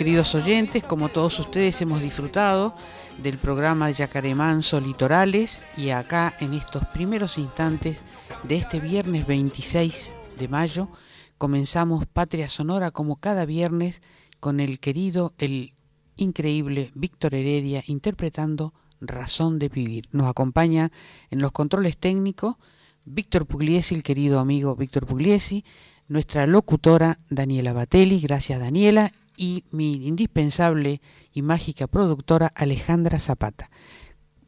Queridos 0.00 0.34
oyentes. 0.34 0.82
Como 0.82 1.10
todos 1.10 1.38
ustedes 1.40 1.78
hemos 1.82 2.00
disfrutado 2.00 2.74
del 3.22 3.36
programa 3.36 3.88
de 3.88 3.92
Yacaré 3.92 4.34
Manso 4.34 4.80
Litorales 4.80 5.66
y 5.76 5.90
acá 5.90 6.34
en 6.40 6.54
estos 6.54 6.86
primeros 6.86 7.36
instantes 7.36 8.02
de 8.42 8.56
este 8.56 8.80
viernes 8.80 9.26
26 9.26 10.16
de 10.38 10.48
mayo 10.48 10.88
comenzamos 11.36 12.06
Patria 12.06 12.48
Sonora 12.48 12.92
como 12.92 13.16
cada 13.16 13.44
viernes 13.44 14.00
con 14.40 14.58
el 14.60 14.80
querido, 14.80 15.34
el 15.36 15.74
increíble 16.16 16.92
Víctor 16.94 17.34
Heredia 17.34 17.84
interpretando 17.86 18.72
Razón 19.02 19.58
de 19.58 19.68
Vivir. 19.68 20.06
Nos 20.12 20.28
acompaña 20.28 20.90
en 21.28 21.42
los 21.42 21.52
controles 21.52 21.98
técnicos 21.98 22.56
Víctor 23.04 23.44
Pugliesi, 23.44 23.96
el 23.96 24.02
querido 24.02 24.40
amigo 24.40 24.74
Víctor 24.76 25.04
Pugliesi, 25.04 25.62
nuestra 26.08 26.46
locutora 26.46 27.18
Daniela 27.28 27.74
Batelli, 27.74 28.18
gracias 28.18 28.60
Daniela, 28.60 29.12
y 29.40 29.64
mi 29.70 30.06
indispensable 30.06 31.00
y 31.32 31.40
mágica 31.40 31.86
productora 31.86 32.52
Alejandra 32.54 33.18
Zapata. 33.18 33.70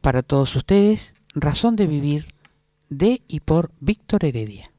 Para 0.01 0.21
todos 0.21 0.55
ustedes, 0.55 1.15
Razón 1.33 1.75
de 1.75 1.87
Vivir 1.87 2.27
de 2.89 3.23
y 3.27 3.39
por 3.39 3.71
Víctor 3.79 4.23
Heredia. 4.23 4.72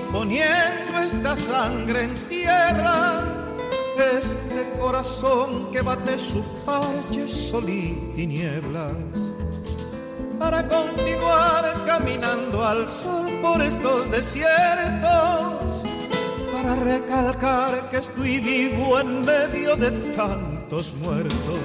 Poniendo 0.00 0.98
esta 1.00 1.36
sangre 1.36 2.04
en 2.04 2.14
tierra, 2.28 3.20
este 4.16 4.70
corazón 4.80 5.70
que 5.70 5.82
bate 5.82 6.18
su 6.18 6.42
parche 6.64 7.28
sol 7.28 7.68
y 7.68 7.92
tinieblas, 8.16 8.92
para 10.38 10.66
continuar 10.66 11.84
caminando 11.86 12.64
al 12.64 12.88
sol 12.88 13.30
por 13.42 13.60
estos 13.60 14.10
desiertos, 14.10 15.84
para 16.52 16.74
recalcar 16.76 17.90
que 17.90 17.98
estoy 17.98 18.40
vivo 18.40 18.98
en 18.98 19.20
medio 19.22 19.76
de 19.76 19.90
tantos 20.14 20.94
muertos, 20.94 21.60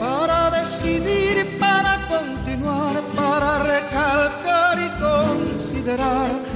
para 0.00 0.50
decidir, 0.50 1.58
para 1.58 2.06
continuar, 2.08 3.00
para 3.14 3.58
recalcar 3.58 4.78
y 4.78 4.88
considerar 5.00 6.55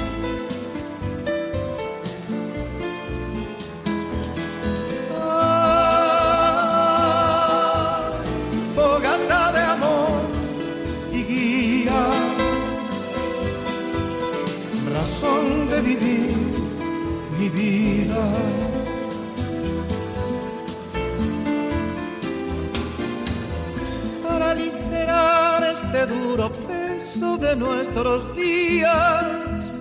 Mi 15.99 17.49
vida. 17.49 18.23
Para 24.27 24.51
aligerar 24.51 25.63
este 25.63 26.05
duro 26.07 26.49
peso 26.67 27.37
de 27.37 27.55
nuestros 27.55 28.35
días, 28.35 29.75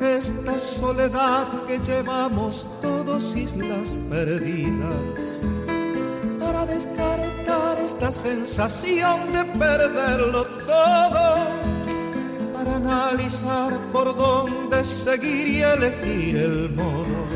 esta 0.00 0.58
soledad 0.58 1.46
que 1.66 1.78
llevamos 1.78 2.68
todos 2.82 3.34
islas 3.36 3.96
perdidas. 4.10 5.42
Para 6.38 6.66
descartar 6.66 7.78
esta 7.84 8.12
sensación 8.12 9.32
de 9.32 9.44
perderlo 9.58 10.44
todo 10.44 11.65
analizar 12.60 13.72
por 13.92 14.16
dónde 14.16 14.84
seguir 14.84 15.48
y 15.48 15.62
elegir 15.62 16.36
el 16.36 16.70
modo. 16.70 17.26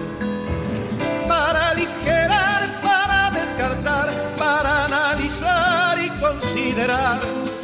Para 1.28 1.70
aligerar, 1.70 2.80
para 2.82 3.30
descartar, 3.30 4.10
para 4.38 4.86
analizar 4.86 5.98
y 5.98 6.08
considerar. 6.20 7.18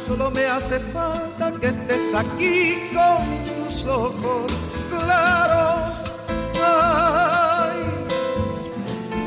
Solo 0.05 0.31
me 0.31 0.45
hace 0.45 0.79
falta 0.79 1.51
que 1.59 1.67
estés 1.67 2.13
aquí 2.13 2.89
con 2.93 3.65
tus 3.65 3.85
ojos 3.85 4.51
claros. 4.89 6.11
Ay, 6.63 7.79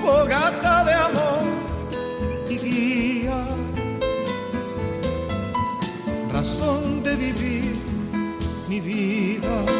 fogata 0.02 0.84
de 0.84 0.94
amor 0.94 1.44
y 2.48 2.56
guía, 2.58 3.44
razón 6.32 7.02
de 7.02 7.16
vivir 7.16 7.69
mi 8.70 8.78
vida. 8.78 9.79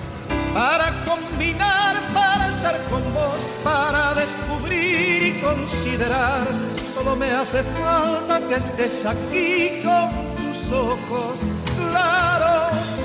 Para 0.53 0.91
combinar, 1.05 1.95
para 2.13 2.47
estar 2.47 2.77
con 2.85 3.01
vos, 3.13 3.47
para 3.63 4.13
descubrir 4.15 5.23
y 5.23 5.41
considerar. 5.41 6.47
Solo 6.93 7.15
me 7.15 7.31
hace 7.31 7.63
falta 7.63 8.41
que 8.47 8.55
estés 8.55 9.05
aquí 9.05 9.81
con 9.83 10.09
tus 10.35 10.71
ojos 10.71 11.45
claros. 11.77 12.97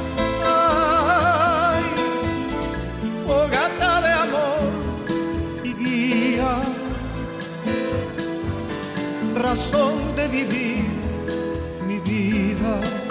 Fogata 3.27 4.01
de 4.01 4.13
amor 4.13 4.71
y 5.65 5.75
guía, 5.75 6.57
razón 9.37 9.95
de 10.17 10.29
vivir 10.29 10.89
mi 11.87 11.99
vida. 12.01 13.06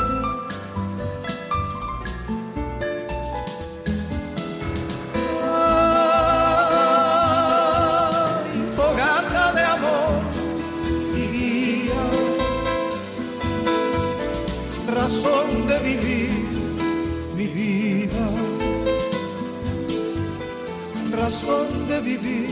De 21.96 22.02
vivir 22.02 22.50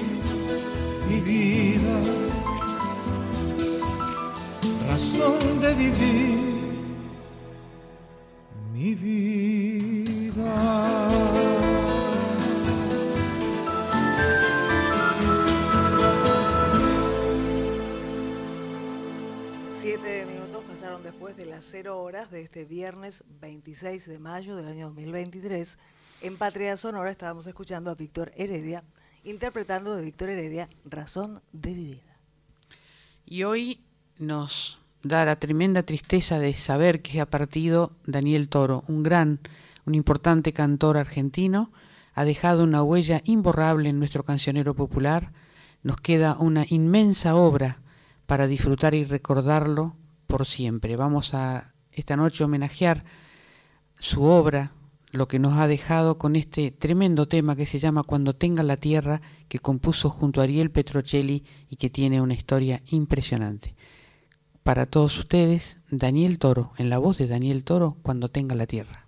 mi 1.09 1.19
vida, 1.19 1.99
razón 4.87 5.59
de 5.59 5.73
vivir 5.73 6.39
mi 8.71 8.95
vida. 8.95 10.53
Siete 19.73 20.25
minutos 20.25 20.63
pasaron 20.69 21.03
después 21.03 21.35
de 21.35 21.45
las 21.47 21.65
cero 21.65 22.01
horas 22.01 22.31
de 22.31 22.41
este 22.41 22.63
viernes 22.63 23.25
26 23.41 24.07
de 24.07 24.19
mayo 24.19 24.55
del 24.55 24.67
año 24.69 24.85
2023. 24.87 25.77
En 26.21 26.37
Patria 26.37 26.77
Sonora 26.77 27.11
estábamos 27.11 27.45
escuchando 27.47 27.91
a 27.91 27.95
Víctor 27.95 28.31
Heredia, 28.37 28.85
interpretando 29.23 29.95
de 29.95 30.03
Víctor 30.03 30.29
Heredia 30.29 30.69
Razón 30.85 31.41
de 31.51 31.73
Vivir. 31.73 32.03
Y 33.25 33.43
hoy 33.43 33.81
nos 34.17 34.79
da 35.01 35.25
la 35.25 35.37
tremenda 35.37 35.83
tristeza 35.83 36.39
de 36.39 36.53
saber 36.53 37.01
que 37.01 37.21
ha 37.21 37.25
partido 37.25 37.91
Daniel 38.05 38.49
Toro, 38.49 38.83
un 38.87 39.03
gran, 39.03 39.39
un 39.85 39.95
importante 39.95 40.53
cantor 40.53 40.97
argentino, 40.97 41.71
ha 42.13 42.25
dejado 42.25 42.63
una 42.63 42.83
huella 42.83 43.21
imborrable 43.25 43.89
en 43.89 43.99
nuestro 43.99 44.23
cancionero 44.23 44.75
popular, 44.75 45.31
nos 45.81 45.97
queda 45.97 46.37
una 46.39 46.65
inmensa 46.69 47.35
obra 47.35 47.81
para 48.25 48.47
disfrutar 48.47 48.93
y 48.93 49.03
recordarlo 49.03 49.95
por 50.27 50.45
siempre. 50.45 50.95
Vamos 50.95 51.33
a 51.33 51.73
esta 51.91 52.15
noche 52.15 52.43
homenajear 52.43 53.03
su 53.99 54.23
obra, 54.23 54.71
lo 55.13 55.27
que 55.27 55.37
nos 55.37 55.53
ha 55.53 55.67
dejado 55.67 56.17
con 56.17 56.35
este 56.35 56.71
tremendo 56.71 57.27
tema 57.27 57.55
que 57.55 57.67
se 57.67 57.77
llama 57.77 58.01
Cuando 58.03 58.35
tenga 58.35 58.63
la 58.63 58.77
tierra, 58.77 59.21
que 59.47 59.59
compuso 59.59 60.09
junto 60.09 60.41
a 60.41 60.45
Ariel 60.45 60.71
Petrocelli 60.71 61.45
y 61.69 61.75
que 61.75 61.91
tiene 61.91 62.19
una 62.19 62.33
historia 62.33 62.81
impresionante. 62.87 63.75
Para 64.63 64.87
todos 64.87 65.19
ustedes, 65.19 65.79
Daniel 65.91 66.39
Toro, 66.39 66.73
en 66.77 66.89
la 66.89 66.97
voz 66.97 67.19
de 67.19 67.27
Daniel 67.27 67.63
Toro, 67.63 67.95
Cuando 68.01 68.31
tenga 68.31 68.55
la 68.55 68.65
tierra. 68.65 69.07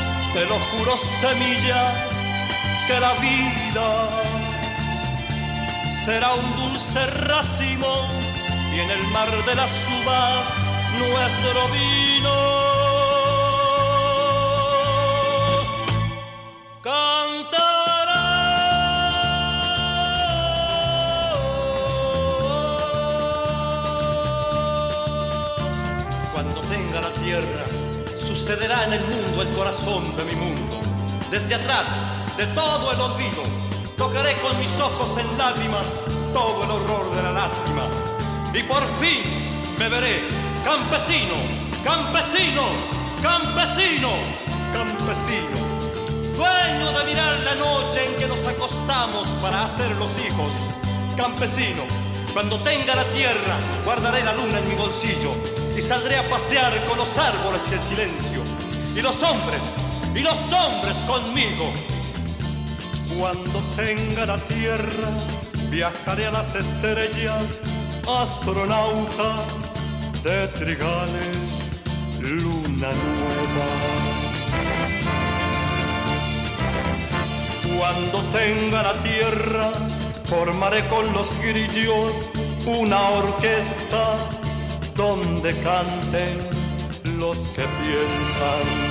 te 0.33 0.45
lo 0.45 0.57
juro 0.59 0.95
semilla, 0.97 1.93
que 2.87 2.99
la 2.99 3.13
vida 3.13 3.87
será 5.89 6.33
un 6.33 6.55
dulce 6.55 7.05
racimo 7.05 8.07
y 8.73 8.79
en 8.79 8.89
el 8.89 9.07
mar 9.07 9.29
de 9.45 9.55
las 9.55 9.73
uvas 10.01 10.55
nuestro 10.97 11.67
vino. 11.69 12.71
Tierra, 27.23 27.65
sucederá 28.17 28.85
en 28.85 28.93
el 28.93 29.03
mundo 29.05 29.30
el 29.41 29.49
corazón 29.49 30.03
de 30.15 30.23
mi 30.25 30.35
mundo. 30.35 30.79
Desde 31.31 31.55
atrás, 31.55 31.87
de 32.37 32.45
todo 32.47 32.91
el 32.91 33.01
olvido, 33.01 33.41
tocaré 33.97 34.35
con 34.37 34.57
mis 34.59 34.79
ojos 34.79 35.17
en 35.17 35.37
lágrimas 35.37 35.93
todo 36.33 36.63
el 36.63 36.69
horror 36.69 37.15
de 37.15 37.23
la 37.23 37.31
lástima. 37.31 37.83
Y 38.53 38.61
por 38.63 38.83
fin 38.99 39.23
me 39.79 39.89
veré 39.89 40.27
campesino, 40.63 41.33
campesino, 41.83 42.63
campesino, 43.21 44.09
campesino. 44.73 45.57
Dueño 46.37 46.91
de 46.99 47.05
mirar 47.05 47.39
la 47.39 47.55
noche 47.55 48.05
en 48.05 48.17
que 48.17 48.27
nos 48.27 48.45
acostamos 48.45 49.27
para 49.41 49.63
hacer 49.63 49.89
los 49.97 50.19
hijos. 50.19 50.53
Campesino, 51.17 51.81
cuando 52.33 52.57
tenga 52.59 52.95
la 52.95 53.05
tierra, 53.05 53.55
guardaré 53.85 54.23
la 54.23 54.33
luna 54.33 54.59
en 54.59 54.69
mi 54.69 54.75
bolsillo 54.75 55.31
y 55.75 55.81
saldré 55.81 56.17
a 56.17 56.29
pasear 56.29 56.73
con 56.85 56.97
los 56.97 57.17
árboles 57.17 57.63
y 57.69 57.73
el 57.73 57.79
silencio. 57.79 58.40
Y 59.01 59.03
los 59.03 59.23
hombres, 59.23 59.63
y 60.13 60.19
los 60.19 60.53
hombres 60.53 60.97
conmigo. 61.07 61.73
Cuando 63.17 63.59
tenga 63.75 64.27
la 64.27 64.37
tierra, 64.37 65.09
viajaré 65.71 66.27
a 66.27 66.31
las 66.31 66.53
estrellas, 66.53 67.61
astronauta 68.07 69.33
de 70.23 70.47
trigales, 70.49 71.71
luna 72.19 72.91
nueva. 72.91 73.69
Cuando 77.75 78.19
tenga 78.25 78.83
la 78.83 78.93
tierra, 79.01 79.71
formaré 80.25 80.87
con 80.89 81.11
los 81.13 81.35
grillos 81.41 82.29
una 82.67 83.09
orquesta 83.09 84.15
donde 84.95 85.59
canten 85.61 86.61
los 87.17 87.47
que 87.55 87.63
piensan. 87.83 88.90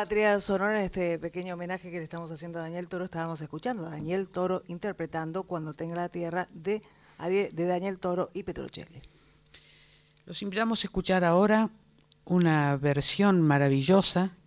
Patria 0.00 0.40
Sonora, 0.40 0.82
este 0.82 1.18
pequeño 1.18 1.52
homenaje 1.52 1.90
que 1.90 1.98
le 1.98 2.04
estamos 2.04 2.30
haciendo 2.30 2.58
a 2.58 2.62
Daniel 2.62 2.88
Toro, 2.88 3.04
estábamos 3.04 3.42
escuchando 3.42 3.84
a 3.84 3.90
Daniel 3.90 4.28
Toro 4.28 4.62
interpretando 4.66 5.42
Cuando 5.42 5.74
tenga 5.74 5.94
la 5.94 6.08
tierra 6.08 6.48
de, 6.54 6.80
de 7.18 7.66
Daniel 7.66 7.98
Toro 7.98 8.30
y 8.32 8.42
Petrocelli. 8.42 9.02
Los 10.24 10.40
invitamos 10.40 10.82
a 10.82 10.86
escuchar 10.86 11.22
ahora 11.22 11.68
una 12.24 12.78
versión 12.78 13.42
maravillosa 13.42 14.38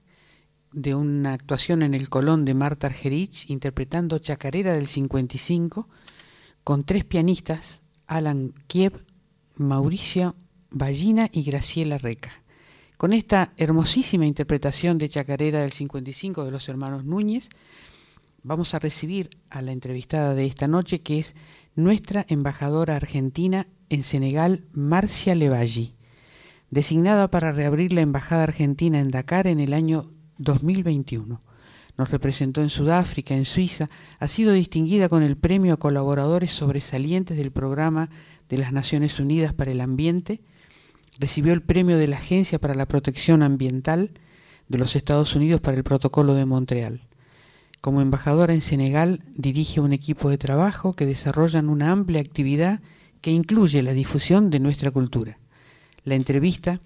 de 0.72 0.96
una 0.96 1.34
actuación 1.34 1.84
en 1.84 1.94
el 1.94 2.10
Colón 2.10 2.46
de 2.46 2.56
Marta 2.56 2.88
Argerich 2.88 3.48
interpretando 3.52 4.18
Chacarera 4.18 4.74
del 4.74 4.88
55 4.88 5.88
con 6.64 6.84
tres 6.84 7.06
pianistas, 7.06 7.84
Alan 8.08 8.56
Kiev, 8.66 9.06
Mauricio 9.54 10.36
Ballina 10.72 11.30
y 11.32 11.44
Graciela 11.44 12.00
Reca. 12.00 12.43
Con 12.98 13.12
esta 13.12 13.54
hermosísima 13.58 14.26
interpretación 14.26 14.98
de 14.98 15.10
Chacarera 15.10 15.62
del 15.62 15.72
55 15.72 16.46
de 16.46 16.52
los 16.52 16.70
hermanos 16.70 17.04
Núñez, 17.04 17.50
vamos 18.44 18.74
a 18.74 18.80
recibir 18.80 19.30
a 19.50 19.62
la 19.62 19.72
entrevistada 19.72 20.36
de 20.36 20.46
esta 20.46 20.68
noche, 20.68 21.02
que 21.02 21.20
es 21.20 21.36
nuestra 21.76 22.26
embajadora 22.30 22.96
argentina 22.96 23.68
en 23.90 24.04
Senegal, 24.04 24.66
Marcia 24.72 25.36
Levalli, 25.36 25.96
designada 26.70 27.30
para 27.30 27.52
reabrir 27.52 27.94
la 27.94 28.02
embajada 28.02 28.44
argentina 28.44 29.00
en 29.00 29.10
Dakar 29.10 29.48
en 29.48 29.60
el 29.60 29.74
año 29.74 30.12
2021. 30.38 31.42
Nos 31.98 32.12
representó 32.12 32.62
en 32.62 32.70
Sudáfrica, 32.70 33.36
en 33.36 33.46
Suiza, 33.46 33.90
ha 34.20 34.28
sido 34.28 34.54
distinguida 34.54 35.10
con 35.10 35.24
el 35.24 35.36
premio 35.36 35.74
a 35.74 35.78
colaboradores 35.78 36.52
sobresalientes 36.52 37.38
del 37.38 37.52
programa 37.52 38.10
de 38.50 38.58
las 38.58 38.72
Naciones 38.72 39.20
Unidas 39.20 39.54
para 39.54 39.72
el 39.72 39.82
Ambiente, 39.82 40.42
Recibió 41.20 41.54
el 41.54 41.62
premio 41.62 41.98
de 41.98 42.08
la 42.08 42.18
Agencia 42.18 42.60
para 42.60 42.76
la 42.76 42.88
Protección 42.88 43.44
Ambiental 43.44 44.12
de 44.68 44.78
los 44.78 44.96
Estados 44.96 45.36
Unidos 45.36 45.62
para 45.62 45.78
el 45.78 45.84
Protocolo 45.84 46.34
de 46.34 46.46
Montreal. 46.46 47.02
Como 47.82 48.02
embajadora 48.02 48.54
en 48.54 48.62
Senegal, 48.62 49.24
dirige 49.36 49.80
un 49.80 49.94
equipo 49.94 50.30
de 50.30 50.38
trabajo 50.38 50.94
que 50.94 51.06
desarrollan 51.06 51.70
una 51.70 51.92
amplia 51.92 52.22
actividad 52.22 52.82
que 53.22 53.32
incluye 53.32 53.84
la 53.84 53.94
difusión 53.94 54.50
de 54.50 54.60
nuestra 54.60 54.90
cultura. 54.90 55.38
La 56.04 56.16
entrevista 56.16 56.82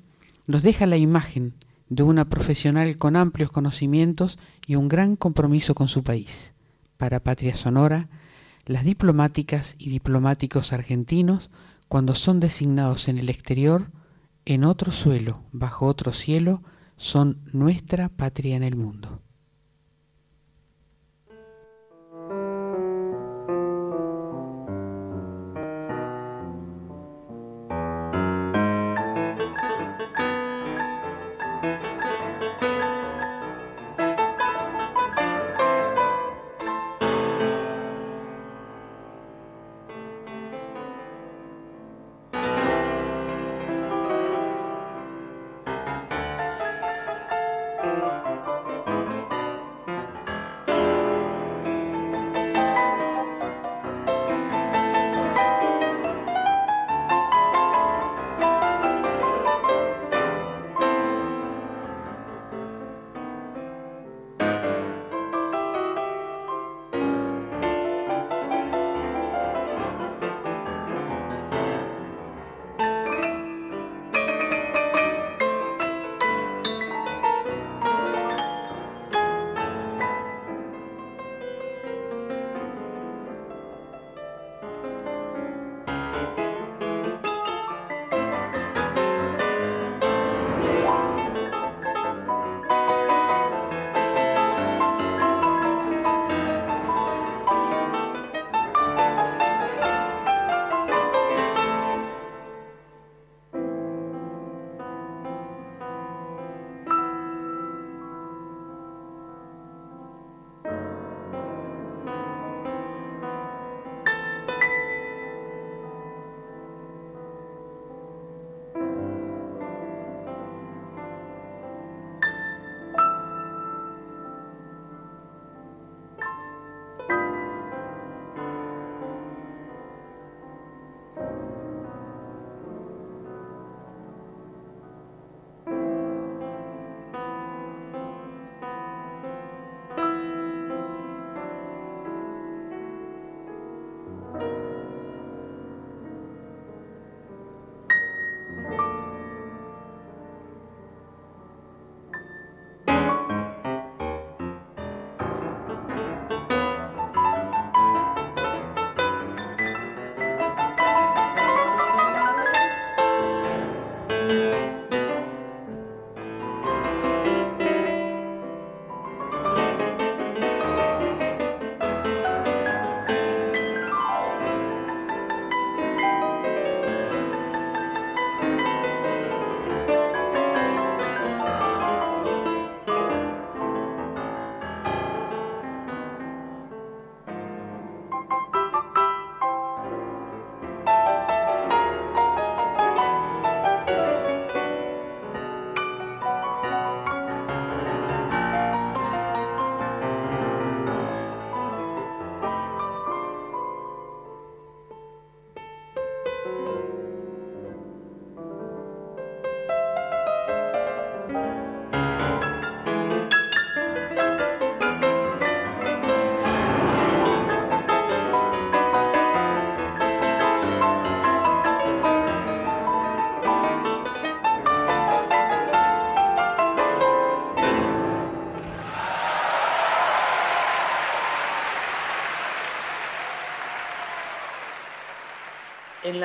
nos 0.46 0.64
deja 0.64 0.86
la 0.86 0.98
imagen 0.98 1.54
de 1.90 2.04
una 2.04 2.26
profesional 2.26 2.98
con 2.98 3.16
amplios 3.16 3.52
conocimientos 3.52 4.38
y 4.66 4.76
un 4.76 4.88
gran 4.88 5.16
compromiso 5.16 5.74
con 5.74 5.88
su 5.88 6.04
país. 6.04 6.54
Para 6.98 7.22
Patria 7.22 7.56
Sonora, 7.56 8.10
las 8.66 8.84
diplomáticas 8.84 9.76
y 9.78 9.90
diplomáticos 9.90 10.74
argentinos, 10.74 11.50
cuando 11.88 12.14
son 12.16 12.40
designados 12.40 13.08
en 13.08 13.18
el 13.18 13.30
exterior, 13.30 13.90
en 14.50 14.63
otro 14.63 14.94
suelo, 14.94 15.44
bajo 15.51 15.86
otro 15.88 16.13
cielo, 16.13 16.63
son 16.96 17.42
nuestra 17.51 18.08
patria 18.08 18.56
en 18.56 18.63
el 18.63 18.77
mundo. 18.77 19.22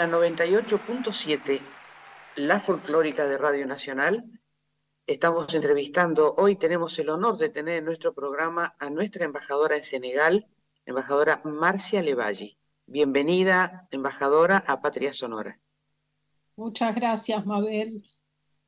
La 0.02 0.18
98.7, 0.18 1.60
la 2.34 2.58
folclórica 2.58 3.24
de 3.24 3.38
Radio 3.38 3.68
Nacional, 3.68 4.24
estamos 5.06 5.54
entrevistando, 5.54 6.34
hoy 6.38 6.56
tenemos 6.56 6.98
el 6.98 7.08
honor 7.08 7.36
de 7.36 7.50
tener 7.50 7.78
en 7.78 7.84
nuestro 7.84 8.12
programa 8.12 8.74
a 8.80 8.90
nuestra 8.90 9.26
embajadora 9.26 9.76
en 9.76 9.84
Senegal, 9.84 10.48
embajadora 10.86 11.40
Marcia 11.44 12.02
Levalli. 12.02 12.58
Bienvenida, 12.86 13.86
embajadora, 13.92 14.64
a 14.66 14.80
Patria 14.80 15.12
Sonora. 15.12 15.60
Muchas 16.56 16.96
gracias, 16.96 17.46
Mabel, 17.46 18.02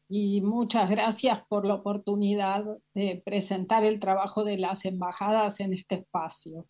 y 0.09 0.41
muchas 0.41 0.89
gracias 0.89 1.43
por 1.49 1.67
la 1.67 1.75
oportunidad 1.75 2.65
de 2.95 3.21
presentar 3.25 3.83
el 3.83 3.99
trabajo 3.99 4.45
de 4.45 4.59
las 4.59 4.85
embajadas 4.85 5.59
en 5.59 5.73
este 5.73 5.97
espacio. 5.97 6.69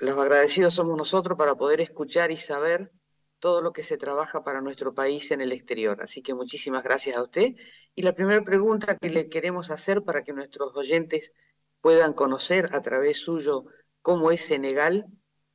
Los 0.00 0.18
agradecidos 0.18 0.72
somos 0.72 0.96
nosotros 0.96 1.36
para 1.36 1.56
poder 1.56 1.82
escuchar 1.82 2.30
y 2.30 2.38
saber 2.38 2.90
todo 3.40 3.62
lo 3.62 3.72
que 3.72 3.82
se 3.82 3.96
trabaja 3.98 4.42
para 4.44 4.60
nuestro 4.60 4.94
país 4.94 5.30
en 5.30 5.40
el 5.40 5.52
exterior. 5.52 6.02
Así 6.02 6.22
que 6.22 6.34
muchísimas 6.34 6.82
gracias 6.82 7.16
a 7.16 7.22
usted. 7.22 7.54
Y 7.94 8.02
la 8.02 8.14
primera 8.14 8.42
pregunta 8.42 8.96
que 8.96 9.10
le 9.10 9.28
queremos 9.28 9.70
hacer 9.70 10.02
para 10.02 10.24
que 10.24 10.32
nuestros 10.32 10.74
oyentes 10.74 11.32
puedan 11.80 12.12
conocer 12.12 12.70
a 12.74 12.82
través 12.82 13.18
suyo 13.18 13.64
cómo 14.02 14.30
es 14.30 14.42
Senegal, 14.42 15.06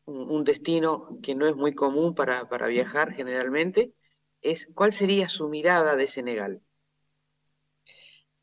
un, 0.06 0.44
destino 0.44 1.20
que 1.22 1.36
no 1.36 1.48
es 1.48 1.56
muy 1.56 1.74
común 1.74 2.14
para, 2.16 2.50
para 2.50 2.68
viajar 2.68 3.14
generalmente, 3.14 3.94
es 4.42 4.68
cuál 4.74 4.92
sería 4.92 5.30
su 5.30 5.50
mirada 5.50 5.96
de 5.96 6.08
Senegal. 6.08 6.62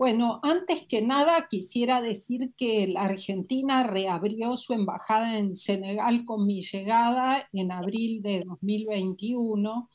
Bueno, 0.01 0.41
antes 0.43 0.87
que 0.87 1.03
nada 1.03 1.47
quisiera 1.47 2.01
decir 2.01 2.55
que 2.57 2.89
la 2.89 3.03
Argentina 3.03 3.83
reabrió 3.83 4.57
su 4.57 4.73
embajada 4.73 5.37
en 5.37 5.55
Senegal 5.55 6.25
con 6.25 6.47
mi 6.47 6.63
llegada 6.63 7.47
en 7.53 7.71
abril 7.71 8.23
de 8.23 8.45
2021. 8.47 9.91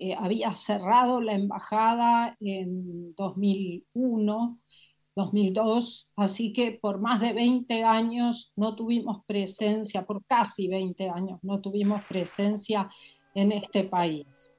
Eh, 0.00 0.16
había 0.18 0.52
cerrado 0.54 1.20
la 1.20 1.34
embajada 1.34 2.36
en 2.40 3.14
2001, 3.14 4.58
2002, 5.14 6.08
así 6.16 6.52
que 6.52 6.72
por 6.72 7.00
más 7.00 7.20
de 7.20 7.32
20 7.32 7.84
años 7.84 8.52
no 8.56 8.74
tuvimos 8.74 9.24
presencia, 9.24 10.04
por 10.04 10.24
casi 10.24 10.66
20 10.66 11.10
años 11.10 11.38
no 11.42 11.60
tuvimos 11.60 12.02
presencia 12.08 12.90
en 13.36 13.52
este 13.52 13.84
país. 13.84 14.53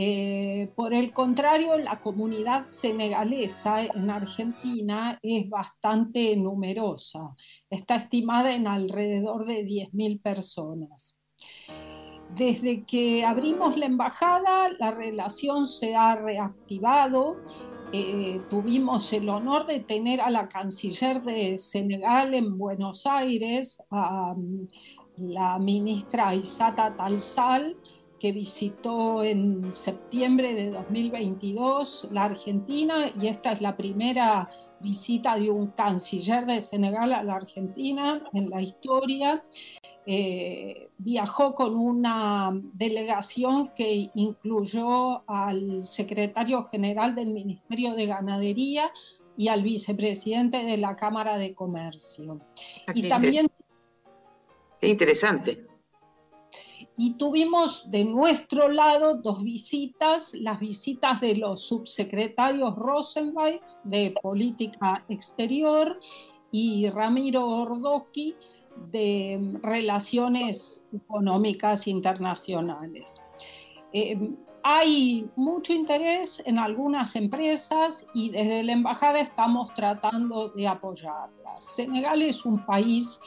Eh, 0.00 0.70
por 0.76 0.94
el 0.94 1.12
contrario, 1.12 1.76
la 1.76 2.00
comunidad 2.00 2.66
senegalesa 2.66 3.82
en 3.82 4.08
Argentina 4.10 5.18
es 5.20 5.50
bastante 5.50 6.36
numerosa. 6.36 7.34
Está 7.68 7.96
estimada 7.96 8.54
en 8.54 8.68
alrededor 8.68 9.44
de 9.44 9.64
10.000 9.64 10.22
personas. 10.22 11.16
Desde 12.32 12.84
que 12.84 13.24
abrimos 13.24 13.76
la 13.76 13.86
embajada, 13.86 14.68
la 14.78 14.92
relación 14.92 15.66
se 15.66 15.96
ha 15.96 16.14
reactivado. 16.14 17.38
Eh, 17.92 18.40
tuvimos 18.48 19.12
el 19.12 19.28
honor 19.28 19.66
de 19.66 19.80
tener 19.80 20.20
a 20.20 20.30
la 20.30 20.48
canciller 20.48 21.22
de 21.22 21.58
Senegal 21.58 22.34
en 22.34 22.56
Buenos 22.56 23.04
Aires, 23.04 23.82
a 23.90 24.36
mm, 24.36 24.68
la 25.16 25.58
ministra 25.58 26.36
Isata 26.36 26.96
Talsal, 26.96 27.76
que 28.18 28.32
visitó 28.32 29.22
en 29.22 29.72
septiembre 29.72 30.54
de 30.54 30.70
2022 30.70 32.08
la 32.10 32.24
Argentina 32.24 33.10
y 33.20 33.28
esta 33.28 33.52
es 33.52 33.60
la 33.60 33.76
primera 33.76 34.50
visita 34.80 35.36
de 35.36 35.50
un 35.50 35.68
canciller 35.68 36.46
de 36.46 36.60
Senegal 36.60 37.12
a 37.12 37.22
la 37.22 37.36
Argentina 37.36 38.22
en 38.32 38.50
la 38.50 38.60
historia. 38.60 39.44
Eh, 40.06 40.88
viajó 40.98 41.54
con 41.54 41.76
una 41.76 42.50
delegación 42.72 43.72
que 43.74 44.10
incluyó 44.14 45.28
al 45.30 45.84
secretario 45.84 46.64
general 46.64 47.14
del 47.14 47.32
Ministerio 47.32 47.94
de 47.94 48.06
Ganadería 48.06 48.90
y 49.36 49.48
al 49.48 49.62
vicepresidente 49.62 50.64
de 50.64 50.78
la 50.78 50.96
Cámara 50.96 51.36
de 51.38 51.54
Comercio. 51.54 52.40
Ah, 52.86 52.92
y 52.94 53.08
también... 53.08 53.48
Qué 54.80 54.88
interesante 54.88 55.67
y 57.00 57.12
tuvimos 57.12 57.88
de 57.88 58.04
nuestro 58.04 58.68
lado 58.68 59.14
dos 59.14 59.44
visitas, 59.44 60.34
las 60.34 60.58
visitas 60.58 61.20
de 61.20 61.36
los 61.36 61.62
subsecretarios 61.62 62.74
Rosenweig 62.74 63.62
de 63.84 64.12
Política 64.20 65.04
Exterior 65.08 66.00
y 66.50 66.90
Ramiro 66.90 67.46
Ordoqui 67.46 68.34
de 68.90 69.40
Relaciones 69.62 70.88
Económicas 70.92 71.86
Internacionales. 71.86 73.22
Eh, 73.92 74.18
hay 74.64 75.30
mucho 75.36 75.72
interés 75.72 76.42
en 76.46 76.58
algunas 76.58 77.14
empresas 77.14 78.04
y 78.12 78.30
desde 78.30 78.64
la 78.64 78.72
embajada 78.72 79.20
estamos 79.20 79.72
tratando 79.74 80.48
de 80.48 80.66
apoyarlas. 80.66 81.64
Senegal 81.64 82.22
es 82.22 82.44
un 82.44 82.66
país 82.66 83.20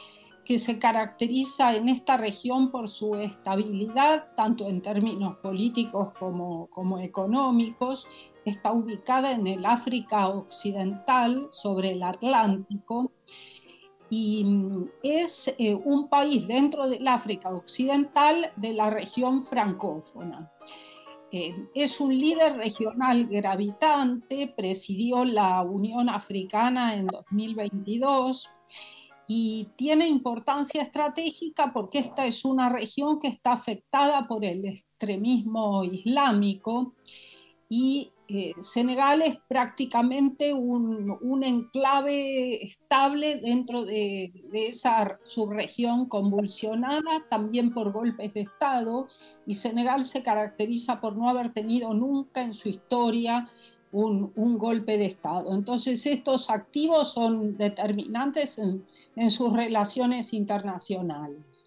que 0.44 0.58
se 0.58 0.78
caracteriza 0.78 1.74
en 1.76 1.88
esta 1.88 2.16
región 2.16 2.70
por 2.70 2.88
su 2.88 3.14
estabilidad, 3.14 4.34
tanto 4.36 4.68
en 4.68 4.82
términos 4.82 5.36
políticos 5.36 6.12
como, 6.18 6.98
económicos. 6.98 8.08
Está 8.44 8.72
ubicada 8.72 9.32
en 9.32 9.46
el 9.46 9.64
África 9.64 10.28
Occidental, 10.28 11.48
sobre 11.50 11.92
el 11.92 12.02
Atlántico, 12.02 13.12
y 14.10 14.44
mm, 14.44 14.90
es 15.02 15.54
eh, 15.58 15.74
un 15.74 16.08
país 16.08 16.46
dentro 16.46 16.88
del 16.88 17.06
África 17.06 17.50
Occidental 17.50 18.52
de 18.56 18.72
la 18.72 18.90
región 18.90 19.42
francófona. 19.42 20.52
Eh, 21.30 21.54
es 21.74 21.98
un 21.98 22.14
líder 22.14 22.56
regional 22.56 23.26
gravitante, 23.26 24.52
presidió 24.54 25.24
la 25.24 25.62
Unión 25.62 26.10
Africana 26.10 26.94
en 26.94 27.06
2022 27.06 28.50
y 29.26 29.68
tiene 29.76 30.08
importancia 30.08 30.82
estratégica 30.82 31.72
porque 31.72 31.98
esta 31.98 32.26
es 32.26 32.44
una 32.44 32.68
región 32.68 33.18
que 33.18 33.28
está 33.28 33.52
afectada 33.52 34.26
por 34.26 34.44
el 34.44 34.64
extremismo 34.64 35.84
islámico 35.84 36.94
y 37.68 38.12
eh, 38.28 38.54
Senegal 38.60 39.20
es 39.20 39.36
prácticamente 39.46 40.54
un, 40.54 41.42
enclave 41.42 42.64
estable 42.64 43.40
dentro 43.40 43.84
de, 43.84 44.32
de, 44.50 44.68
esa 44.68 45.18
subregión 45.24 46.06
convulsionada, 46.06 47.26
también 47.28 47.74
por 47.74 47.92
golpes 47.92 48.32
de 48.32 48.42
Estado, 48.42 49.08
y 49.46 49.54
Senegal 49.54 50.04
se 50.04 50.22
caracteriza 50.22 51.00
por 51.00 51.16
no 51.16 51.28
haber 51.28 51.52
tenido 51.52 51.92
nunca 51.92 52.42
en 52.42 52.54
su 52.54 52.68
historia 52.68 53.48
un, 53.92 54.58
golpe 54.58 54.96
de 54.98 55.06
Estado. 55.06 55.54
Entonces 55.54 56.04
estos 56.06 56.50
activos 56.50 57.12
son 57.12 57.56
determinantes 57.56 58.58
en, 58.58 59.30
sus 59.30 59.52
relaciones 59.52 60.32
internacionales. 60.32 61.66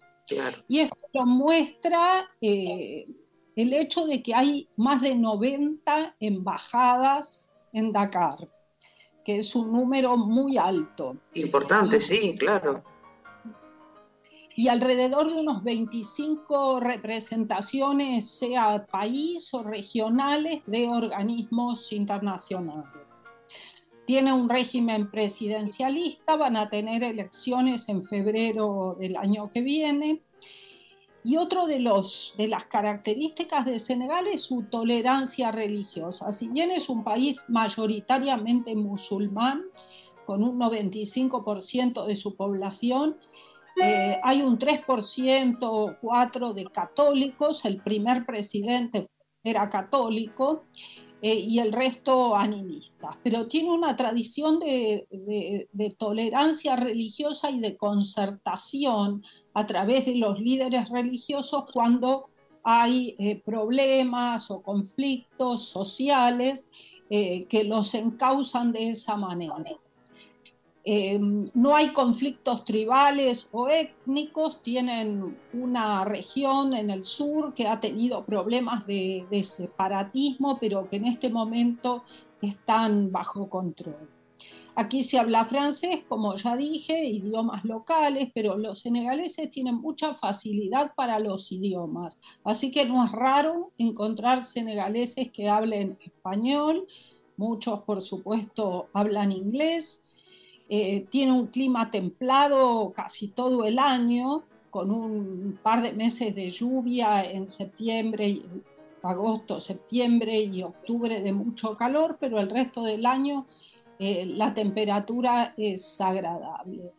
Y 0.68 0.80
esto 0.80 1.24
muestra 1.24 2.28
eh, 2.40 3.06
el 3.54 3.72
hecho 3.72 4.06
de 4.06 4.22
que 4.22 4.34
hay 4.34 4.68
más 4.76 5.00
de 5.00 5.14
90 5.14 6.16
embajadas 6.18 7.50
en 7.72 7.92
Dakar, 7.92 8.48
que 9.24 9.38
es 9.38 9.54
un 9.54 9.72
número 9.72 10.16
muy 10.16 10.58
alto. 10.58 11.16
Importante, 11.34 12.00
sí, 12.00 12.34
claro 12.36 12.82
y 14.58 14.68
alrededor 14.68 15.26
de 15.26 15.34
unos 15.34 15.62
25 15.62 16.80
representaciones, 16.80 18.26
sea 18.38 18.86
país 18.86 19.52
o 19.52 19.62
regionales, 19.62 20.62
de 20.66 20.88
organismos 20.88 21.92
internacionales. 21.92 23.02
Tiene 24.06 24.32
un 24.32 24.48
régimen 24.48 25.10
presidencialista, 25.10 26.36
van 26.36 26.56
a 26.56 26.70
tener 26.70 27.02
elecciones 27.02 27.86
en 27.90 28.02
febrero 28.02 28.96
del 28.98 29.18
año 29.18 29.50
que 29.50 29.60
viene. 29.60 30.22
Y 31.22 31.36
otro 31.36 31.66
de, 31.66 31.80
los, 31.80 32.32
de 32.38 32.48
las 32.48 32.64
características 32.64 33.66
de 33.66 33.78
Senegal 33.78 34.26
es 34.26 34.42
su 34.42 34.62
tolerancia 34.62 35.52
religiosa. 35.52 36.32
Si 36.32 36.48
bien 36.48 36.70
es 36.70 36.88
un 36.88 37.04
país 37.04 37.44
mayoritariamente 37.48 38.74
musulmán, 38.74 39.64
con 40.24 40.42
un 40.42 40.58
95% 40.58 42.06
de 42.06 42.16
su 42.16 42.36
población, 42.36 43.16
eh, 43.82 44.18
hay 44.22 44.42
un 44.42 44.58
3% 44.58 45.58
o 45.62 45.96
4% 46.00 46.54
de 46.54 46.64
católicos, 46.66 47.64
el 47.64 47.82
primer 47.82 48.24
presidente 48.24 49.08
era 49.44 49.68
católico 49.68 50.64
eh, 51.20 51.34
y 51.34 51.58
el 51.58 51.72
resto 51.72 52.34
animistas, 52.34 53.16
pero 53.22 53.46
tiene 53.48 53.70
una 53.70 53.94
tradición 53.94 54.58
de, 54.58 55.06
tolerancia 55.98 56.76
religiosa 56.76 57.50
y 57.50 57.60
de 57.60 57.76
concertación 57.76 59.22
a 59.52 59.66
través 59.66 60.06
de 60.06 60.16
los 60.16 60.40
líderes 60.40 60.88
religiosos 60.88 61.64
cuando 61.72 62.30
hay 62.64 63.14
eh, 63.18 63.40
problemas 63.44 64.50
o 64.50 64.62
conflictos 64.62 65.68
sociales 65.68 66.70
que 67.08 67.62
los 67.62 67.94
encausan 67.94 68.72
de 68.72 68.90
esa 68.90 69.16
manera. 69.16 69.54
Eh, 70.88 71.18
no 71.18 71.74
hay 71.74 71.92
conflictos 71.92 72.64
tribales 72.64 73.48
o 73.50 73.68
étnicos, 73.68 74.62
tienen 74.62 75.36
una 75.52 76.04
región 76.04 76.74
en 76.74 76.90
el 76.90 77.04
sur 77.04 77.54
que 77.54 77.66
ha 77.66 77.80
tenido 77.80 78.24
problemas 78.24 78.86
de, 78.86 79.26
de 79.28 79.42
separatismo, 79.42 80.58
pero 80.60 80.86
que 80.86 80.94
en 80.94 81.06
este 81.06 81.28
momento 81.28 82.04
están 82.40 83.10
bajo 83.10 83.50
control. 83.50 84.08
Aquí 84.76 85.02
se 85.02 85.18
habla 85.18 85.44
francés, 85.44 86.04
como 86.08 86.36
ya 86.36 86.54
dije, 86.54 87.04
idiomas 87.04 87.64
locales, 87.64 88.30
pero 88.32 88.56
los 88.56 88.78
senegaleses 88.78 89.50
tienen 89.50 89.74
mucha 89.74 90.14
facilidad 90.14 90.92
para 90.94 91.18
los 91.18 91.50
idiomas, 91.50 92.16
así 92.44 92.70
que 92.70 92.84
no 92.84 93.04
es 93.04 93.10
raro 93.10 93.72
encontrar 93.76 94.44
senegaleses 94.44 95.32
que 95.32 95.48
hablen 95.48 95.98
español, 96.00 96.86
muchos 97.36 97.80
por 97.80 98.02
supuesto 98.02 98.88
hablan 98.92 99.32
inglés, 99.32 100.04
eh, 100.68 101.06
tiene 101.10 101.32
un 101.32 101.46
clima 101.46 101.90
templado 101.90 102.92
casi 102.94 103.28
todo 103.28 103.64
el 103.64 103.78
año, 103.78 104.44
con 104.70 104.90
un 104.90 105.58
par 105.62 105.82
de 105.82 105.92
meses 105.92 106.34
de 106.34 106.50
lluvia 106.50 107.24
en 107.24 107.48
septiembre, 107.48 108.42
agosto, 109.02 109.60
septiembre 109.60 110.38
y 110.40 110.62
octubre 110.62 111.22
de 111.22 111.32
mucho 111.32 111.76
calor, 111.76 112.18
pero 112.20 112.40
el 112.40 112.50
resto 112.50 112.82
del 112.82 113.06
año 113.06 113.46
eh, 113.98 114.26
la 114.26 114.52
temperatura 114.52 115.54
es 115.56 116.00
agradable. 116.00 116.92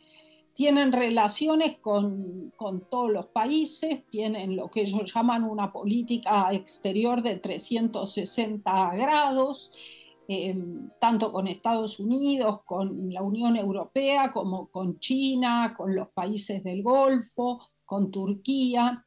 Tienen 0.54 0.92
relaciones 0.92 1.78
con, 1.78 2.52
todos 2.90 3.12
los 3.12 3.28
países, 3.28 4.08
tienen 4.08 4.56
lo 4.56 4.72
que 4.72 4.82
ellos 4.82 5.14
llaman 5.14 5.44
una 5.44 5.72
política 5.72 6.52
exterior 6.52 7.22
de 7.22 7.36
360 7.36 8.96
grados, 8.96 9.72
em, 10.28 10.90
tanto 11.00 11.32
con 11.32 11.48
Estados 11.48 12.00
Unidos, 12.00 12.62
con 12.66 13.14
la 13.14 13.22
Unión 13.22 13.56
Europea, 13.56 14.32
como 14.32 14.68
con 14.68 15.00
China, 15.00 15.74
con 15.78 15.96
los 15.96 16.10
países 16.10 16.64
del 16.64 16.84
Golfo, 16.84 17.60
con 17.86 18.12
Turquía 18.12 19.06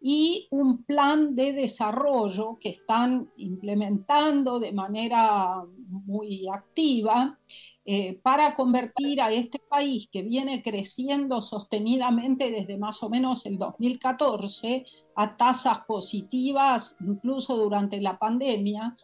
y 0.00 0.46
un 0.50 0.84
plan 0.84 1.34
de 1.34 1.52
desarrollo 1.52 2.56
que 2.60 2.70
están 2.70 3.30
implementando 3.36 4.60
de 4.60 4.72
manera 4.72 5.64
muy 5.88 6.48
activa 6.48 7.38
eh, 7.84 8.20
para 8.22 8.54
convertir 8.54 9.20
a 9.20 9.32
este 9.32 9.58
país 9.58 10.08
que 10.12 10.22
viene 10.22 10.62
creciendo 10.62 11.40
sostenidamente 11.40 12.50
desde 12.50 12.76
más 12.76 13.02
o 13.02 13.08
menos 13.08 13.44
el 13.46 13.58
2014 13.58 14.84
a 15.16 15.36
tasas 15.36 15.78
positivas, 15.86 16.96
incluso 17.00 17.56
durante 17.56 18.00
la 18.00 18.18
pandemia, 18.18 18.94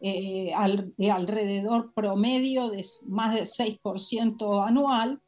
eh, 0.00 0.52
de 0.96 1.10
alrededor 1.10 1.92
promedio 1.92 2.68
de 2.68 2.84
más 3.08 3.34
del 3.34 3.46
6% 3.46 4.66
anual, 4.66 5.20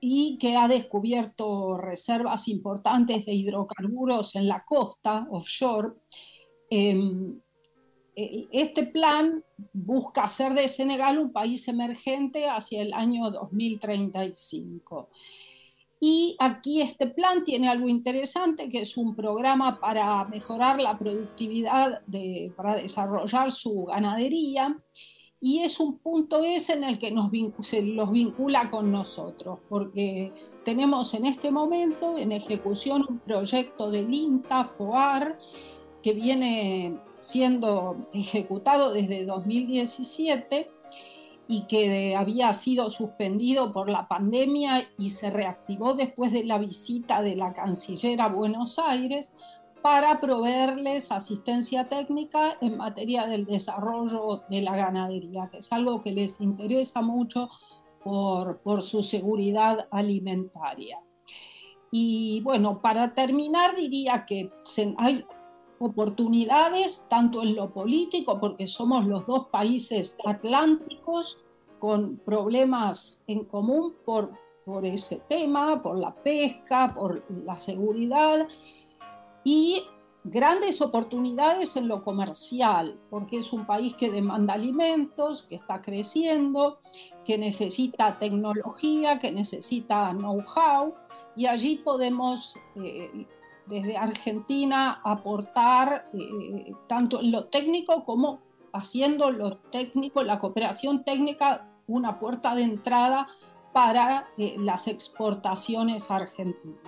y 0.00 0.38
que 0.38 0.56
ha 0.56 0.66
descubierto 0.66 1.76
reservas 1.76 2.48
importantes 2.48 3.26
de 3.26 3.34
hidrocarburos 3.34 4.34
en 4.34 4.48
la 4.48 4.64
costa 4.64 5.26
offshore. 5.30 5.90
Em, 6.70 7.38
e, 8.16 8.48
este 8.50 8.86
plan 8.86 9.44
busca 9.74 10.24
hacer 10.24 10.54
de 10.54 10.68
Senegal 10.68 11.18
un 11.18 11.32
país 11.32 11.68
emergente 11.68 12.48
hacia 12.48 12.80
el 12.80 12.94
año 12.94 13.30
2035. 13.30 15.10
Y 16.02 16.34
aquí 16.38 16.80
este 16.80 17.06
plan 17.06 17.44
tiene 17.44 17.68
algo 17.68 17.86
interesante, 17.86 18.70
que 18.70 18.80
es 18.80 18.96
un 18.96 19.14
programa 19.14 19.78
para 19.78 20.24
mejorar 20.24 20.80
la 20.80 20.98
productividad, 20.98 22.00
para 22.56 22.76
desarrollar 22.76 23.52
su 23.52 23.84
ganadería. 23.84 24.78
Y 25.42 25.60
es 25.60 25.78
un 25.78 25.98
punto 25.98 26.42
ese 26.42 26.72
en 26.72 26.84
el 26.84 26.98
que 26.98 27.14
se 27.60 27.82
los 27.82 28.10
vincula 28.10 28.70
con 28.70 28.90
nosotros, 28.90 29.58
porque 29.68 30.32
tenemos 30.64 31.12
en 31.12 31.26
este 31.26 31.50
momento 31.50 32.16
en 32.16 32.32
ejecución 32.32 33.04
un 33.06 33.18
proyecto 33.18 33.90
del 33.90 34.12
INTA 34.12 34.64
FOAR 34.76 35.38
que 36.02 36.14
viene 36.14 36.98
siendo 37.20 38.08
ejecutado 38.14 38.92
desde 38.92 39.26
2017 39.26 40.70
y 41.50 41.62
que 41.62 42.14
había 42.14 42.52
sido 42.54 42.90
suspendido 42.90 43.72
por 43.72 43.90
la 43.90 44.06
pandemia 44.06 44.88
y 44.96 45.10
se 45.10 45.30
reactivó 45.30 45.94
después 45.94 46.32
de 46.32 46.44
la 46.44 46.58
visita 46.58 47.22
de 47.22 47.34
la 47.34 47.52
canciller 47.52 48.20
a 48.20 48.28
Buenos 48.28 48.78
Aires 48.78 49.34
para 49.82 50.20
proveerles 50.20 51.10
asistencia 51.10 51.88
técnica 51.88 52.56
en 52.60 52.76
materia 52.76 53.26
del 53.26 53.46
desarrollo 53.46 54.44
de 54.48 54.62
la 54.62 54.76
ganadería, 54.76 55.48
que 55.50 55.58
es 55.58 55.72
algo 55.72 56.00
que 56.00 56.12
les 56.12 56.40
interesa 56.40 57.02
mucho 57.02 57.48
por, 58.04 58.60
por 58.60 58.82
su 58.82 59.02
seguridad 59.02 59.88
alimentaria. 59.90 61.00
Y 61.90 62.42
bueno, 62.44 62.80
para 62.80 63.12
terminar 63.12 63.74
diría 63.74 64.24
que 64.24 64.52
hay 64.98 65.24
oportunidades 65.80 67.06
tanto 67.08 67.42
en 67.42 67.56
lo 67.56 67.70
político, 67.70 68.38
porque 68.38 68.66
somos 68.66 69.06
los 69.06 69.26
dos 69.26 69.46
países 69.46 70.16
atlánticos 70.26 71.40
con 71.78 72.18
problemas 72.18 73.24
en 73.26 73.46
común 73.46 73.94
por, 74.04 74.30
por 74.66 74.84
ese 74.84 75.22
tema, 75.26 75.82
por 75.82 75.98
la 75.98 76.14
pesca, 76.14 76.88
por 76.88 77.24
la 77.44 77.58
seguridad, 77.58 78.46
y 79.42 79.82
grandes 80.22 80.82
oportunidades 80.82 81.74
en 81.76 81.88
lo 81.88 82.02
comercial, 82.02 83.00
porque 83.08 83.38
es 83.38 83.50
un 83.50 83.64
país 83.64 83.94
que 83.94 84.10
demanda 84.10 84.52
alimentos, 84.52 85.44
que 85.44 85.54
está 85.54 85.80
creciendo, 85.80 86.78
que 87.24 87.38
necesita 87.38 88.18
tecnología, 88.18 89.18
que 89.18 89.32
necesita 89.32 90.12
know-how, 90.12 90.94
y 91.36 91.46
allí 91.46 91.76
podemos 91.76 92.54
eh, 92.76 93.26
desde 93.70 93.96
Argentina 93.96 95.00
aportar 95.04 96.10
eh, 96.12 96.72
tanto 96.88 97.22
lo 97.22 97.46
técnico 97.46 98.04
como 98.04 98.40
haciendo 98.72 99.30
lo 99.30 99.58
técnico, 99.58 100.22
la 100.22 100.38
cooperación 100.38 101.04
técnica, 101.04 101.68
una 101.86 102.18
puerta 102.18 102.54
de 102.54 102.62
entrada 102.62 103.26
para 103.72 104.28
eh, 104.36 104.56
las 104.58 104.88
exportaciones 104.88 106.10
argentinas. 106.10 106.78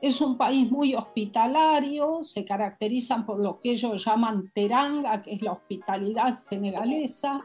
Es 0.00 0.20
un 0.20 0.36
país 0.36 0.70
muy 0.70 0.94
hospitalario, 0.94 2.24
se 2.24 2.44
caracterizan 2.44 3.24
por 3.24 3.38
lo 3.38 3.60
que 3.60 3.70
ellos 3.70 4.04
llaman 4.04 4.50
teranga, 4.52 5.22
que 5.22 5.32
es 5.32 5.42
la 5.42 5.52
hospitalidad 5.52 6.36
senegalesa, 6.36 7.42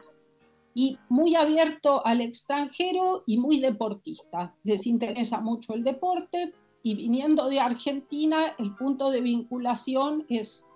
y 0.74 0.98
muy 1.08 1.34
abierto 1.34 2.04
al 2.06 2.20
extranjero 2.20 3.24
y 3.26 3.38
muy 3.38 3.58
deportista. 3.58 4.54
Les 4.62 4.86
interesa 4.86 5.40
mucho 5.40 5.74
el 5.74 5.82
deporte 5.82 6.52
y 6.82 6.94
viniendo 6.94 7.48
de 7.48 7.60
Argentina, 7.60 8.54
el 8.58 8.74
punto 8.74 9.10
de 9.10 9.20
vinculación 9.20 10.24
es 10.28 10.66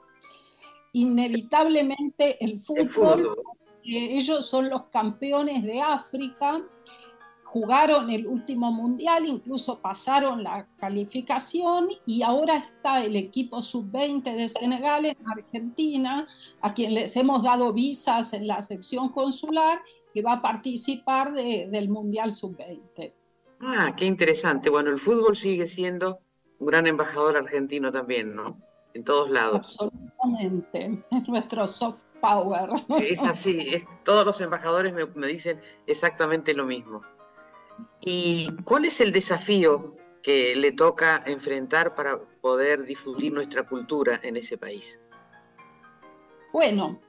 inevitablemente 0.92 2.44
el 2.44 2.58
fútbol. 2.58 2.80
El 2.82 2.88
fútbol. 2.88 3.36
Ellos 3.84 4.46
son 4.46 4.70
los 4.70 4.86
campeones 4.86 5.62
de 5.62 5.80
África 5.80 6.62
jugaron 7.52 8.08
el 8.08 8.26
último 8.26 8.72
mundial, 8.72 9.26
incluso 9.26 9.78
pasaron 9.78 10.42
la 10.42 10.66
calificación 10.78 11.90
y 12.06 12.22
ahora 12.22 12.56
está 12.56 13.04
el 13.04 13.14
equipo 13.14 13.60
sub-20 13.60 14.34
de 14.34 14.48
Senegal 14.48 15.04
en 15.04 15.18
Argentina, 15.30 16.26
a 16.62 16.72
quien 16.72 16.94
les 16.94 17.14
hemos 17.14 17.42
dado 17.42 17.74
visas 17.74 18.32
en 18.32 18.46
la 18.46 18.62
sección 18.62 19.10
consular, 19.10 19.82
que 20.14 20.22
va 20.22 20.34
a 20.34 20.42
participar 20.42 21.34
del 21.34 21.90
mundial 21.90 22.32
sub-20. 22.32 23.12
Ah, 23.62 23.92
qué 23.96 24.04
interesante. 24.06 24.68
Bueno, 24.70 24.90
el 24.90 24.98
fútbol 24.98 25.36
sigue 25.36 25.66
siendo 25.66 26.20
un 26.58 26.66
gran 26.66 26.86
embajador 26.86 27.36
argentino 27.36 27.92
también, 27.92 28.34
¿no? 28.34 28.60
En 28.94 29.04
todos 29.04 29.30
lados. 29.30 29.78
Absolutamente, 29.80 31.02
es 31.10 31.28
nuestro 31.28 31.66
soft 31.66 32.04
power. 32.20 32.68
Es 33.00 33.22
así, 33.22 33.68
es, 33.72 33.86
todos 34.04 34.26
los 34.26 34.40
embajadores 34.40 34.92
me 35.14 35.26
dicen 35.26 35.60
exactamente 35.86 36.52
lo 36.54 36.64
mismo. 36.64 37.02
¿Y 38.00 38.50
cuál 38.64 38.84
es 38.84 39.00
el 39.00 39.12
desafío 39.12 39.96
que 40.22 40.54
le 40.56 40.72
toca 40.72 41.22
enfrentar 41.26 41.94
para 41.94 42.20
poder 42.40 42.84
difundir 42.84 43.32
nuestra 43.32 43.62
cultura 43.62 44.20
en 44.22 44.36
ese 44.36 44.58
país? 44.58 45.00
Bueno, 46.52 47.00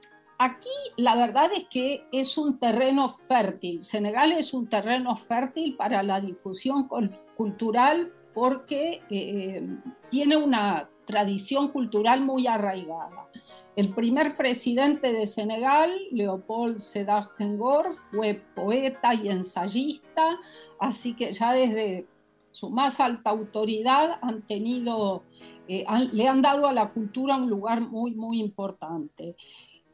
aquí 0.44 0.68
la 0.96 1.16
verdad 1.16 1.50
es 1.56 1.64
que 1.68 2.06
es 2.12 2.36
un 2.36 2.58
terreno 2.58 3.08
fértil. 3.08 3.82
Senegal 3.82 4.32
es 4.32 4.52
un 4.52 4.68
terreno 4.68 5.16
fértil 5.16 5.76
para 5.76 6.02
la 6.02 6.20
difusión 6.20 6.88
cultural 7.36 8.12
porque 8.34 9.00
eh, 9.10 9.66
tiene 10.10 10.36
una 10.36 10.88
tradición 11.06 11.68
cultural 11.68 12.20
muy 12.20 12.46
arraigada. 12.46 13.28
El 13.76 13.92
primer 13.94 14.36
presidente 14.36 15.12
de 15.12 15.26
Senegal, 15.26 15.90
Leopold 16.12 16.78
Sedar 16.78 17.24
Senghor, 17.24 17.94
fue 17.94 18.42
poeta 18.54 19.14
y 19.14 19.28
ensayista, 19.28 20.38
así 20.78 21.14
que 21.14 21.32
ya 21.32 21.52
desde 21.52 22.06
su 22.52 22.70
más 22.70 23.00
alta 23.00 23.30
autoridad 23.30 24.18
han 24.22 24.42
tenido, 24.42 25.24
eh, 25.66 25.84
le 26.12 26.28
han 26.28 26.40
dado 26.40 26.68
a 26.68 26.72
la 26.72 26.90
cultura 26.90 27.36
un 27.36 27.50
lugar 27.50 27.80
muy, 27.80 28.12
muy 28.12 28.38
importante. 28.38 29.34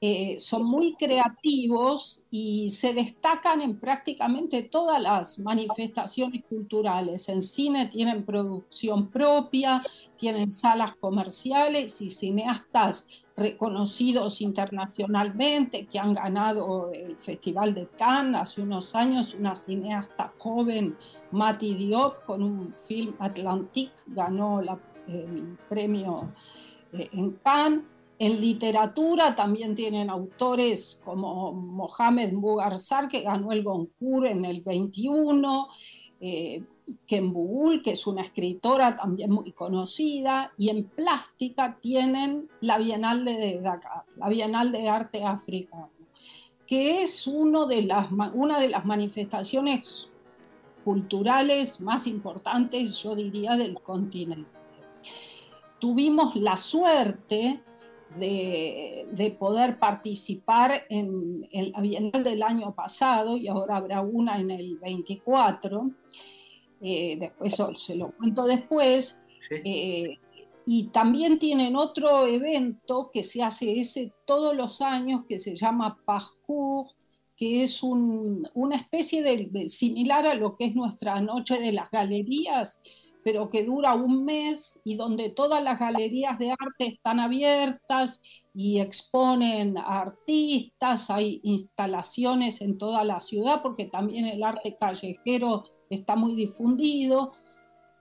Eh, 0.02 0.40
son 0.40 0.64
muy 0.64 0.94
creativos 0.94 2.22
y 2.30 2.70
se 2.70 2.94
destacan 2.94 3.60
en 3.60 3.78
prácticamente 3.78 4.62
todas 4.62 4.98
las 4.98 5.38
manifestaciones 5.38 6.42
culturales. 6.48 7.28
En 7.28 7.42
cine 7.42 7.84
tienen 7.84 8.24
producción 8.24 9.08
propia, 9.10 9.82
tienen 10.16 10.50
salas 10.50 10.94
comerciales 10.96 12.00
y 12.00 12.08
cineastas 12.08 13.26
reconocidos 13.36 14.40
internacionalmente 14.40 15.84
que 15.84 15.98
han 15.98 16.14
ganado 16.14 16.90
el 16.92 17.16
Festival 17.16 17.74
de 17.74 17.86
Cannes 17.98 18.40
hace 18.40 18.62
unos 18.62 18.94
años, 18.94 19.34
una 19.34 19.54
cineasta 19.54 20.32
joven, 20.38 20.96
Mati 21.30 21.74
Diop, 21.74 22.24
con 22.24 22.42
un 22.42 22.74
film 22.88 23.14
Atlantique, 23.18 23.92
ganó 24.06 24.60
el 24.60 25.58
premio 25.68 26.32
eh, 26.94 27.10
en 27.12 27.32
Cannes. 27.32 27.99
En 28.20 28.38
literatura 28.38 29.34
también 29.34 29.74
tienen 29.74 30.10
autores 30.10 31.00
como 31.02 31.54
Mohamed 31.54 32.34
Mugarsar, 32.34 33.08
que 33.08 33.22
ganó 33.22 33.50
el 33.50 33.62
Goncourt 33.62 34.26
en 34.26 34.44
el 34.44 34.60
21, 34.60 35.68
eh, 36.20 36.62
Ken 37.06 37.32
que 37.82 37.92
es 37.92 38.06
una 38.06 38.20
escritora 38.20 38.94
también 38.94 39.30
muy 39.30 39.52
conocida, 39.52 40.52
y 40.58 40.68
en 40.68 40.84
plástica 40.84 41.78
tienen 41.80 42.50
la 42.60 42.76
Bienal 42.76 43.24
de 43.24 43.58
Dakar, 43.62 44.04
la 44.16 44.28
Bienal 44.28 44.70
de 44.70 44.90
Arte 44.90 45.24
Africano, 45.24 45.88
que 46.66 47.00
es 47.00 47.26
uno 47.26 47.64
de 47.64 47.84
las, 47.84 48.08
una 48.34 48.60
de 48.60 48.68
las 48.68 48.84
manifestaciones 48.84 50.10
culturales 50.84 51.80
más 51.80 52.06
importantes, 52.06 53.02
yo 53.02 53.14
diría, 53.14 53.56
del 53.56 53.80
continente. 53.80 54.50
Tuvimos 55.78 56.36
la 56.36 56.58
suerte 56.58 57.62
de, 58.16 59.36
poder 59.38 59.78
participar 59.78 60.84
en, 60.88 61.48
la 61.52 61.80
Bienal 61.80 62.24
del 62.24 62.42
año 62.42 62.74
pasado 62.74 63.36
y 63.36 63.48
ahora 63.48 63.76
habrá 63.76 64.00
una 64.00 64.38
en 64.38 64.50
el 64.50 64.78
24. 64.78 65.90
Eh, 66.82 67.16
después 67.20 67.62
se 67.76 67.94
lo 67.94 68.10
cuento 68.12 68.44
después. 68.44 69.20
Eh, 69.50 70.18
y 70.66 70.84
también 70.88 71.38
tienen 71.38 71.74
otro 71.74 72.26
evento 72.26 73.10
que 73.12 73.24
se 73.24 73.42
hace 73.42 73.80
ese 73.80 74.12
todos 74.24 74.54
los 74.54 74.80
años 74.80 75.24
que 75.26 75.38
se 75.38 75.56
llama 75.56 75.98
Parcours, 76.04 76.94
que 77.36 77.62
es 77.62 77.82
una 77.82 78.76
especie 78.76 79.22
de 79.22 79.68
similar 79.68 80.26
a 80.26 80.34
lo 80.34 80.56
que 80.56 80.66
es 80.66 80.74
nuestra 80.74 81.20
noche 81.22 81.58
de 81.58 81.72
las 81.72 81.90
galerías, 81.90 82.80
pero 83.24 83.48
que 83.48 83.64
dura 83.64 83.94
un 83.94 84.24
mes 84.24 84.80
y 84.84 84.96
donde 84.96 85.30
todas 85.30 85.62
las 85.62 85.78
galerías 85.78 86.38
de 86.38 86.52
arte 86.52 86.86
están 86.86 87.20
abiertas 87.20 88.22
y 88.54 88.80
exponen 88.80 89.78
artistas, 89.78 91.10
hay 91.10 91.40
instalaciones 91.42 92.60
en 92.60 92.78
toda 92.78 93.04
la 93.04 93.20
ciudad 93.20 93.62
porque 93.62 93.86
también 93.86 94.26
el 94.26 94.42
arte 94.42 94.76
callejero 94.78 95.64
está 95.88 96.16
muy 96.16 96.34
difundido 96.34 97.32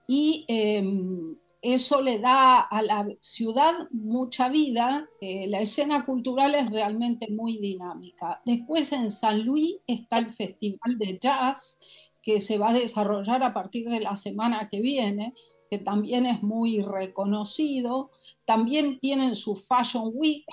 y 0.06 0.44
em, 0.48 1.36
eso 1.62 2.00
le 2.00 2.18
da 2.18 2.60
a 2.60 2.82
la 2.82 3.06
ciudad 3.20 3.74
mucha 3.90 4.48
vida, 4.48 5.06
eh, 5.20 5.46
la 5.46 5.60
escena 5.60 6.06
cultural 6.06 6.54
es 6.54 6.70
realmente 6.70 7.28
muy 7.30 7.58
dinámica. 7.58 8.40
Después 8.46 8.92
en 8.92 9.10
San 9.10 9.44
Luis 9.44 9.76
está 9.86 10.18
el 10.18 10.30
Festival 10.30 10.98
de 10.98 11.18
Jazz, 11.18 11.78
que 12.22 12.40
se 12.40 12.58
va 12.58 12.70
a 12.70 12.74
desarrollar 12.74 13.42
a 13.42 13.54
partir 13.54 13.88
de 13.88 14.00
la 14.00 14.16
semana 14.16 14.68
que 14.68 14.80
viene, 14.80 15.34
que 15.70 15.78
también 15.78 16.26
es 16.26 16.42
muy 16.42 16.82
reconocido. 16.82 18.10
También 18.44 18.98
tienen 18.98 19.34
su 19.34 19.56
Fashion 19.56 20.10
Week, 20.14 20.44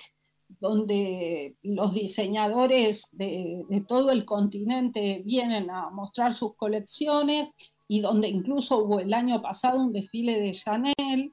donde 0.60 1.56
los 1.64 1.94
diseñadores 1.94 3.08
de, 3.12 3.66
todo 3.88 4.12
el 4.12 4.26
continente 4.26 5.22
vienen 5.26 5.70
a 5.70 5.90
mostrar 5.90 6.34
sus 6.34 6.56
colecciones 6.56 7.54
y 7.88 8.02
donde 8.02 8.28
incluso 8.28 8.80
hubo 8.80 9.00
el 9.00 9.14
año 9.14 9.42
pasado 9.42 9.82
un 9.82 9.94
desfile 9.94 10.40
de 10.40 10.52
Chanel. 10.52 11.32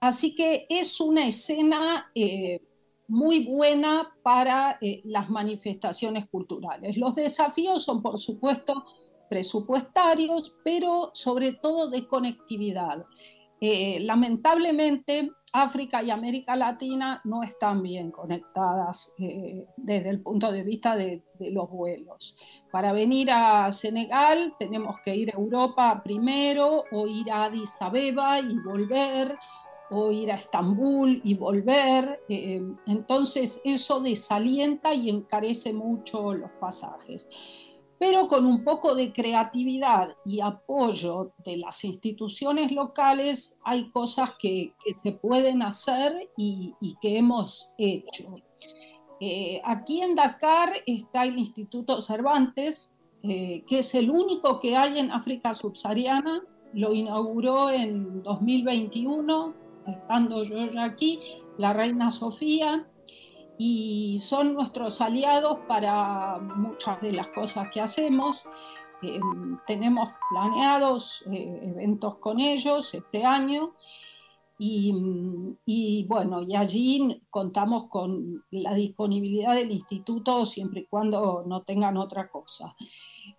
Así 0.00 0.34
que 0.34 0.66
es 0.68 1.00
una 1.00 1.26
escena 1.26 2.10
eh, 2.14 2.60
muy 3.08 3.44
buena 3.44 4.10
para 4.22 4.78
eh, 4.80 5.02
las 5.04 5.28
manifestaciones 5.28 6.28
culturales. 6.28 6.96
Los 6.96 7.14
desafíos 7.14 7.82
son, 7.82 8.02
por 8.02 8.18
supuesto, 8.18 8.84
presupuestarios, 9.32 10.54
pero 10.62 11.10
sobre 11.14 11.54
todo 11.54 11.88
de 11.88 12.06
conectividad. 12.06 13.06
Eh, 13.62 13.98
lamentablemente, 14.00 15.30
África 15.54 16.02
y 16.02 16.10
América 16.10 16.54
Latina 16.54 17.18
no 17.24 17.42
están 17.42 17.82
bien 17.82 18.10
conectadas 18.10 19.14
eh, 19.18 19.64
desde 19.78 20.10
el 20.10 20.20
punto 20.20 20.52
de 20.52 20.62
vista 20.62 20.96
de, 20.96 21.22
los 21.38 21.70
vuelos. 21.70 22.36
Para 22.70 22.92
venir 22.92 23.30
a 23.30 23.72
Senegal 23.72 24.54
tenemos 24.58 24.96
que 25.02 25.16
ir 25.16 25.30
a 25.30 25.38
Europa 25.38 26.02
primero 26.04 26.84
o 26.92 27.06
ir 27.06 27.32
a 27.32 27.44
Addis 27.44 27.80
Abeba 27.80 28.38
y 28.38 28.54
volver 28.58 29.38
o 29.88 30.12
ir 30.12 30.30
a 30.30 30.34
Estambul 30.34 31.22
y 31.24 31.32
volver. 31.32 32.20
Eh, 32.28 32.62
entonces 32.86 33.62
eso 33.64 34.00
desalienta 34.00 34.92
y 34.92 35.08
encarece 35.08 35.72
mucho 35.72 36.34
los 36.34 36.50
pasajes 36.60 37.30
pero 38.02 38.26
con 38.26 38.46
un 38.46 38.64
poco 38.64 38.96
de 38.96 39.12
creatividad 39.12 40.16
y 40.24 40.40
apoyo 40.40 41.34
de 41.44 41.58
las 41.58 41.84
instituciones 41.84 42.72
locales 42.72 43.56
hay 43.62 43.92
cosas 43.92 44.32
que, 44.40 44.74
se 44.96 45.12
pueden 45.12 45.62
hacer 45.62 46.28
y, 46.36 46.74
que 47.00 47.16
hemos 47.16 47.68
hecho. 47.78 48.34
Eh, 49.20 49.62
aquí 49.64 50.02
en 50.02 50.16
Dakar 50.16 50.72
está 50.84 51.26
el 51.26 51.38
Instituto 51.38 52.02
Cervantes, 52.02 52.92
eh, 53.22 53.62
que 53.68 53.78
es 53.78 53.94
el 53.94 54.10
único 54.10 54.58
que 54.58 54.76
hay 54.76 54.98
en 54.98 55.12
África 55.12 55.54
subsahariana, 55.54 56.38
lo 56.74 56.92
inauguró 56.92 57.70
en 57.70 58.20
2021, 58.24 59.54
estando 59.86 60.42
yo 60.42 60.72
ya 60.72 60.82
aquí, 60.82 61.20
la 61.56 61.72
reina 61.72 62.10
Sofía, 62.10 62.84
y 63.64 64.18
son 64.18 64.54
nuestros 64.54 65.00
aliados 65.00 65.60
para 65.68 66.36
muchas 66.38 67.00
de 67.00 67.12
las 67.12 67.28
cosas 67.28 67.68
que 67.70 67.80
hacemos. 67.80 68.42
Eh, 69.02 69.20
tenemos 69.68 70.08
planeados 70.30 71.22
eh, 71.30 71.60
eventos 71.62 72.18
con 72.18 72.40
ellos 72.40 72.92
este 72.92 73.24
año 73.24 73.74
y, 74.58 76.06
bueno, 76.08 76.42
y 76.42 76.54
allí 76.54 77.20
contamos 77.30 77.88
con 77.88 78.44
la 78.50 78.74
disponibilidad 78.74 79.56
del 79.56 79.72
instituto 79.72 80.46
siempre 80.46 80.82
y 80.82 80.86
cuando 80.86 81.44
no 81.46 81.62
tengan 81.62 81.96
otra 81.96 82.30
cosa. 82.30 82.76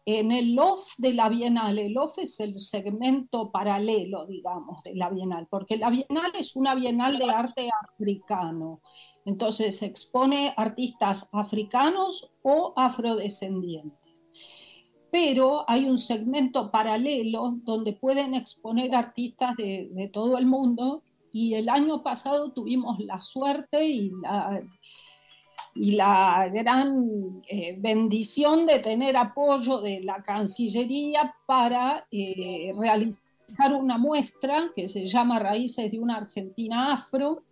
En 0.05 0.31
el 0.31 0.53
LOF 0.53 0.95
de 0.97 1.13
la 1.13 1.29
Bienal, 1.29 1.79
el 1.79 1.93
LOF 1.93 2.19
es 2.19 2.39
el 2.41 2.55
segmento 2.55 3.51
paralelo, 3.51 4.25
digamos, 4.25 4.83
de 4.83 4.95
la 4.95 5.09
Bienal, 5.09 5.47
porque 5.49 5.77
la 5.77 5.89
Bienal 5.89 6.31
es 6.37 6.57
una 6.57 6.75
Bienal 6.75 7.17
de 7.17 7.29
arte 7.29 7.69
africano. 7.81 8.81
Entonces 9.25 9.81
expone 9.81 10.53
artistas 10.57 11.29
africanos 11.31 12.29
o 12.41 12.73
afrodescendientes. 12.75 14.25
Pero 15.11 15.63
hay 15.69 15.85
un 15.85 15.97
segmento 15.97 16.71
paralelo 16.71 17.59
donde 17.63 17.93
pueden 17.93 18.33
exponer 18.33 18.95
artistas 18.95 19.55
de, 19.55 20.09
todo 20.11 20.37
el 20.37 20.45
mundo 20.45 21.03
y 21.31 21.53
el 21.53 21.69
año 21.69 22.03
pasado 22.03 22.51
tuvimos 22.51 22.99
la 22.99 23.21
suerte 23.21 23.85
y 23.85 24.11
la, 24.21 24.61
y 25.75 25.91
la 25.91 26.49
gran 26.51 27.41
eh, 27.47 27.75
bendición 27.79 28.65
de 28.65 28.79
tener 28.79 29.15
apoyo 29.17 29.81
de 29.81 30.01
la 30.01 30.21
Cancillería 30.23 31.35
para 31.45 32.07
eh, 32.11 32.73
realizar 32.77 33.73
una 33.73 33.97
muestra 33.97 34.71
que 34.75 34.87
se 34.87 35.07
llama 35.07 35.39
Raíces 35.39 35.91
de 35.91 35.99
una 35.99 36.17
Argentina 36.17 36.93
Afro, 36.93 37.43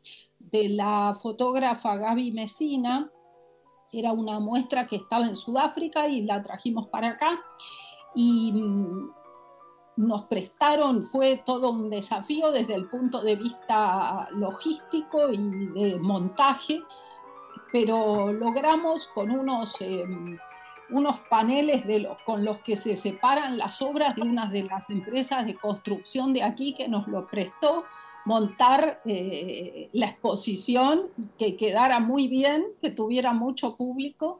de 0.52 0.70
la 0.70 1.16
fotógrafa 1.22 1.96
Gaby 1.96 2.32
Mesina. 2.32 3.10
Era 3.92 4.12
una 4.12 4.40
muestra 4.40 4.88
que 4.88 4.98
estaba 4.98 5.26
en 5.26 5.36
Sudáfrica 5.36 6.08
y 6.08 6.24
la 6.24 6.42
trajimos 6.42 6.88
para 6.88 7.10
acá. 7.10 7.40
Y 8.16 8.52
mm, 8.52 9.12
nos 9.98 10.24
prestaron, 10.26 11.04
fue 11.04 11.42
todo 11.46 11.72
un 11.72 11.90
desafío 11.90 12.52
desde 12.52 12.76
el 12.76 12.90
punto 12.90 13.22
de 13.22 13.36
vista 13.36 14.28
logístico 14.32 15.30
y 15.32 15.68
de 15.68 16.00
montaje, 16.00 16.82
pero 17.72 18.32
logramos 18.32 19.08
con 19.08 19.32
unos, 19.32 19.80
em, 19.82 20.38
unos 20.90 21.20
paneles 21.30 21.86
de 21.86 22.00
los, 22.00 22.22
con 22.24 22.44
los 22.44 22.60
que 22.60 22.76
se 22.76 22.96
separan 22.96 23.58
las 23.58 23.82
obras 23.82 24.16
de 24.16 24.24
una 24.24 24.48
de 24.48 24.64
las 24.64 24.90
empresas 24.90 25.46
de 25.46 25.56
construcción 25.56 26.34
de 26.34 26.44
aquí 26.44 26.74
que 26.76 26.88
nos 26.88 27.08
lo 27.08 27.28
prestó, 27.28 27.86
montar 28.26 29.02
eh, 29.06 29.90
la 29.94 30.08
exposición, 30.08 31.08
que 31.38 31.58
quedara 31.58 32.00
muy 32.00 32.28
bien, 32.28 32.66
que 32.82 32.92
tuviera 32.92 33.34
mucho 33.34 33.76
público 33.76 34.40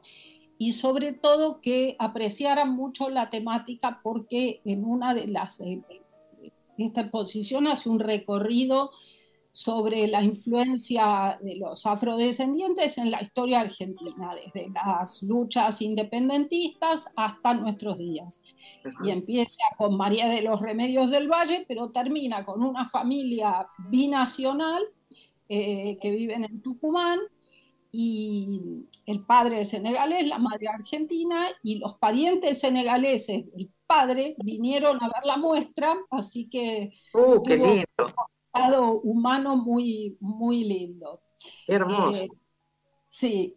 y 0.58 0.72
sobre 0.72 1.12
todo 1.12 1.60
que 1.60 1.96
apreciaran 1.98 2.74
mucho 2.74 3.10
la 3.10 3.30
temática 3.30 4.00
porque 4.02 4.60
en 4.64 4.84
una 4.84 5.14
de 5.14 5.26
las, 5.26 5.60
eh, 5.60 5.82
esta 6.78 7.02
exposición 7.02 7.66
hace 7.66 7.88
un 7.88 7.98
recorrido 7.98 8.90
sobre 9.52 10.08
la 10.08 10.22
influencia 10.22 11.38
de 11.42 11.56
los 11.56 11.84
afrodescendientes 11.84 12.96
en 12.96 13.10
la 13.10 13.22
historia 13.22 13.60
argentina, 13.60 14.34
desde 14.34 14.70
las 14.70 15.22
luchas 15.22 15.82
independentistas 15.82 17.08
hasta 17.16 17.52
nuestros 17.54 17.98
días. 17.98 18.40
Y 19.04 19.10
empieza 19.10 19.62
con 19.76 19.96
María 19.96 20.28
de 20.28 20.40
los 20.40 20.60
Remedios 20.60 21.10
del 21.10 21.28
Valle, 21.28 21.66
pero 21.68 21.90
termina 21.90 22.44
con 22.44 22.64
una 22.64 22.86
familia 22.86 23.68
binacional 23.90 24.82
eh, 25.48 25.98
que 26.00 26.10
viven 26.10 26.44
en 26.44 26.62
Tucumán 26.62 27.18
y 27.94 28.86
el 29.04 29.22
padre 29.26 29.60
es 29.60 29.68
senegalés, 29.68 30.26
la 30.26 30.38
madre 30.38 30.68
argentina, 30.68 31.48
y 31.62 31.74
los 31.74 31.98
parientes 31.98 32.58
senegaleses 32.58 33.52
del 33.52 33.70
padre 33.86 34.34
vinieron 34.38 34.96
a 35.02 35.08
ver 35.08 35.26
la 35.26 35.36
muestra, 35.36 35.94
así 36.10 36.48
que 36.48 36.94
¡Uh, 37.12 37.42
qué 37.42 37.56
lindo! 37.58 38.14
Un 38.54 38.60
lado 38.60 39.00
humano 39.00 39.56
muy, 39.56 40.16
muy 40.20 40.64
lindo. 40.64 41.20
hermoso. 41.66 42.24
Eh, 42.24 42.28
sí, 43.08 43.56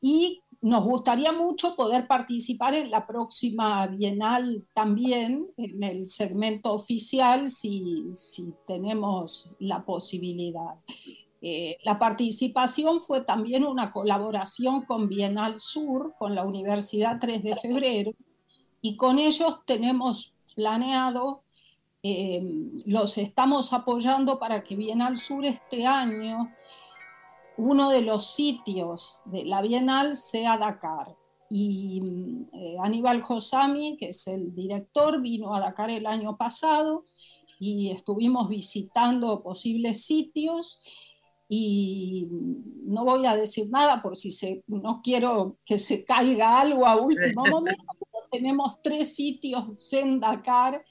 y 0.00 0.42
nos 0.62 0.84
gustaría 0.84 1.32
mucho 1.32 1.74
poder 1.74 2.06
participar 2.06 2.74
en 2.74 2.90
la 2.90 3.06
próxima 3.06 3.86
Bienal 3.86 4.66
también, 4.74 5.46
en 5.56 5.82
el 5.82 6.06
segmento 6.06 6.72
oficial, 6.72 7.48
si, 7.48 8.10
si 8.12 8.52
tenemos 8.66 9.50
la 9.58 9.84
posibilidad. 9.84 10.76
Eh, 11.42 11.78
la 11.84 11.98
participación 11.98 13.00
fue 13.00 13.22
también 13.22 13.64
una 13.64 13.90
colaboración 13.90 14.84
con 14.84 15.08
Bienal 15.08 15.58
Sur, 15.58 16.14
con 16.18 16.34
la 16.34 16.44
Universidad 16.44 17.18
3 17.18 17.42
de 17.42 17.56
Febrero, 17.56 18.12
y 18.82 18.96
con 18.96 19.18
ellos 19.18 19.60
tenemos 19.64 20.34
planeado, 20.54 21.42
eh, 22.02 22.42
los 22.86 23.18
estamos 23.18 23.72
apoyando 23.72 24.38
para 24.38 24.62
que 24.62 24.76
Bienal 24.76 25.18
Sur 25.18 25.44
este 25.44 25.86
año, 25.86 26.54
uno 27.56 27.90
de 27.90 28.00
los 28.00 28.32
sitios 28.32 29.20
de 29.26 29.44
la 29.44 29.60
Bienal 29.60 30.16
sea 30.16 30.56
Dakar. 30.56 31.14
Y 31.50 32.46
eh, 32.52 32.76
Aníbal 32.80 33.22
Josami, 33.22 33.96
que 33.98 34.10
es 34.10 34.26
el 34.28 34.54
director, 34.54 35.20
vino 35.20 35.54
a 35.54 35.60
Dakar 35.60 35.90
el 35.90 36.06
año 36.06 36.36
pasado 36.36 37.04
y 37.58 37.90
estuvimos 37.90 38.48
visitando 38.48 39.42
posibles 39.42 40.04
sitios 40.06 40.80
y 41.52 42.28
no 42.84 43.04
voy 43.04 43.26
a 43.26 43.36
decir 43.36 43.68
nada 43.68 44.00
por 44.00 44.16
si 44.16 44.30
se, 44.30 44.62
no 44.68 45.00
quiero 45.02 45.58
que 45.66 45.78
se 45.78 46.04
caiga 46.04 46.60
algo 46.60 46.86
a 46.86 46.96
último 46.96 47.44
momento, 47.50 47.84
pero 47.98 48.28
tenemos 48.30 48.80
tres 48.82 49.14
sitios 49.14 49.92
en 49.92 50.20
Dakar 50.20 50.82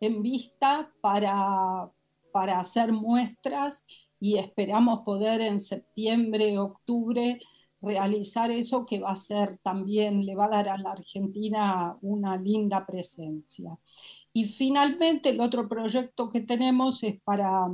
en 0.00 0.22
vista 0.22 0.92
para, 1.00 1.90
para 2.32 2.60
hacer 2.60 2.92
muestras 2.92 3.84
y 4.20 4.38
esperamos 4.38 5.00
poder 5.00 5.40
en 5.40 5.60
septiembre, 5.60 6.58
octubre 6.58 7.38
realizar 7.80 8.50
eso 8.50 8.84
que 8.84 9.00
va 9.00 9.10
a 9.10 9.16
ser 9.16 9.58
también, 9.58 10.26
le 10.26 10.34
va 10.34 10.46
a 10.46 10.50
dar 10.50 10.68
a 10.68 10.78
la 10.78 10.92
Argentina 10.92 11.96
una 12.02 12.36
linda 12.36 12.84
presencia. 12.84 13.78
Y 14.32 14.46
finalmente 14.46 15.30
el 15.30 15.40
otro 15.40 15.68
proyecto 15.68 16.28
que 16.28 16.40
tenemos 16.40 17.02
es 17.02 17.20
para 17.22 17.68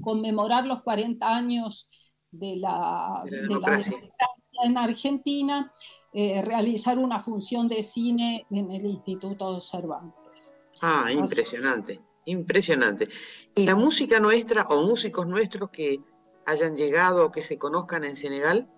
conmemorar 0.00 0.66
los 0.66 0.82
40 0.82 1.26
años 1.26 1.88
de 2.30 2.56
la, 2.56 3.22
democracia 3.24 3.96
en 4.64 4.76
Argentina, 4.78 5.72
eh, 6.12 6.42
realizar 6.42 6.98
una 6.98 7.20
función 7.20 7.68
de 7.68 7.82
cine 7.82 8.46
en 8.50 8.70
el 8.70 8.84
Instituto 8.84 9.60
Cervantes. 9.60 10.23
Ah, 10.86 11.10
impresionante, 11.10 12.02
impresionante. 12.26 13.08
¿Y 13.54 13.64
la 13.64 13.74
música 13.74 14.20
nuestra 14.20 14.66
o 14.68 14.82
músicos 14.82 15.26
nuestros 15.26 15.70
que 15.70 16.02
hayan 16.44 16.76
llegado 16.76 17.24
o 17.24 17.30
que 17.30 17.40
se 17.40 17.56
conozcan 17.56 18.04
en 18.04 18.16
Senegal? 18.16 18.68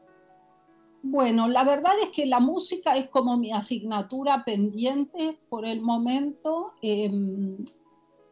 Bueno, 1.03 1.49
la 1.49 1.65
verdad 1.65 1.95
es 2.01 2.11
que 2.11 2.27
la 2.27 2.39
música 2.39 2.97
es 2.97 3.09
como 3.09 3.37
mi 3.37 3.53
asignatura 3.53 4.45
pendiente 4.45 5.41
por 5.49 5.67
el 5.67 5.81
momento. 5.81 6.75
Em, 6.81 7.57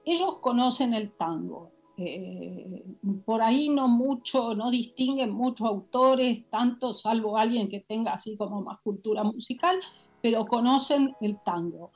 ellos 0.04 0.38
conocen 0.40 0.94
el 0.94 1.10
tango, 1.10 1.72
eh, 1.96 2.84
por 3.24 3.42
ahí 3.42 3.70
no 3.70 3.88
mucho, 3.88 4.54
no 4.54 4.70
distinguen 4.70 5.32
muchos 5.32 5.66
autores, 5.66 6.48
tanto 6.48 6.92
salvo 6.92 7.36
alguien 7.36 7.68
que 7.68 7.80
tenga 7.80 8.12
así 8.12 8.36
como 8.36 8.62
más 8.62 8.78
cultura 8.84 9.24
musical, 9.24 9.80
pero 10.22 10.46
conocen 10.46 11.16
el 11.20 11.42
tango 11.42 11.90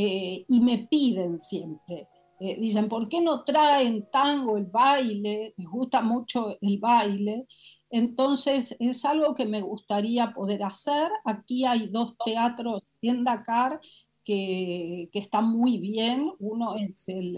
eh, 0.00 0.44
y 0.48 0.60
me 0.60 0.86
piden 0.90 1.40
siempre. 1.40 2.08
Eh, 2.40 2.56
dicen, 2.60 2.88
¿por 2.88 3.08
qué 3.08 3.20
no 3.20 3.42
traen 3.42 4.08
tango, 4.12 4.56
el 4.56 4.66
baile? 4.66 5.54
Les 5.56 5.66
gusta 5.66 6.02
mucho 6.02 6.56
el 6.60 6.78
baile. 6.78 7.46
Entonces 7.90 8.76
es 8.78 9.04
algo 9.04 9.34
que 9.34 9.46
me 9.46 9.60
gustaría 9.60 10.32
poder 10.32 10.62
hacer. 10.62 11.10
Aquí 11.24 11.64
hay 11.64 11.88
dos 11.88 12.14
teatros 12.24 12.82
en 13.02 13.24
Dakar 13.24 13.80
que, 14.24 15.08
que 15.12 15.18
están 15.18 15.50
muy 15.50 15.78
bien. 15.78 16.30
Uno 16.38 16.76
es 16.76 17.08
el 17.08 17.36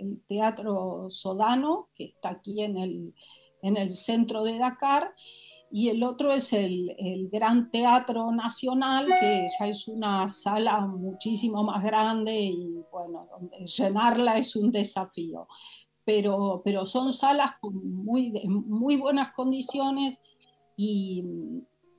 el 0.00 0.22
Teatro 0.26 1.08
Sodano, 1.10 1.88
que 1.94 2.04
está 2.04 2.30
aquí 2.30 2.62
en 2.62 2.76
el, 2.76 3.14
en 3.62 3.76
el 3.76 3.90
centro 3.90 4.44
de 4.44 4.58
Dakar, 4.58 5.14
y 5.76 5.90
el 5.90 6.02
otro 6.04 6.32
es 6.32 6.54
el, 6.54 6.96
el, 6.98 7.28
Gran 7.28 7.70
Teatro 7.70 8.32
Nacional, 8.32 9.08
que 9.20 9.46
ya 9.60 9.68
es 9.68 9.86
una 9.88 10.26
sala 10.26 10.80
muchísimo 10.80 11.62
más 11.64 11.84
grande 11.84 12.32
y 12.34 12.82
bueno, 12.90 13.28
llenarla 13.76 14.38
es 14.38 14.56
un 14.56 14.72
desafío. 14.72 15.46
Pero, 16.02 16.62
pero 16.64 16.86
son 16.86 17.12
salas 17.12 17.56
con 17.60 17.74
muy, 17.94 18.32
muy 18.48 18.96
buenas 18.96 19.34
condiciones 19.34 20.18
y 20.78 21.22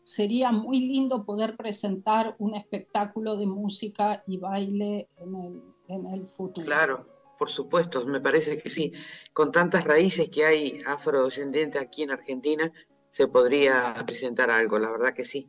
sería 0.02 0.52
muy 0.52 0.80
lindo 0.80 1.24
poder 1.24 1.56
presentar 1.56 2.36
un 2.40 2.56
espectáculo 2.56 3.38
de 3.38 3.46
música 3.46 4.24
y 4.26 4.38
baile 4.38 5.08
en 5.20 5.36
el, 5.36 5.62
en 5.86 6.08
el 6.08 6.28
futuro. 6.28 6.66
Claro, 6.66 7.06
por 7.38 7.52
supuesto, 7.52 8.04
me 8.06 8.20
parece 8.20 8.58
que 8.58 8.70
sí. 8.70 8.92
Con 9.34 9.52
tantas 9.52 9.84
raíces 9.84 10.30
que 10.30 10.46
hay 10.46 10.80
afrodescendientes 10.88 11.80
aquí 11.80 12.02
en 12.02 12.12
Argentina, 12.12 12.72
se 13.10 13.28
podría 13.28 14.04
presentar 14.06 14.50
algo, 14.50 14.80
la 14.80 14.92
verdad 14.92 15.14
que 15.14 15.24
sí. 15.24 15.48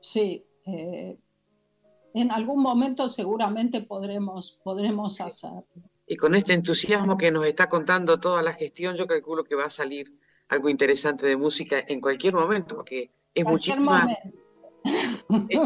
Sí, 0.00 0.44
eh, 0.66 1.18
en 2.14 2.30
algún 2.30 2.62
momento 2.62 3.08
seguramente 3.08 3.82
podremos, 3.82 4.60
podremos 4.62 5.20
hacerlo. 5.20 5.64
Y 6.06 6.16
con 6.16 6.34
este 6.34 6.52
entusiasmo 6.52 7.16
que 7.16 7.30
nos 7.30 7.46
está 7.46 7.68
contando 7.68 8.20
toda 8.20 8.42
la 8.42 8.52
gestión, 8.52 8.96
yo 8.96 9.06
calculo 9.06 9.44
que 9.44 9.54
va 9.54 9.66
a 9.66 9.70
salir 9.70 10.18
algo 10.48 10.68
interesante 10.68 11.26
de 11.26 11.36
música 11.36 11.82
en 11.86 12.00
cualquier 12.00 12.34
momento, 12.34 12.76
porque 12.76 13.10
es 13.34 13.44
muchísima, 13.44 14.06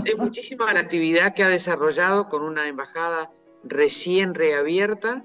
es 0.04 0.18
muchísima 0.18 0.72
la 0.72 0.80
actividad 0.80 1.34
que 1.34 1.42
ha 1.42 1.48
desarrollado 1.48 2.28
con 2.28 2.42
una 2.42 2.68
embajada 2.68 3.32
recién 3.64 4.34
reabierta, 4.34 5.24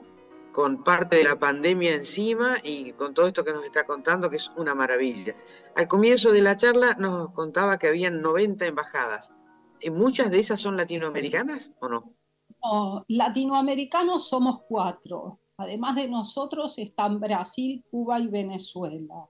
con 0.52 0.84
parte 0.84 1.18
de 1.18 1.24
la 1.24 1.40
pandemia 1.40 1.96
encima 1.96 2.58
y 2.64 2.92
con 2.94 3.14
todo 3.14 3.28
esto 3.28 3.44
que 3.44 3.54
nos 3.54 3.64
está 3.64 3.86
contando, 3.86 4.30
que 4.30 4.38
es 4.38 4.52
una 4.58 4.76
maravilla. 4.76 5.36
Al 5.76 5.88
comienzo 5.88 6.32
de 6.32 6.42
la 6.42 6.56
charla 6.56 6.96
nos 7.00 7.32
contaba 7.32 7.78
que 7.78 7.88
habían 7.88 8.22
90 8.22 8.66
embajadas. 8.66 9.34
¿Muchas 9.92 10.30
de 10.30 10.40
esas 10.40 10.62
son 10.62 10.78
latinoamericanas 10.78 11.74
o 11.80 11.88
no? 11.88 12.14
No, 12.64 13.06
latinoamericanos 13.08 14.28
somos 14.28 14.62
cuatro. 14.68 15.40
Además 15.58 15.96
de 15.96 16.08
nosotros 16.08 16.78
están 16.78 17.20
Brasil, 17.20 17.84
Cuba 17.90 18.20
y 18.20 18.28
Venezuela. 18.28 19.28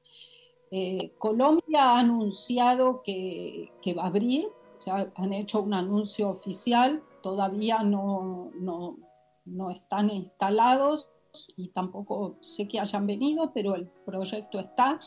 Eh, 0.72 1.14
Colombia 1.18 1.92
ha 1.92 2.00
anunciado 2.00 3.02
que, 3.04 3.72
que 3.82 3.94
va 3.94 4.04
a 4.04 4.08
abrir, 4.08 4.48
o 4.88 4.92
han 5.16 5.34
hecho 5.34 5.62
un 5.62 5.74
anuncio 5.74 6.30
oficial 6.30 7.04
todavía 7.22 7.84
no, 7.84 8.52
no, 8.56 8.98
están 9.72 10.10
instalados 10.10 11.10
y 11.56 11.70
tampoco 11.70 12.38
sé 12.42 12.68
que 12.68 12.80
hayan 12.80 13.08
venido, 13.08 13.52
pero 13.54 13.76
el 13.76 13.88
proyecto 14.06 14.60
está. 14.60 15.00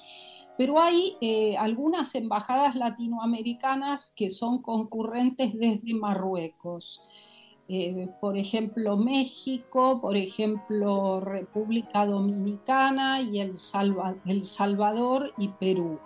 Pero 0.57 0.81
hay 0.81 1.17
eh, 1.21 1.57
algunas 1.57 2.15
embajadas 2.15 2.77
latinoamericanas 2.77 4.13
que 4.15 4.31
son 4.31 4.63
concurrentes 4.63 5.59
desde 5.59 5.95
Marruecos. 5.95 7.03
Eh, 7.69 8.09
por 8.21 8.37
ejemplo, 8.37 8.97
México, 8.97 10.01
por 10.01 10.17
ejemplo, 10.17 11.21
República 11.21 12.07
Dominicana 12.07 13.23
y 13.23 13.41
el 13.41 13.57
Salvador 13.57 15.33
y 15.39 15.49
Perú 15.49 15.99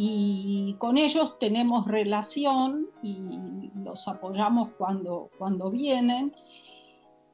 y 0.00 0.76
con 0.78 0.96
ellos 0.96 1.40
tenemos 1.40 1.88
relación 1.88 2.86
y 3.02 3.68
los 3.82 4.06
apoyamos 4.06 4.70
cuando, 4.78 5.28
cuando 5.36 5.72
vienen 5.72 6.32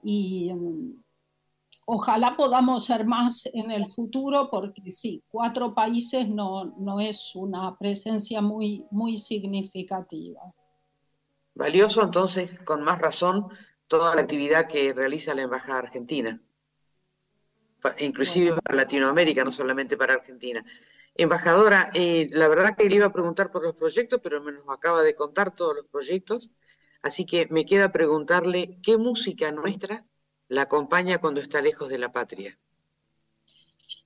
y 0.05 0.53
um, 0.53 1.03
ojalá 1.87 2.37
podamos 2.37 2.85
ser 2.85 3.07
más 3.07 3.47
en 3.53 3.71
el 3.71 3.87
futuro 3.89 4.49
porque 4.51 4.93
sí, 4.93 5.23
cuatro 5.29 5.75
países 5.75 6.29
no, 6.29 6.67
no 6.79 7.01
es 7.01 7.33
una 7.35 7.77
presencia 7.79 8.41
muy, 8.41 8.85
muy 8.91 9.17
significativa. 9.17 10.41
Valioso 11.55 12.03
entonces, 12.03 12.59
con 12.65 12.83
más 12.83 12.99
razón, 13.01 13.49
toda 13.87 14.15
la 14.15 14.23
actividad 14.23 14.67
que 14.67 14.93
realiza 14.93 15.35
la 15.35 15.43
Embajada 15.43 15.79
Argentina. 15.79 16.41
inclusive 17.99 18.61
para 18.61 18.77
Latinoamérica, 18.77 19.45
no 19.45 19.53
solamente 19.53 19.97
para 19.97 20.15
Argentina. 20.15 20.65
Embajadora, 21.15 21.91
eh, 21.95 22.29
la 22.33 22.49
verdad 22.49 22.77
que 22.77 22.89
le 22.89 22.97
iba 22.97 23.07
a 23.07 23.13
preguntar 23.13 23.53
por 23.53 23.63
los 23.63 23.75
proyectos, 23.75 24.21
pero 24.23 24.43
me 24.43 24.53
nos 24.53 24.69
acaba 24.69 25.03
de 25.03 25.15
contar 25.15 25.55
todos 25.55 25.77
los 25.77 25.87
proyectos, 25.87 26.51
así 27.05 27.25
que 27.27 27.47
me 27.51 27.65
queda 27.65 27.93
preguntarle 27.93 28.79
qué 28.83 28.99
música 28.99 29.53
nuestra 29.53 30.05
la 30.49 30.63
acompaña 30.63 31.19
cuando 31.19 31.41
está 31.41 31.63
lejos 31.63 31.89
de 31.89 31.99
la 31.99 32.13
patria. 32.13 32.59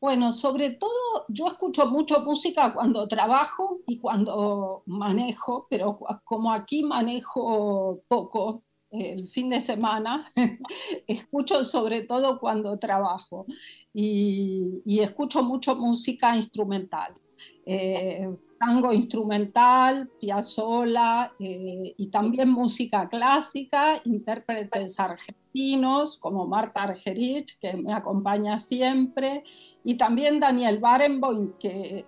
Bueno, 0.01 0.33
sobre 0.33 0.71
todo 0.71 1.25
yo 1.29 1.47
escucho 1.47 1.87
mucho 1.87 2.21
música 2.21 2.73
cuando 2.73 3.09
trabajo 3.09 3.81
y 3.87 3.99
cuando 3.99 4.83
manejo, 4.87 5.67
pero 5.71 5.99
como 6.25 6.53
aquí 6.53 6.85
manejo 6.85 8.03
poco 8.07 8.63
el 8.91 9.29
fin 9.29 9.51
de 9.51 9.61
semana, 9.61 10.31
escucho 11.07 11.65
sobre 11.65 12.03
todo 12.03 12.39
cuando 12.39 12.79
trabajo 12.79 13.47
y, 13.93 15.01
escucho 15.01 15.43
mucho 15.43 15.77
música 15.77 16.37
instrumental. 16.37 17.15
Eh, 17.67 18.37
tango 18.59 18.93
instrumental, 18.93 20.09
piazzola 20.21 21.33
eh, 21.39 21.95
y 21.97 22.09
también 22.09 22.51
música 22.51 23.09
clásica, 23.09 24.01
intérpretes 24.05 24.99
argentinos 24.99 26.19
como 26.19 26.47
Marta 26.47 26.83
Argerich, 26.83 27.59
que 27.59 27.77
me 27.77 27.93
acompaña 27.93 28.59
siempre, 28.61 29.45
y 29.85 29.97
también 29.97 30.41
Daniel 30.41 30.79
Barenboim, 30.79 31.53
que 31.59 32.07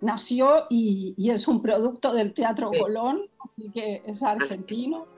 nació 0.00 0.66
y, 0.70 1.14
y 1.16 1.30
es 1.30 1.48
un 1.48 1.60
producto 1.60 2.12
del 2.12 2.32
Teatro 2.32 2.70
Colón, 2.78 3.20
así 3.44 3.70
que 3.70 4.02
es 4.06 4.22
argentino. 4.22 5.13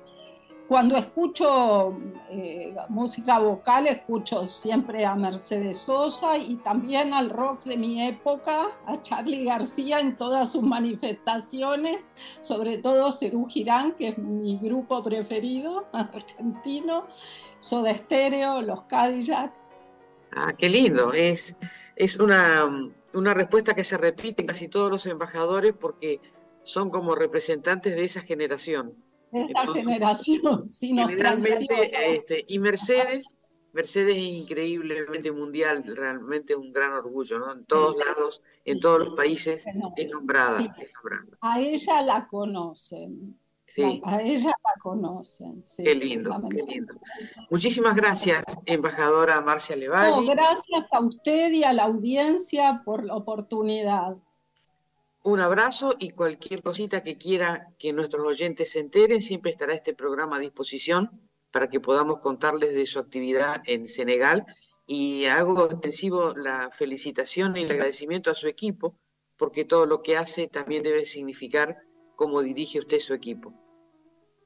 Cuando 0.69 0.97
escucho 0.97 1.97
eh, 2.29 2.75
música 2.89 3.39
vocal, 3.39 3.87
escucho 3.87 4.47
siempre 4.49 5.05
a 5.05 5.15
Mercedes 5.15 5.79
Sosa 5.79 6.37
y 6.39 6.57
también 6.57 7.15
al 7.15 7.31
rock 7.31 7.63
de 7.65 7.77
mi 7.77 8.05
época, 8.05 8.67
a 8.85 9.01
Charlie 9.01 9.45
García 9.45 10.01
en 10.01 10.17
todas 10.17 10.51
sus 10.51 10.63
manifestaciones, 10.63 12.15
sobre 12.41 12.79
todo 12.79 13.13
Cerú 13.13 13.47
Girán, 13.47 13.93
que 13.93 14.09
es 14.09 14.19
mi 14.19 14.59
grupo 14.59 15.05
preferido 15.05 15.87
argentino, 15.93 17.07
Soda 17.61 17.95
Stereo, 17.95 18.61
Los 18.61 18.83
Cadillac. 18.85 19.53
Ah, 20.33 20.53
qué 20.59 20.69
lindo. 20.69 21.13
Es, 21.13 21.55
es 21.95 22.19
una, 22.19 22.91
una 23.15 23.35
respuesta 23.35 23.73
que 23.73 23.85
se 23.85 23.99
repite 23.99 24.43
en 24.43 24.49
casi 24.49 24.67
todos 24.67 24.91
los 24.91 25.07
embajadores 25.07 25.75
porque 25.79 26.21
son 26.65 26.91
como 26.91 27.15
representantes 27.15 27.95
de 27.95 28.05
esa 28.05 28.23
generación 28.23 29.06
esa 29.33 29.67
generación, 29.73 30.71
sí 30.71 30.93
nos 30.93 31.11
este, 31.11 32.45
y 32.49 32.59
Mercedes, 32.59 33.29
Mercedes 33.73 34.17
es 34.17 34.23
increíblemente 34.23 35.33
mundial, 35.33 35.85
realmente 35.85 36.57
un 36.57 36.73
gran 36.73 36.93
orgullo, 36.93 37.39
¿no? 37.39 37.53
En 37.53 37.65
todos 37.67 37.95
lados, 37.97 38.43
en 38.65 38.81
todos 38.81 39.01
los 39.01 39.15
países 39.15 39.67
es 39.97 40.09
nombrada, 40.09 40.59
A 41.41 41.61
ella 41.61 42.03
la 42.03 42.27
conocen. 42.27 43.39
Sí. 43.67 44.01
A 44.05 44.23
ella 44.23 44.53
la 44.65 44.81
conocen. 44.81 45.63
Sí, 45.63 45.83
qué 45.83 45.95
lindo, 45.95 46.41
qué 46.49 46.63
lindo. 46.63 46.95
Muchísimas 47.51 47.95
gracias, 47.95 48.45
embajadora 48.65 49.41
Marcia 49.43 49.77
Levalle. 49.77 50.25
gracias 50.25 50.93
a 50.93 51.01
usted 51.01 51.51
y 51.53 51.65
a 51.65 51.73
la 51.73 51.85
audiencia 51.85 52.83
por 52.85 53.05
la 53.05 53.17
oportunidad. 53.17 54.17
Un 55.27 55.41
abrazo 55.41 55.97
y 55.99 56.11
cualquier 56.11 56.63
cosita 56.63 57.03
que 57.03 57.17
quiera 57.17 57.75
que 57.81 57.93
nuestros 57.93 58.25
oyentes 58.25 58.71
se 58.71 58.79
enteren, 58.79 59.21
siempre 59.21 59.51
estará 59.51 59.75
este 59.75 59.93
programa 59.93 60.37
a 60.37 60.39
disposición 60.39 61.21
para 61.51 61.69
que 61.69 61.81
podamos 61.81 62.21
contarles 62.21 62.77
de 62.77 62.87
su 62.87 63.01
actividad 63.01 63.61
en 63.67 63.89
Senegal. 63.89 64.47
Y 64.87 65.25
hago 65.25 65.65
extensivo 65.65 66.33
la 66.37 66.71
felicitación 66.71 67.57
y 67.57 67.65
el 67.65 67.73
agradecimiento 67.73 68.31
a 68.31 68.37
su 68.37 68.47
equipo, 68.47 69.01
porque 69.37 69.65
todo 69.65 69.85
lo 69.85 70.01
que 70.01 70.17
hace 70.17 70.47
también 70.47 70.85
debe 70.85 71.05
significar 71.05 71.77
cómo 72.15 72.41
dirige 72.41 72.79
usted 72.79 73.01
su 73.01 73.13
equipo. 73.13 73.53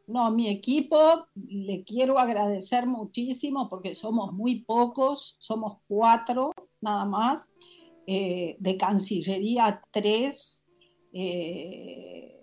No, 0.07 0.31
mi 0.31 0.49
equipo 0.49 1.27
le 1.35 1.85
quiero 1.85 2.19
agradecer 2.19 2.87
muchísimo 2.87 3.69
porque 3.69 3.95
somos 3.95 4.33
muy 4.33 4.65
pocos, 4.65 5.37
somos 5.41 5.77
cuatro 5.87 6.53
nada 6.81 7.05
más, 7.05 7.51
eh, 8.07 8.57
de 8.59 8.79
Cancillería 8.79 9.83
tres, 9.93 10.65
eh, 11.13 12.41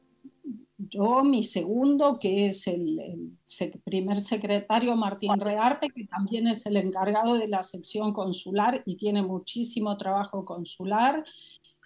yo, 0.78 1.24
mi 1.24 1.44
segundo, 1.44 2.20
que 2.20 2.48
es 2.48 2.68
el, 2.68 3.38
primer 3.84 4.18
secretario 4.18 4.96
Martín 4.96 5.40
Rearte, 5.40 5.90
que 5.90 6.06
también 6.06 6.48
es 6.48 6.66
el 6.66 6.78
encargado 6.78 7.36
de 7.36 7.48
la 7.48 7.64
sección 7.64 8.14
consular 8.14 8.84
y 8.86 8.96
tiene 8.96 9.24
muchísimo 9.24 9.98
trabajo 9.98 10.46
consular. 10.46 11.26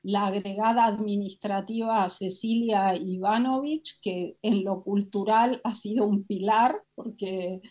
La 0.04 0.28
agregada 0.28 0.86
administrativa 0.86 2.10
Cecilia 2.10 2.96
Ivanovich, 2.96 4.00
que 4.02 4.38
en 4.42 4.64
lo 4.64 4.84
cultural 4.84 5.62
ha 5.64 5.74
sido 5.74 6.06
un 6.06 6.26
pilar, 6.26 6.82
porque 6.96 7.62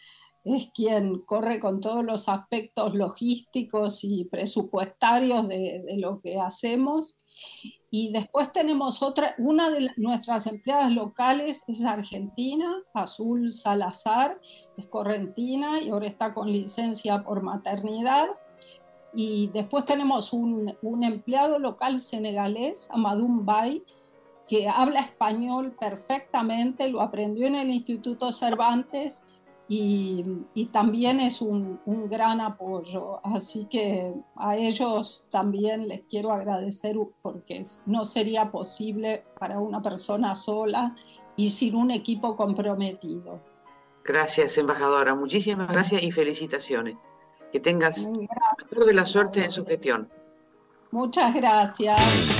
es 0.45 0.69
quien 0.75 1.19
corre 1.21 1.61
con 1.61 1.81
todos 1.81 2.05
los 2.05 2.29
aspectos 2.29 2.95
logísticos 2.95 4.05
y 4.05 4.25
presupuestarios 4.25 5.47
de, 5.49 5.83
de 5.87 5.99
lo 5.99 6.21
que 6.23 6.39
hacemos. 6.39 7.17
Y 7.91 8.13
después 8.13 8.53
tenemos 8.53 9.03
otra, 9.03 9.35
una 9.39 9.69
de 9.71 9.91
nuestras 9.97 10.47
empleadas 10.47 10.93
locales 10.93 11.65
es 11.67 11.85
argentina, 11.85 12.83
Azul 12.95 13.53
Salazar, 13.53 14.41
es 14.77 14.87
correntina 14.87 15.81
y 15.81 15.91
ahora 15.91 16.07
está 16.07 16.33
con 16.33 16.53
licencia 16.53 17.25
por 17.25 17.43
maternidad. 17.43 18.29
Y 19.13 19.49
después 19.49 19.85
tenemos 19.87 20.33
un, 20.33 20.77
un 20.83 21.03
empleado 21.03 21.59
local 21.59 21.99
senegalés, 21.99 22.89
Amadou 22.93 23.29
Bay, 23.43 23.83
que 24.47 24.69
habla 24.69 25.01
español 25.01 25.77
perfectamente, 25.79 26.89
lo 26.89 27.01
aprendió 27.01 27.47
en 27.47 27.57
el 27.57 27.71
Instituto 27.71 28.31
Cervantes 28.31 29.25
y, 29.73 30.67
también 30.73 31.21
es 31.21 31.41
un, 31.41 31.79
gran 32.11 32.41
apoyo. 32.41 33.25
Así 33.25 33.67
que 33.71 34.13
a 34.35 34.57
ellos 34.57 35.29
también 35.31 35.87
les 35.87 36.03
quiero 36.03 36.33
agradecer 36.33 36.97
porque 37.23 37.63
no 37.87 38.05
sería 38.05 38.51
posible 38.51 39.23
para 39.39 39.61
una 39.61 39.81
persona 39.81 40.35
sola 40.35 40.97
y 41.37 41.51
sin 41.51 41.77
un 41.77 41.93
equipo 41.93 42.35
comprometido. 42.35 43.41
Gracias, 44.05 44.59
embajadora. 44.59 45.15
Muchísimas 45.15 45.71
gracias 45.71 46.03
y 46.03 46.11
felicitaciones. 46.11 46.97
Que 47.53 47.61
tengas 47.61 48.07
la 48.07 48.55
mejor 48.59 48.87
de 48.87 48.93
la 48.93 49.07
suerte 49.07 49.45
en 49.45 49.53
su 49.53 49.65
gestión. 49.65 50.11
Muchas 50.91 51.33
gracias. 51.33 52.40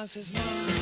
Trances 0.00 0.32
más. 0.32 0.79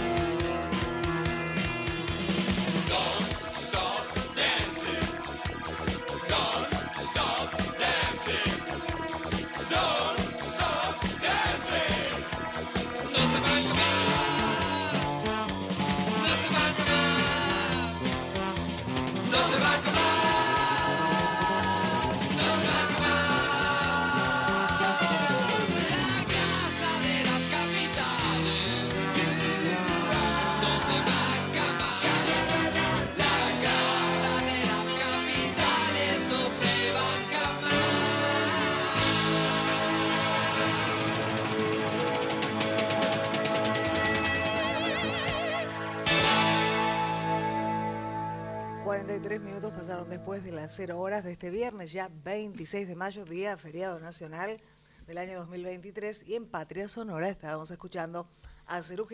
Después 50.28 50.44
de 50.44 50.60
las 50.60 50.76
0 50.76 51.00
horas 51.00 51.24
de 51.24 51.32
este 51.32 51.48
viernes, 51.48 51.90
ya 51.90 52.10
26 52.22 52.86
de 52.86 52.94
mayo, 52.94 53.24
día 53.24 53.56
feriado 53.56 53.98
nacional 53.98 54.60
del 55.06 55.16
año 55.16 55.38
2023. 55.38 56.28
Y 56.28 56.34
en 56.34 56.44
Patria 56.44 56.86
Sonora 56.86 57.30
estábamos 57.30 57.70
escuchando 57.70 58.28
a 58.66 58.82
Cerú 58.82 59.08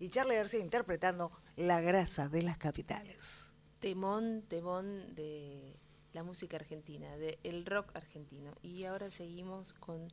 y 0.00 0.08
Charlie 0.08 0.34
García 0.34 0.58
interpretando 0.58 1.30
La 1.54 1.80
grasa 1.80 2.28
de 2.28 2.42
las 2.42 2.56
capitales. 2.56 3.52
Temón, 3.78 4.42
temón 4.48 5.14
de 5.14 5.76
la 6.12 6.24
música 6.24 6.56
argentina, 6.56 7.16
del 7.16 7.64
rock 7.64 7.94
argentino. 7.94 8.52
Y 8.62 8.82
ahora 8.82 9.12
seguimos 9.12 9.72
con 9.74 10.12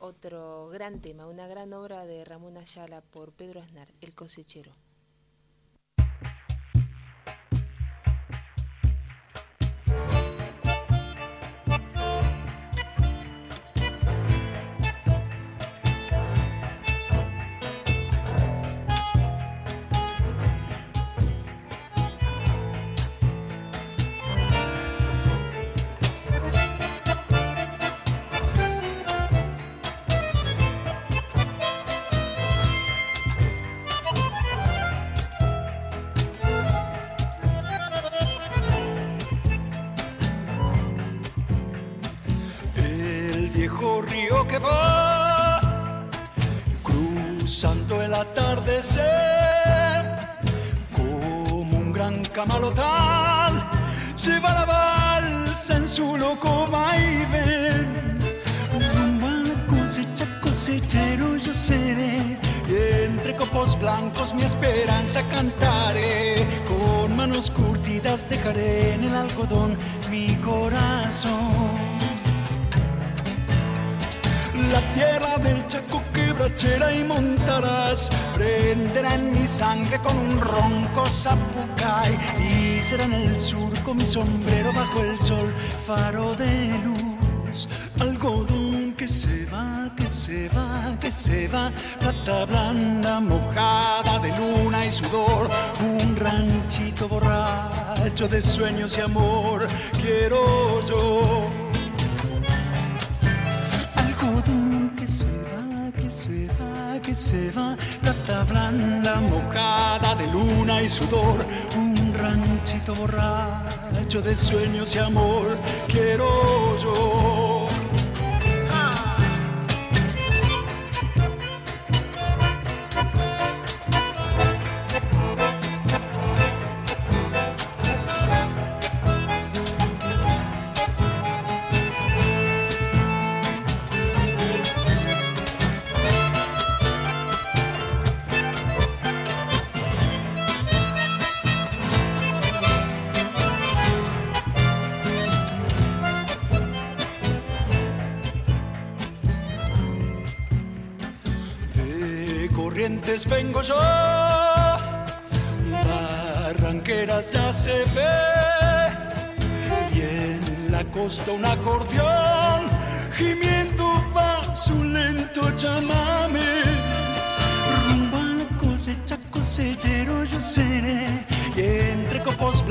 otro 0.00 0.70
gran 0.70 1.00
tema, 1.00 1.28
una 1.28 1.46
gran 1.46 1.72
obra 1.72 2.04
de 2.04 2.24
Ramón 2.24 2.56
Ayala 2.56 3.00
por 3.00 3.32
Pedro 3.32 3.60
Aznar, 3.60 3.94
El 4.00 4.12
cosechero. 4.16 4.74
Como 50.96 51.78
un 51.78 51.92
gran 51.92 52.22
camalotal. 52.26 53.52
Lleva 54.24 54.48
la 54.52 54.64
balsa 54.64 55.76
en 55.76 55.88
su 55.88 56.16
loco 56.16 56.66
vaivén 56.70 58.18
rumbo 58.94 59.26
a 59.26 59.66
cosecha 59.66 60.26
cosechero 60.40 61.36
yo 61.36 61.52
seré. 61.52 62.38
Entre 62.68 63.34
copos 63.34 63.78
blancos 63.78 64.34
mi 64.34 64.42
esperanza 64.42 65.22
cantaré. 65.30 66.34
Con 66.68 67.16
manos 67.16 67.50
curtidas 67.50 68.28
dejaré 68.28 68.94
en 68.94 69.04
el 69.04 69.14
algodón 69.14 69.76
mi 70.10 70.26
corazón. 70.36 71.86
La 74.72 74.80
tierra 74.94 75.25
del 75.38 75.66
Chaco 75.68 76.02
quebrachera 76.12 76.94
y 76.94 77.04
montarás. 77.04 78.08
Prenderá 78.34 79.14
en 79.14 79.32
mi 79.32 79.46
sangre 79.46 79.98
con 79.98 80.16
un 80.16 80.40
ronco 80.40 81.06
zapucay 81.06 82.18
y 82.40 82.82
será 82.82 83.04
en 83.04 83.14
el 83.14 83.38
surco 83.38 83.94
mi 83.94 84.02
sombrero 84.02 84.72
bajo 84.72 85.00
el 85.00 85.18
sol. 85.18 85.52
Faro 85.86 86.34
de 86.34 86.68
luz 86.84 87.68
algodón 88.00 88.94
que 88.96 89.08
se 89.08 89.46
va 89.46 89.90
que 89.96 90.06
se 90.06 90.48
va 90.48 90.96
que 91.00 91.10
se 91.10 91.48
va. 91.48 91.72
Plata 91.98 92.44
blanda 92.44 93.20
mojada 93.20 94.18
de 94.18 94.30
luna 94.36 94.86
y 94.86 94.90
sudor. 94.90 95.48
Un 95.80 96.16
ranchito 96.16 97.08
borracho 97.08 98.28
de 98.28 98.42
sueños 98.42 98.98
y 98.98 99.00
amor. 99.00 99.66
Quiero 100.00 100.82
yo 100.82 101.65
se 107.36 107.50
va, 107.50 107.76
plata 108.02 109.20
mojada 109.20 110.14
de 110.14 110.26
luna 110.28 110.82
y 110.82 110.88
sudor, 110.88 111.44
un 111.76 111.94
ranchito 112.14 112.94
borracho 112.94 114.22
de 114.22 114.34
sueños 114.36 114.96
y 114.96 114.98
amor, 115.00 115.58
quiero 115.86 116.28
yo. 116.78 117.65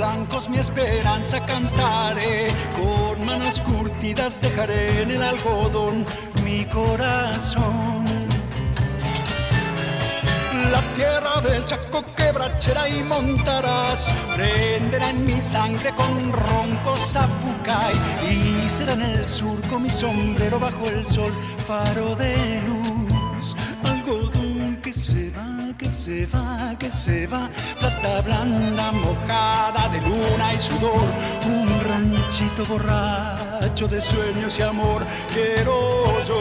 Blancos 0.06 0.50
mi 0.50 0.58
esperanza 0.58 1.40
cantaré. 1.40 2.48
Con 2.78 3.26
manos 3.26 3.62
curtidas 3.62 4.40
dejaré 4.40 5.02
en 5.02 5.12
el 5.12 5.24
algodón 5.24 6.06
mi 6.44 6.66
corazón 6.66 8.06
la 10.72 10.82
tierra 10.94 11.42
del 11.42 11.64
Chaco 11.66 12.04
quebrachera 12.18 12.90
y 12.90 13.04
montarás. 13.04 14.16
Prenderá 14.36 15.10
en 15.10 15.24
mi 15.24 15.40
sangre 15.40 15.94
con 15.96 16.34
ronco 16.34 16.98
zapucay 16.98 17.96
y 18.30 18.70
será 18.70 18.94
en 18.94 19.04
el 19.04 19.28
surco 19.28 19.80
mi 19.80 19.90
sombrero 19.90 20.60
bajo 20.60 20.86
el 20.88 21.08
sol, 21.08 21.32
faro 21.66 22.16
de 22.16 22.62
luz, 22.68 23.56
algodón 23.90 24.80
que 24.84 24.92
se 24.92 25.30
va, 25.32 25.45
se 26.06 26.28
va, 26.28 26.76
que 26.78 26.92
se 26.92 27.26
va, 27.26 27.50
plata 27.80 28.22
blanda 28.22 28.92
mojada 28.92 29.90
de 29.90 30.00
luna 30.02 30.54
y 30.54 30.60
sudor, 30.60 31.08
un 31.48 31.68
ranchito 31.88 32.64
borracho 32.70 33.88
de 33.88 34.00
sueños 34.00 34.60
y 34.60 34.62
amor, 34.62 35.02
quiero 35.34 36.06
yo. 36.28 36.40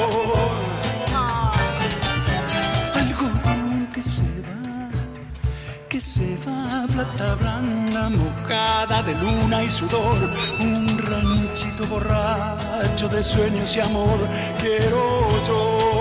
Que 5.88 6.00
se 6.00 6.36
va, 6.44 6.86
plata 6.92 7.36
blanda, 7.36 8.10
mojada 8.10 9.00
de 9.04 9.14
luna 9.14 9.62
y 9.62 9.70
sudor, 9.70 10.18
un 10.58 10.86
ranchito 11.08 11.86
borracho 11.86 13.08
de 13.08 13.22
sueños 13.22 13.76
y 13.76 13.80
amor, 13.80 14.18
quiero 14.60 15.28
yo, 15.46 15.93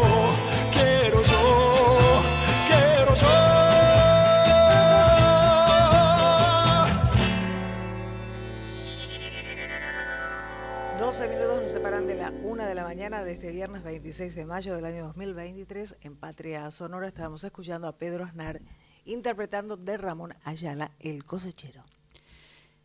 de 12.74 13.32
este 13.34 13.52
viernes 13.52 13.84
26 13.84 14.34
de 14.34 14.48
mayo 14.48 14.76
del 14.76 14.86
año 14.86 15.06
2023 15.06 15.98
en 16.02 16.16
Patria 16.16 16.72
Sonora 16.72 17.08
estábamos 17.08 17.44
escuchando 17.44 17.88
a 17.88 18.00
Pedro 18.00 18.26
Aznar 18.26 18.62
interpretando 19.06 19.78
de 19.78 19.96
Ramón 19.96 20.34
Ayala 20.44 20.92
El 21.00 21.24
cosechero. 21.24 21.84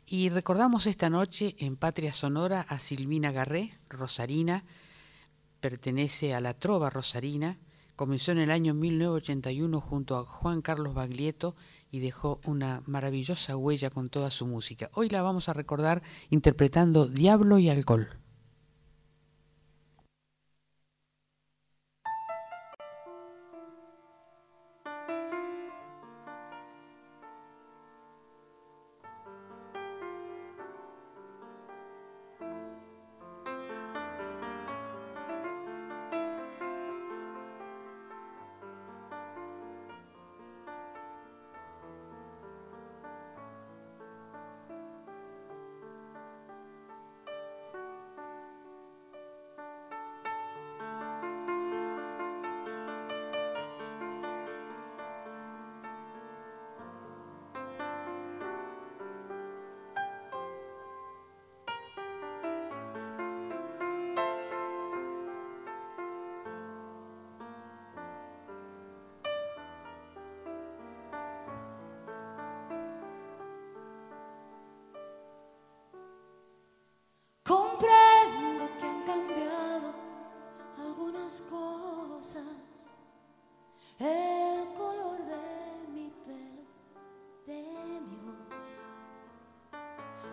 Y 0.05 0.28
recordamos 0.28 0.86
esta 0.86 1.09
noche 1.09 1.57
en 1.59 1.76
Patria 1.76 2.12
Sonora 2.12 2.61
a 2.68 2.78
Silvina 2.78 3.32
Garré, 3.32 3.72
Rosarina, 3.89 4.66
pertenece 5.61 6.34
a 6.34 6.43
la 6.43 6.53
Trova 6.53 6.91
Rosarina, 6.91 7.59
comenzó 7.97 8.32
en 8.32 8.39
el 8.39 8.51
año 8.51 8.74
1981 8.74 9.80
junto 9.80 10.18
a 10.18 10.24
Juan 10.26 10.61
Carlos 10.61 10.93
Baglietto 10.93 11.57
y 11.91 12.01
dejó 12.01 12.43
una 12.45 12.82
maravillosa 12.84 13.57
huella 13.57 13.89
con 13.89 14.11
toda 14.11 14.30
su 14.30 14.47
música. 14.47 14.91
Hoy 14.93 15.09
la 15.09 15.22
vamos 15.22 15.49
a 15.49 15.55
recordar 15.55 16.03
interpretando 16.28 17.07
Diablo 17.07 17.59
y 17.59 17.70
Alcohol. 17.70 18.18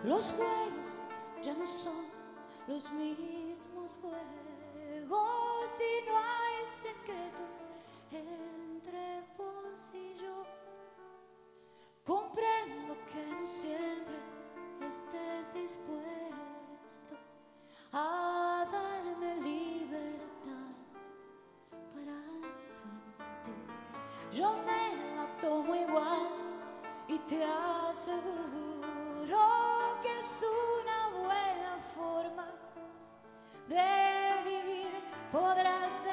Los 0.06 0.26
juegos 0.26 1.00
ya 1.42 1.52
no 1.54 1.66
son 1.66 2.06
los 2.68 2.88
mismos 2.92 3.98
juegos 4.00 4.20
y 5.80 6.06
no 6.06 6.16
hay 6.16 6.64
secretos 6.64 7.66
entre 8.12 9.24
vos 9.36 9.92
y 9.92 10.14
yo. 10.14 10.44
Comprendo 12.04 12.96
que 13.12 13.26
no 13.26 13.46
siempre 13.48 14.14
estés 14.86 15.52
dispuesto 15.52 17.16
a 17.90 18.64
darme 18.70 19.34
libertad 19.42 20.70
para 21.92 22.54
sentir. 22.54 23.58
Yo 24.32 24.54
me 24.64 25.16
la 25.16 25.26
tomo 25.40 25.74
igual 25.74 26.28
y 27.08 27.18
te 27.18 27.42
aseguro. 27.42 28.36
podrás 35.36 36.05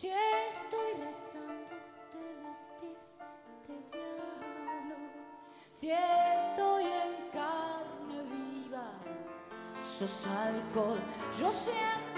Si 0.00 0.08
estoy 0.08 0.92
rezando, 0.98 1.76
te 2.10 2.24
vestís 2.42 3.06
de 3.68 3.76
diablo. 3.92 4.96
Si 5.72 5.90
estoy 5.90 6.84
en 6.86 7.28
carne 7.30 8.22
viva, 8.22 8.86
sos 9.78 10.26
alcohol. 10.26 10.98
Yo 11.38 11.52
siempre 11.52 12.09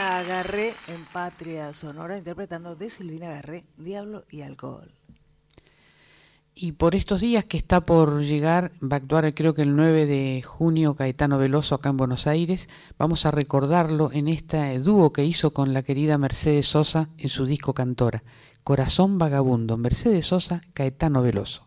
Silvina 0.00 0.74
en 0.88 1.04
Patria 1.12 1.74
Sonora, 1.74 2.16
interpretando 2.16 2.74
de 2.74 2.88
Silvina 2.88 3.28
Agarré, 3.28 3.64
Diablo 3.76 4.24
y 4.30 4.40
Alcohol. 4.40 4.94
Y 6.54 6.72
por 6.72 6.94
estos 6.94 7.20
días 7.20 7.44
que 7.44 7.58
está 7.58 7.82
por 7.82 8.22
llegar, 8.22 8.72
va 8.82 8.96
a 8.96 9.00
actuar 9.00 9.32
creo 9.34 9.52
que 9.52 9.62
el 9.62 9.76
9 9.76 10.06
de 10.06 10.42
junio 10.42 10.94
Caetano 10.94 11.36
Veloso 11.36 11.74
acá 11.74 11.90
en 11.90 11.98
Buenos 11.98 12.26
Aires, 12.26 12.68
vamos 12.98 13.26
a 13.26 13.30
recordarlo 13.30 14.10
en 14.12 14.28
este 14.28 14.78
dúo 14.78 15.12
que 15.12 15.24
hizo 15.24 15.52
con 15.52 15.74
la 15.74 15.82
querida 15.82 16.16
Mercedes 16.16 16.66
Sosa 16.66 17.10
en 17.18 17.28
su 17.28 17.44
disco 17.44 17.74
Cantora, 17.74 18.22
Corazón 18.64 19.18
Vagabundo, 19.18 19.76
Mercedes 19.76 20.26
Sosa, 20.26 20.62
Caetano 20.72 21.22
Veloso. 21.22 21.66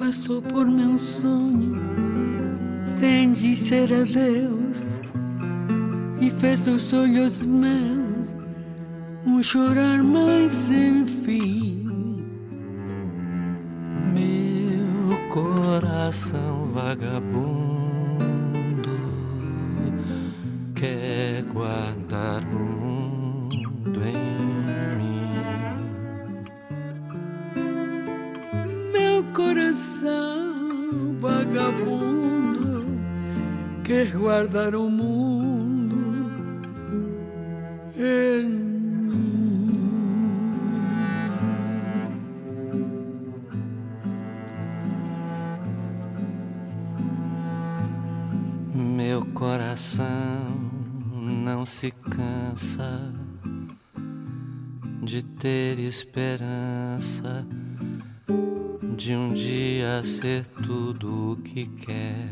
passou 0.00 0.40
por 0.40 0.66
meu 0.66 0.98
sonho 0.98 1.78
sem 2.86 3.32
dizer 3.32 3.92
adeus 3.92 4.98
e 6.18 6.30
fez 6.30 6.60
dos 6.60 6.90
olhos 6.94 7.44
meus 7.44 8.34
um 9.26 9.42
chorar, 9.42 10.02
mas 10.02 10.70
enfim. 10.70 11.86
Meu 14.14 15.28
coração 15.28 16.70
vagabundo 16.72 17.39
ter 55.40 55.78
esperança 55.78 57.46
de 58.94 59.14
um 59.16 59.32
dia 59.32 60.04
ser 60.04 60.46
tudo 60.62 61.32
o 61.32 61.36
que 61.36 61.64
quer. 61.66 62.28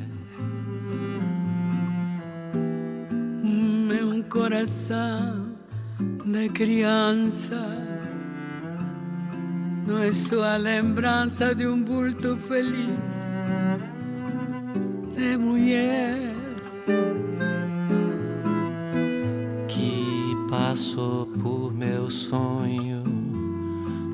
Meu 3.42 4.22
coração 4.24 5.56
de 6.26 6.50
criança 6.50 7.56
não 9.86 10.02
é 10.02 10.12
só 10.12 10.44
a 10.44 10.56
lembrança 10.58 11.54
de 11.54 11.66
um 11.66 11.82
bulto 11.82 12.36
feliz 12.36 13.16
de 15.16 15.34
mulher 15.38 16.34
passou 20.68 21.26
por 21.42 21.72
meu 21.72 22.10
sonho 22.10 23.02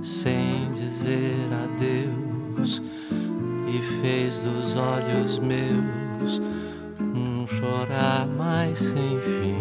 sem 0.04 0.70
dizer 0.72 1.48
adeus 1.64 2.80
e 3.66 3.82
fez 4.00 4.38
dos 4.38 4.76
olhos 4.76 5.40
meus 5.40 6.40
um 7.00 7.44
chorar 7.44 8.28
mais 8.28 8.78
sem 8.78 9.20
fim. 9.20 9.58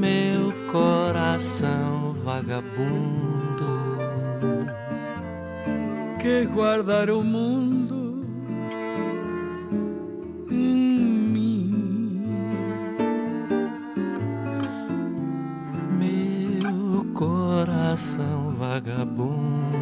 Meu 0.00 0.54
coração 0.72 2.16
vagabundo 2.24 3.66
que 6.18 6.46
guardar 6.46 7.10
o 7.10 7.22
mundo 7.22 7.91
coração 17.22 18.50
vagabundo 18.58 19.78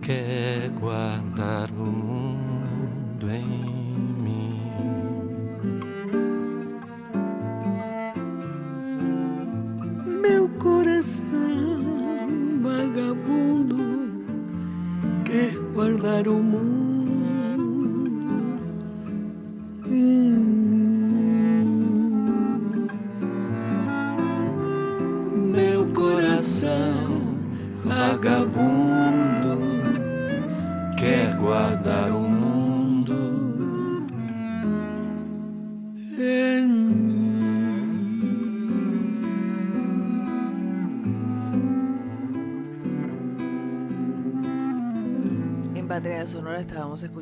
quer 0.00 0.70
guardar 0.70 1.70
o 1.70 1.84
mundo 1.84 3.30
em 3.30 3.73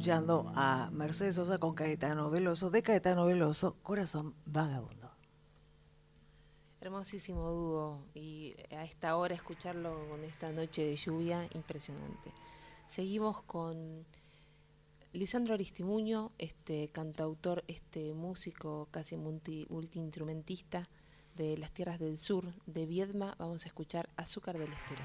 escuchando 0.03 0.51
a 0.57 0.91
Mercedes 0.91 1.37
Sosa 1.37 1.59
con 1.59 1.75
Caetano 1.75 2.29
Veloso, 2.29 2.71
de 2.71 2.83
Caetano 2.83 3.25
Veloso, 3.25 3.77
Corazón 3.85 4.35
Vagabundo. 4.47 5.13
Hermosísimo 6.81 7.49
dúo 7.53 8.05
y 8.13 8.57
a 8.73 8.83
esta 8.83 9.17
hora 9.17 9.37
escucharlo 9.37 10.09
con 10.11 10.25
esta 10.25 10.51
noche 10.51 10.85
de 10.85 10.97
lluvia, 10.97 11.49
impresionante. 11.55 12.33
Seguimos 12.85 13.43
con 13.43 14.05
Lisandro 15.13 15.55
Aristimuño, 15.55 16.33
este 16.37 16.89
cantautor, 16.89 17.63
este 17.69 18.13
músico 18.13 18.89
casi 18.91 19.17
multi, 19.17 19.69
multiinstrumentista 19.71 20.89
de 21.37 21.57
las 21.59 21.71
tierras 21.71 22.01
del 22.01 22.19
sur 22.19 22.53
de 22.67 22.87
Viedma. 22.87 23.37
Vamos 23.39 23.67
a 23.67 23.69
escuchar 23.69 24.09
Azúcar 24.17 24.59
del 24.59 24.73
Estero. 24.73 25.03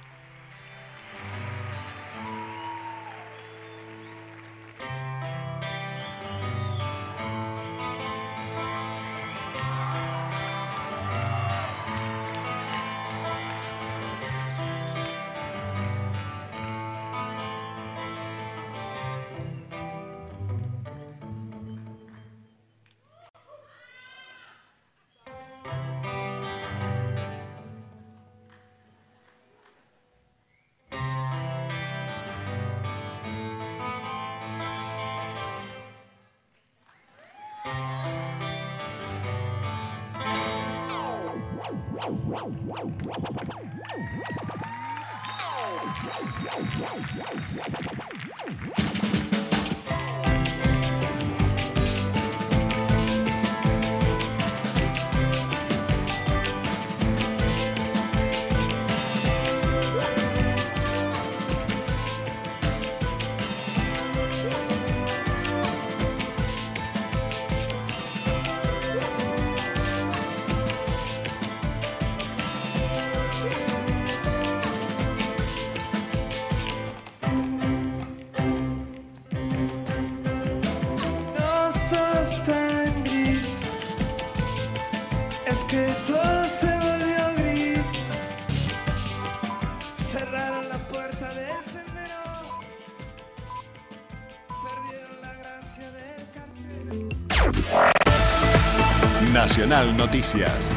Nacional 99.58 99.98
Noticias. 99.98 100.70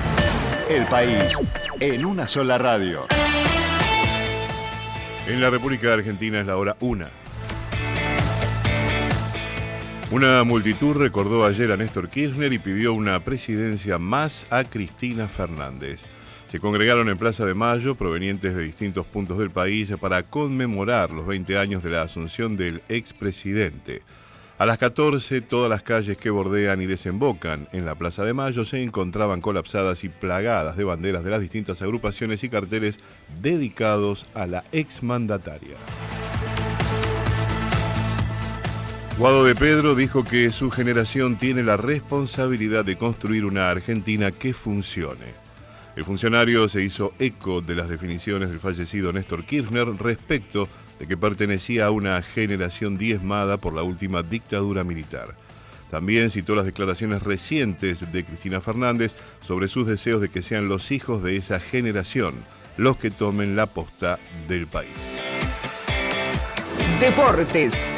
El 0.70 0.86
país 0.86 1.36
en 1.80 2.02
una 2.06 2.26
sola 2.26 2.56
radio. 2.56 3.06
En 5.26 5.38
la 5.38 5.50
República 5.50 5.92
Argentina 5.92 6.40
es 6.40 6.46
la 6.46 6.56
hora 6.56 6.78
una. 6.80 7.10
Una 10.10 10.44
multitud 10.44 10.96
recordó 10.96 11.44
ayer 11.44 11.70
a 11.72 11.76
Néstor 11.76 12.08
Kirchner 12.08 12.54
y 12.54 12.58
pidió 12.58 12.94
una 12.94 13.22
presidencia 13.22 13.98
más 13.98 14.46
a 14.48 14.64
Cristina 14.64 15.28
Fernández. 15.28 16.00
Se 16.50 16.58
congregaron 16.58 17.10
en 17.10 17.18
Plaza 17.18 17.44
de 17.44 17.52
Mayo 17.52 17.96
provenientes 17.96 18.54
de 18.54 18.62
distintos 18.62 19.04
puntos 19.04 19.36
del 19.36 19.50
país 19.50 19.92
para 20.00 20.22
conmemorar 20.22 21.10
los 21.10 21.26
20 21.26 21.58
años 21.58 21.82
de 21.82 21.90
la 21.90 22.00
asunción 22.00 22.56
del 22.56 22.80
expresidente. 22.88 24.00
A 24.60 24.66
las 24.66 24.76
14, 24.76 25.40
todas 25.40 25.70
las 25.70 25.80
calles 25.80 26.18
que 26.18 26.28
bordean 26.28 26.82
y 26.82 26.86
desembocan 26.86 27.66
en 27.72 27.86
la 27.86 27.94
Plaza 27.94 28.24
de 28.24 28.34
Mayo 28.34 28.66
se 28.66 28.82
encontraban 28.82 29.40
colapsadas 29.40 30.04
y 30.04 30.10
plagadas 30.10 30.76
de 30.76 30.84
banderas 30.84 31.24
de 31.24 31.30
las 31.30 31.40
distintas 31.40 31.80
agrupaciones 31.80 32.44
y 32.44 32.50
carteles 32.50 32.98
dedicados 33.40 34.26
a 34.34 34.46
la 34.46 34.64
exmandataria. 34.70 35.76
Guado 39.16 39.46
de 39.46 39.54
Pedro 39.54 39.94
dijo 39.94 40.24
que 40.24 40.52
su 40.52 40.70
generación 40.70 41.36
tiene 41.36 41.62
la 41.62 41.78
responsabilidad 41.78 42.84
de 42.84 42.98
construir 42.98 43.46
una 43.46 43.70
Argentina 43.70 44.30
que 44.30 44.52
funcione. 44.52 45.24
El 45.96 46.04
funcionario 46.04 46.68
se 46.68 46.82
hizo 46.82 47.14
eco 47.18 47.62
de 47.62 47.76
las 47.76 47.88
definiciones 47.88 48.50
del 48.50 48.60
fallecido 48.60 49.10
Néstor 49.10 49.44
Kirchner 49.44 49.86
respecto 49.96 50.68
de 51.00 51.06
que 51.08 51.16
pertenecía 51.16 51.86
a 51.86 51.90
una 51.90 52.22
generación 52.22 52.98
diezmada 52.98 53.56
por 53.56 53.74
la 53.74 53.82
última 53.82 54.22
dictadura 54.22 54.84
militar. 54.84 55.34
También 55.90 56.30
citó 56.30 56.54
las 56.54 56.66
declaraciones 56.66 57.22
recientes 57.22 58.12
de 58.12 58.22
Cristina 58.22 58.60
Fernández 58.60 59.16
sobre 59.44 59.66
sus 59.66 59.86
deseos 59.86 60.20
de 60.20 60.28
que 60.28 60.42
sean 60.42 60.68
los 60.68 60.92
hijos 60.92 61.22
de 61.22 61.36
esa 61.36 61.58
generación 61.58 62.34
los 62.76 62.98
que 62.98 63.10
tomen 63.10 63.56
la 63.56 63.66
posta 63.66 64.18
del 64.46 64.66
país. 64.66 65.18
Deportes. 67.00 67.90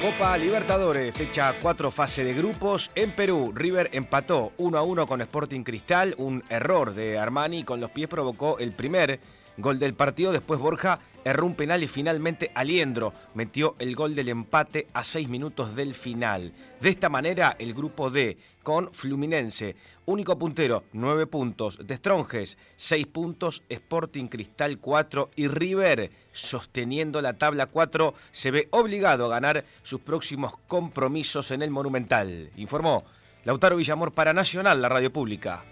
Copa 0.00 0.36
Libertadores, 0.36 1.12
fecha 1.12 1.54
4, 1.60 1.90
fase 1.90 2.22
de 2.22 2.34
grupos. 2.34 2.90
En 2.94 3.10
Perú, 3.12 3.52
River 3.52 3.90
empató 3.92 4.52
1 4.58 4.78
a 4.78 4.82
1 4.82 5.06
con 5.08 5.20
Sporting 5.20 5.62
Cristal. 5.62 6.14
Un 6.18 6.44
error 6.48 6.94
de 6.94 7.18
Armani 7.18 7.64
con 7.64 7.80
los 7.80 7.90
pies 7.90 8.08
provocó 8.08 8.58
el 8.58 8.72
primer 8.72 9.18
gol 9.58 9.78
del 9.78 9.94
partido. 9.94 10.32
Después 10.32 10.58
Borja 10.58 11.00
erró 11.24 11.46
un 11.46 11.54
penal 11.54 11.82
y 11.82 11.88
finalmente 11.88 12.50
Aliendro 12.54 13.12
metió 13.34 13.76
el 13.78 13.94
gol 13.94 14.14
del 14.14 14.30
empate 14.30 14.86
a 14.94 15.04
6 15.04 15.28
minutos 15.28 15.76
del 15.76 15.94
final. 15.94 16.52
De 16.80 16.90
esta 16.90 17.08
manera, 17.08 17.56
el 17.58 17.74
grupo 17.74 18.10
D 18.10 18.38
con 18.62 18.92
Fluminense, 18.92 19.76
único 20.06 20.38
puntero, 20.38 20.84
9 20.92 21.26
puntos. 21.26 21.78
De 21.84 21.96
Stronges, 21.96 22.56
6 22.76 23.06
puntos. 23.06 23.62
Sporting 23.68 24.26
Cristal, 24.26 24.78
4. 24.78 25.30
Y 25.36 25.48
River, 25.48 26.10
sosteniendo 26.32 27.20
la 27.20 27.34
tabla 27.34 27.66
4, 27.66 28.14
se 28.30 28.50
ve 28.50 28.68
obligado 28.70 29.26
a 29.26 29.30
ganar 29.30 29.64
sus 29.82 30.00
próximos 30.00 30.54
compromisos 30.68 31.50
en 31.50 31.62
el 31.62 31.70
Monumental. 31.70 32.50
Informó 32.56 33.04
Lautaro 33.44 33.76
Villamor 33.76 34.12
para 34.12 34.32
Nacional, 34.32 34.82
la 34.82 34.88
radio 34.88 35.12
pública. 35.12 35.64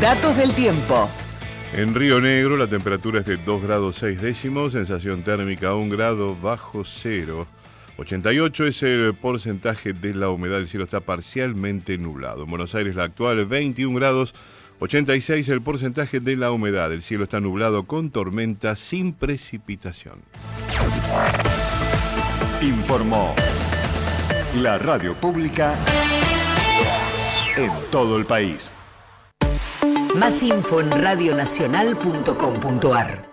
Datos 0.00 0.36
del 0.36 0.54
tiempo. 0.54 1.10
En 1.74 1.92
Río 1.92 2.20
Negro 2.20 2.56
la 2.56 2.68
temperatura 2.68 3.18
es 3.18 3.26
de 3.26 3.36
2 3.36 3.62
grados 3.64 3.96
6 3.96 4.22
décimos, 4.22 4.72
sensación 4.72 5.24
térmica 5.24 5.74
1 5.74 5.96
grado 5.96 6.36
bajo 6.40 6.84
cero. 6.84 7.48
88 7.96 8.66
es 8.68 8.82
el 8.84 9.14
porcentaje 9.14 9.92
de 9.92 10.14
la 10.14 10.30
humedad, 10.30 10.58
el 10.58 10.68
cielo 10.68 10.84
está 10.84 11.00
parcialmente 11.00 11.98
nublado. 11.98 12.44
En 12.44 12.50
Buenos 12.50 12.76
Aires 12.76 12.94
la 12.94 13.04
actual 13.04 13.44
21 13.44 13.98
grados, 13.98 14.36
86 14.78 15.48
el 15.48 15.62
porcentaje 15.62 16.20
de 16.20 16.36
la 16.36 16.52
humedad, 16.52 16.92
el 16.92 17.02
cielo 17.02 17.24
está 17.24 17.40
nublado 17.40 17.84
con 17.86 18.10
tormenta 18.10 18.76
sin 18.76 19.12
precipitación. 19.12 20.20
Informó 22.62 23.34
la 24.62 24.78
radio 24.78 25.14
pública 25.14 25.74
en 27.56 27.72
todo 27.90 28.16
el 28.16 28.26
país. 28.26 28.72
Más 30.14 30.42
info 30.42 30.80
en 30.80 30.90
radionacional.com.ar. 30.90 33.28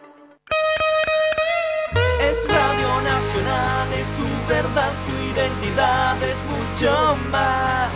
Es 2.19 2.37
Radio 2.47 3.01
Nacional, 3.01 3.93
es 3.93 4.05
tu 4.17 4.25
verdad, 4.47 4.93
tu 5.05 5.13
identidad, 5.33 6.21
es 6.21 6.37
mucho 6.43 7.17
más. 7.31 7.89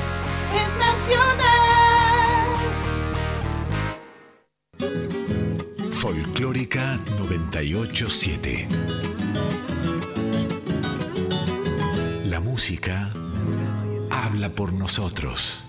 Es 0.53 0.69
nacional. 0.77 1.49
Folclórica 5.91 6.97
987. 7.19 8.67
La 12.25 12.39
música 12.39 13.11
habla 14.09 14.49
por 14.49 14.73
nosotros. 14.73 15.68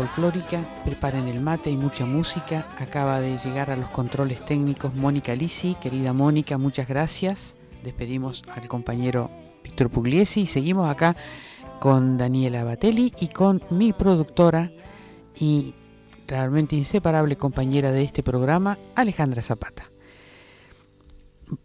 Folclórica, 0.00 0.64
preparen 0.82 1.28
el 1.28 1.42
mate 1.42 1.70
y 1.70 1.76
mucha 1.76 2.06
música. 2.06 2.66
Acaba 2.78 3.20
de 3.20 3.36
llegar 3.36 3.70
a 3.70 3.76
los 3.76 3.90
controles 3.90 4.42
técnicos 4.42 4.94
Mónica 4.94 5.34
Lisi. 5.34 5.74
Querida 5.74 6.14
Mónica, 6.14 6.56
muchas 6.56 6.88
gracias. 6.88 7.54
Despedimos 7.84 8.42
al 8.54 8.66
compañero 8.66 9.30
Víctor 9.62 9.90
Pugliesi 9.90 10.42
y 10.42 10.46
seguimos 10.46 10.88
acá 10.88 11.14
con 11.80 12.16
Daniela 12.16 12.64
Batelli 12.64 13.12
y 13.20 13.28
con 13.28 13.62
mi 13.68 13.92
productora 13.92 14.72
y 15.38 15.74
realmente 16.26 16.76
inseparable 16.76 17.36
compañera 17.36 17.92
de 17.92 18.02
este 18.02 18.22
programa, 18.22 18.78
Alejandra 18.94 19.42
Zapata. 19.42 19.90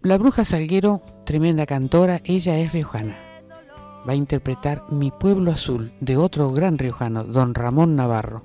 La 0.01 0.17
bruja 0.17 0.43
Salguero, 0.43 1.01
tremenda 1.25 1.65
cantora, 1.65 2.19
ella 2.25 2.57
es 2.57 2.73
riojana 2.73 3.24
va 4.07 4.13
a 4.13 4.15
interpretar 4.15 4.85
Mi 4.89 5.11
Pueblo 5.11 5.51
Azul 5.51 5.91
de 5.99 6.17
otro 6.17 6.51
gran 6.51 6.77
riojano, 6.77 7.23
don 7.23 7.53
Ramón 7.53 7.95
Navarro. 7.95 8.43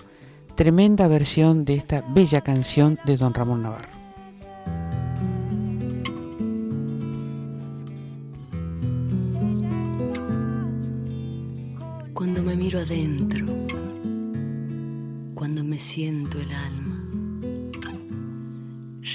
Tremenda 0.55 1.09
versión 1.09 1.65
de 1.65 1.75
esta 1.75 2.03
bella 2.03 2.41
canción 2.41 2.99
de 3.05 3.17
don 3.17 3.35
Ramón 3.35 3.63
Navarro. 3.63 3.89
Cuando 12.15 12.43
me 12.43 12.57
miro 12.57 12.81
adentro, 12.81 13.47
cuando 15.35 15.65
me 15.65 15.79
siento 15.79 16.39
el 16.39 16.53
alma. 16.53 16.97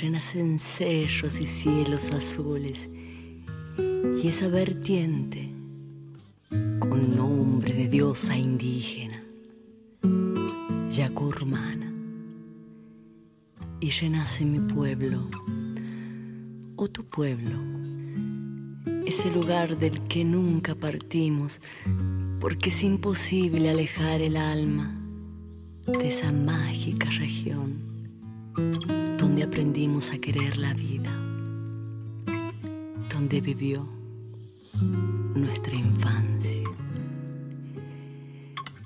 Renacen 0.02 0.60
cerros 0.60 1.40
y 1.40 1.46
cielos 1.46 2.12
azules 2.12 2.90
y 4.22 4.28
esa 4.28 4.50
vertiente 4.50 5.55
con 6.80 7.16
nombre 7.16 7.74
de 7.74 7.88
diosa 7.88 8.38
indígena, 8.38 9.24
Yacurmana. 10.90 11.92
Y 13.80 13.90
renace 13.92 14.46
mi 14.46 14.60
pueblo, 14.60 15.30
o 16.76 16.88
tu 16.88 17.06
pueblo, 17.06 17.58
ese 19.06 19.32
lugar 19.32 19.78
del 19.78 20.02
que 20.08 20.24
nunca 20.26 20.76
partimos, 20.76 21.62
porque 22.40 22.70
es 22.70 22.84
imposible 22.84 23.70
alejar 23.70 24.22
el 24.22 24.38
alma 24.38 25.00
de 25.86 26.08
esa 26.08 26.32
mágica 26.32 27.10
región 27.10 27.96
donde 29.18 29.44
aprendimos 29.44 30.12
a 30.12 30.18
querer 30.18 30.58
la 30.58 30.74
vida, 30.74 31.12
donde 33.14 33.42
vivió 33.42 33.95
nuestra 35.34 35.76
infancia. 35.76 36.64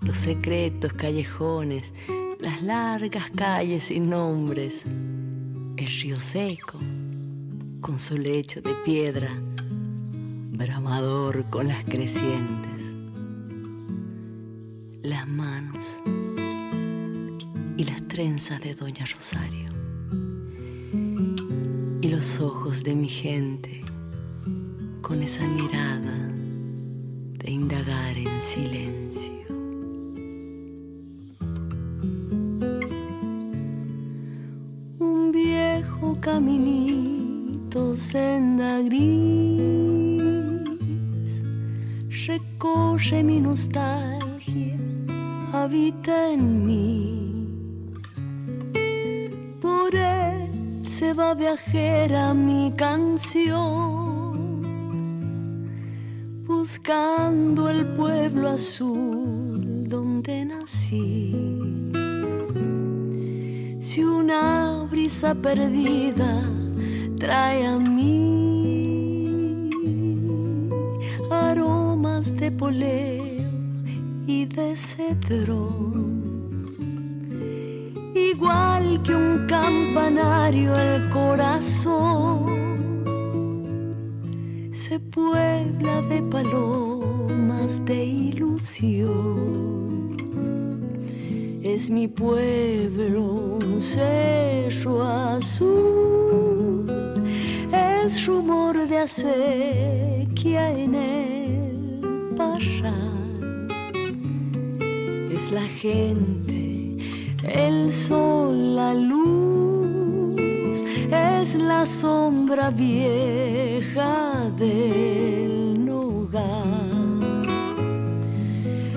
Los 0.01 0.17
secretos 0.17 0.93
callejones, 0.93 1.93
las 2.39 2.61
largas 2.61 3.29
calles 3.35 3.83
sin 3.83 4.09
nombres, 4.09 4.85
el 4.85 5.87
río 6.01 6.19
seco 6.19 6.79
con 7.81 7.99
su 7.99 8.17
lecho 8.17 8.61
de 8.61 8.73
piedra, 8.85 9.29
bramador 10.51 11.45
con 11.49 11.67
las 11.67 11.83
crecientes, 11.85 12.95
las 15.01 15.27
manos 15.27 16.01
y 17.77 17.83
las 17.85 18.07
trenzas 18.07 18.59
de 18.61 18.75
Doña 18.75 19.05
Rosario 19.05 19.69
y 22.01 22.07
los 22.09 22.39
ojos 22.39 22.83
de 22.83 22.95
mi 22.95 23.07
gente 23.07 23.83
con 25.09 25.23
esa 25.23 25.45
mirada 25.47 26.15
de 27.39 27.49
indagar 27.49 28.15
en 28.15 28.39
silencio. 28.39 29.47
Un 34.99 35.31
viejo 35.31 36.15
caminito, 36.21 37.95
senda 37.95 38.83
gris, 38.83 39.01
recorre 42.27 43.23
mi 43.23 43.41
nostalgia, 43.41 44.77
habita 45.51 46.33
en 46.33 46.65
mí. 46.67 47.47
Por 49.59 49.95
él 49.95 50.51
se 50.83 51.13
va 51.15 51.33
viajera 51.33 52.35
mi 52.35 52.71
canción, 52.77 54.08
buscando 56.69 57.67
el 57.67 57.83
pueblo 57.95 58.49
azul 58.49 59.87
donde 59.87 60.45
nací. 60.45 61.33
Si 63.81 64.03
una 64.03 64.83
brisa 64.83 65.33
perdida 65.33 66.43
trae 67.17 67.65
a 67.65 67.79
mí 67.79 69.71
aromas 71.31 72.35
de 72.35 72.51
poleo 72.51 73.49
y 74.27 74.45
de 74.45 74.77
cedrón 74.77 76.19
igual 78.13 79.01
que 79.01 79.15
un 79.15 79.47
campanario 79.47 80.75
el 80.75 81.09
corazón 81.09 82.68
se 84.89 84.99
puebla 84.99 86.01
de 86.09 86.21
palomas 86.23 87.85
de 87.85 88.03
ilusión. 88.03 90.17
Es 91.61 91.91
mi 91.91 92.07
pueblo 92.07 93.59
un 93.61 93.79
cerro 93.79 95.03
azul, 95.03 96.87
es 97.71 98.25
rumor 98.25 98.87
de 98.87 98.97
acequia 98.97 100.71
en 100.71 100.95
el 100.95 102.33
parral. 102.35 103.67
Es 105.31 105.51
la 105.51 105.67
gente 105.83 106.97
el 107.47 107.91
sol, 107.91 108.75
la 108.75 108.95
luz, 108.95 110.83
es 111.41 111.55
la 111.55 111.85
sombra 111.85 112.69
vieja 112.69 114.51
del 114.57 115.85
nogal. 115.85 117.43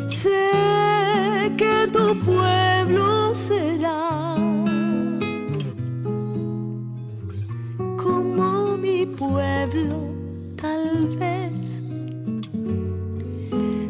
Sé 0.08 1.52
que 1.56 1.88
tu 1.92 2.18
pueblo 2.24 3.32
será 3.32 4.34
como 8.02 8.76
mi 8.76 9.06
pueblo, 9.06 9.98
tal 10.60 11.08
vez. 11.20 11.80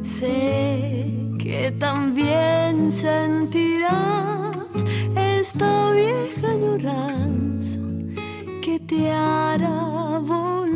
Sé 0.03 1.11
que 1.39 1.75
también 1.79 2.93
sentirás 2.93 4.77
esta 5.17 5.91
vieja 5.93 6.49
añoranza 6.51 7.32
que 8.93 9.59
te 9.59 10.72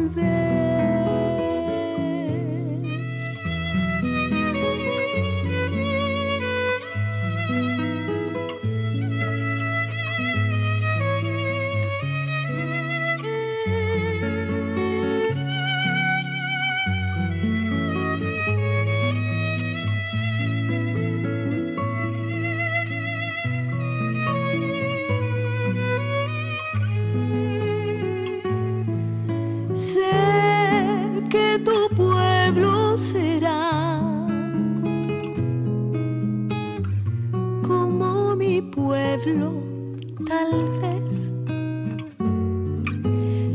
tal 40.26 40.52
vez. 40.80 41.32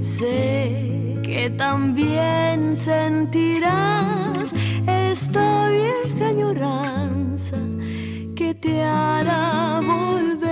Sé 0.01 1.17
que 1.23 1.49
también 1.57 2.75
sentirás 2.75 4.53
esta 4.85 5.69
vieja 5.69 6.27
añoranza 6.27 7.57
que 8.35 8.53
te 8.53 8.83
hará 8.83 9.79
volver. 9.85 10.49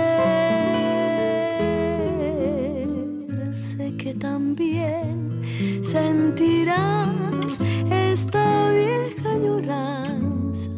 Sé 3.52 3.94
que 3.96 4.14
también 4.14 5.42
sentirás 5.82 7.58
esta 7.90 8.70
vieja 8.70 9.30
añoranza 9.32 10.70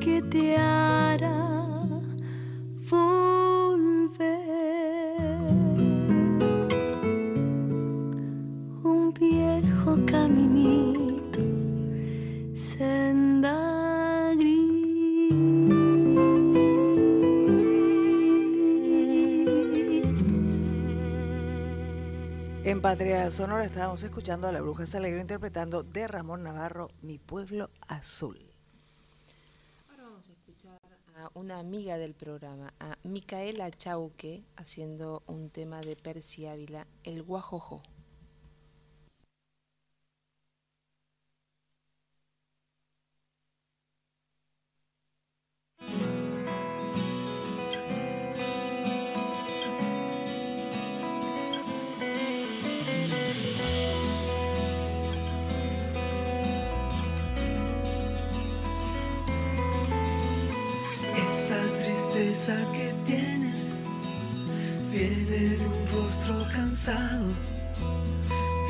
que 0.00 0.22
te 0.22 0.56
hará 0.56 0.89
Patria 22.82 23.30
Sonora 23.30 23.64
estábamos 23.64 24.02
escuchando 24.02 24.48
a 24.48 24.52
la 24.52 24.62
Bruja 24.62 24.86
Salegro 24.86 25.20
interpretando 25.20 25.82
de 25.82 26.06
Ramón 26.06 26.42
Navarro 26.42 26.88
Mi 27.02 27.18
Pueblo 27.18 27.68
Azul. 27.86 28.38
Ahora 29.90 30.04
vamos 30.04 30.26
a 30.30 30.32
escuchar 30.32 30.80
a 31.14 31.30
una 31.34 31.58
amiga 31.58 31.98
del 31.98 32.14
programa, 32.14 32.72
a 32.80 32.96
Micaela 33.02 33.70
Chauque, 33.70 34.44
haciendo 34.56 35.22
un 35.26 35.50
tema 35.50 35.82
de 35.82 35.94
Percy 35.94 36.46
Ávila, 36.46 36.86
El 37.04 37.22
Guajojo. 37.22 37.82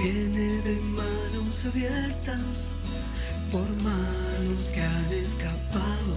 Viene 0.02 0.60
de 0.62 0.80
manos 0.80 1.64
abiertas 1.64 2.74
por 3.52 3.68
manos 3.84 4.72
que 4.72 4.80
han 4.80 5.12
escapado, 5.12 6.16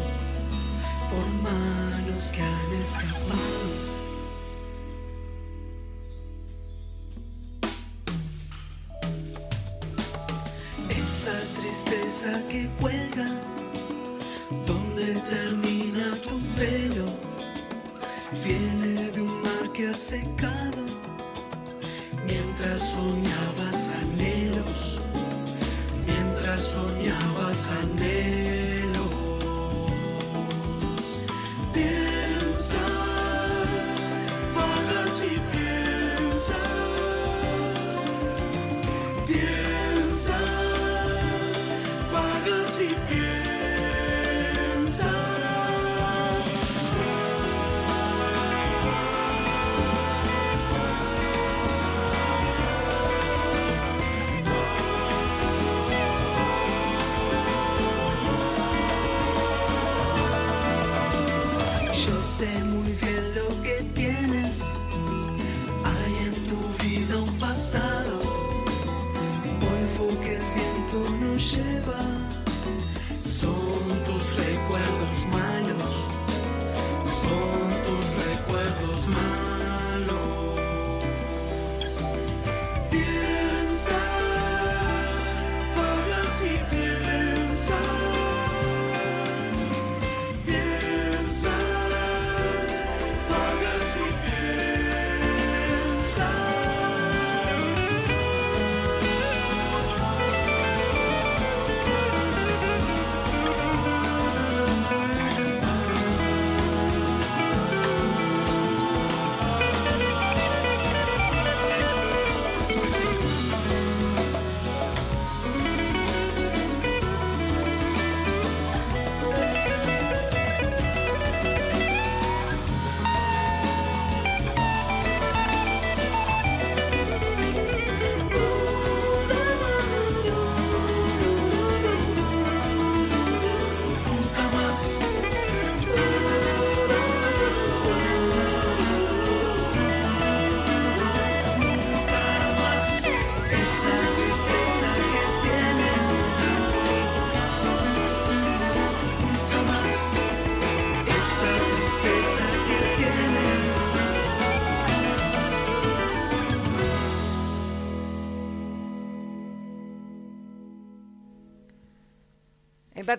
por 1.11 1.27
manos 1.43 2.31
que 2.31 2.41
han 2.41 2.73
escapado. 2.83 3.67
Esa 10.89 11.39
tristeza 11.61 12.31
que 12.49 12.67
cuelga, 12.81 13.27
donde 14.65 15.13
termina 15.29 16.15
tu 16.27 16.39
pelo, 16.55 17.05
viene 18.43 19.11
de 19.11 19.21
un 19.21 19.41
mar 19.43 19.71
que 19.73 19.89
ha 19.89 19.93
secado, 19.93 20.52
soñabas 22.93 23.91
anhelos, 24.01 24.99
mientras 26.05 26.59
soñabas 26.63 27.71
anhelos. 27.81 28.62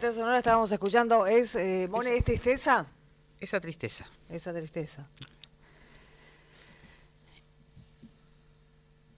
Sonora 0.00 0.38
estábamos 0.38 0.72
escuchando, 0.72 1.26
¿es, 1.26 1.54
eh, 1.54 1.88
Mone, 1.88 2.16
es 2.16 2.24
tristeza? 2.24 2.86
Esa 3.38 3.60
tristeza. 3.60 4.06
Esa 4.28 4.52
tristeza. 4.52 5.06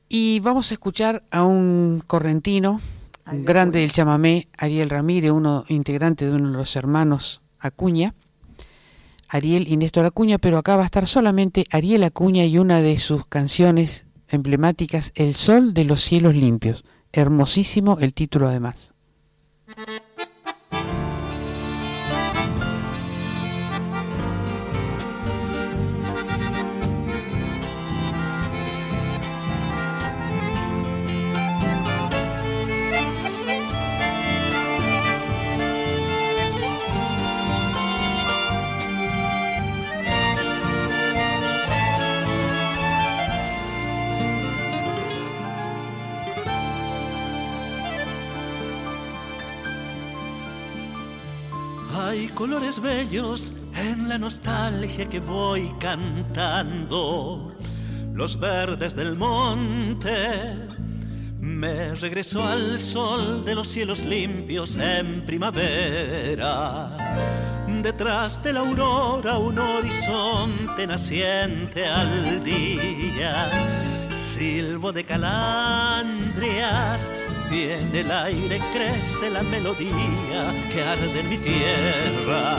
Y 0.09 0.41
vamos 0.41 0.71
a 0.71 0.75
escuchar 0.75 1.25
a 1.31 1.45
un 1.45 2.03
correntino, 2.07 2.81
un 3.27 3.45
grande 3.45 3.81
del 3.81 3.91
chamamé, 3.91 4.49
Ariel 4.59 4.91
Ramírez, 4.91 5.31
uno 5.31 5.65
integrante 5.69 6.27
de 6.27 6.33
uno 6.33 6.51
de 6.51 6.57
los 6.59 6.77
hermanos 6.77 7.41
Acuña, 7.59 8.15
Ariel 9.29 9.69
y 9.69 9.79
Néstor 9.79 10.05
Acuña, 10.05 10.39
pero 10.39 10.59
acá 10.59 10.77
va 10.77 10.83
a 10.83 10.87
estar 10.87 11.07
solamente 11.07 11.65
Ariel 11.71 12.05
Acuña 12.05 12.45
y 12.45 12.59
una 12.59 12.83
de 12.83 12.99
sus 12.99 13.27
canciones 13.27 14.05
emblemáticas, 14.29 15.13
El 15.15 15.35
Sol 15.35 15.73
de 15.73 15.85
los 15.85 16.03
Cielos 16.03 16.35
Limpios. 16.35 16.85
Hermosísimo 17.13 17.99
el 17.99 18.13
título 18.13 18.49
además. 18.49 18.93
Bellos 52.81 53.53
en 53.75 54.09
la 54.09 54.19
nostalgia 54.19 55.09
que 55.09 55.21
voy 55.21 55.73
cantando. 55.79 57.55
Los 58.13 58.39
verdes 58.39 58.97
del 58.97 59.17
monte. 59.17 60.57
Me 61.41 61.95
regreso 61.95 62.47
al 62.47 62.79
sol 62.79 63.45
de 63.45 63.55
los 63.55 63.69
cielos 63.69 64.05
limpios 64.05 64.77
en 64.77 65.25
primavera. 65.25 66.91
Detrás 67.83 68.43
de 68.43 68.53
la 68.53 68.61
aurora 68.61 69.39
un 69.39 69.59
horizonte 69.59 70.87
naciente 70.87 71.87
al 71.87 72.43
día. 72.43 73.47
Silbo 74.13 74.93
de 74.93 75.05
calandrias, 75.05 77.13
viene 77.51 78.01
el 78.01 78.11
aire, 78.11 78.61
crece 78.73 79.31
la 79.31 79.43
melodía 79.43 80.53
que 80.73 80.83
arde 80.83 81.21
en 81.21 81.29
mi 81.29 81.39
tierra. 81.39 82.57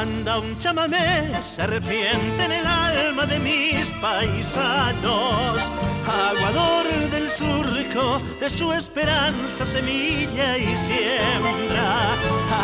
Anda 0.00 0.38
un 0.38 0.56
chamamé, 0.58 1.42
serpiente 1.42 2.44
en 2.44 2.52
el 2.52 2.66
alma 2.66 3.26
de 3.26 3.40
mis 3.40 3.92
paisanos, 4.00 5.70
aguador 6.06 6.86
del 7.10 7.28
surco, 7.28 8.20
de 8.38 8.50
su 8.50 8.72
esperanza 8.72 9.66
semilla 9.66 10.56
y 10.56 10.76
siembra. 10.76 12.12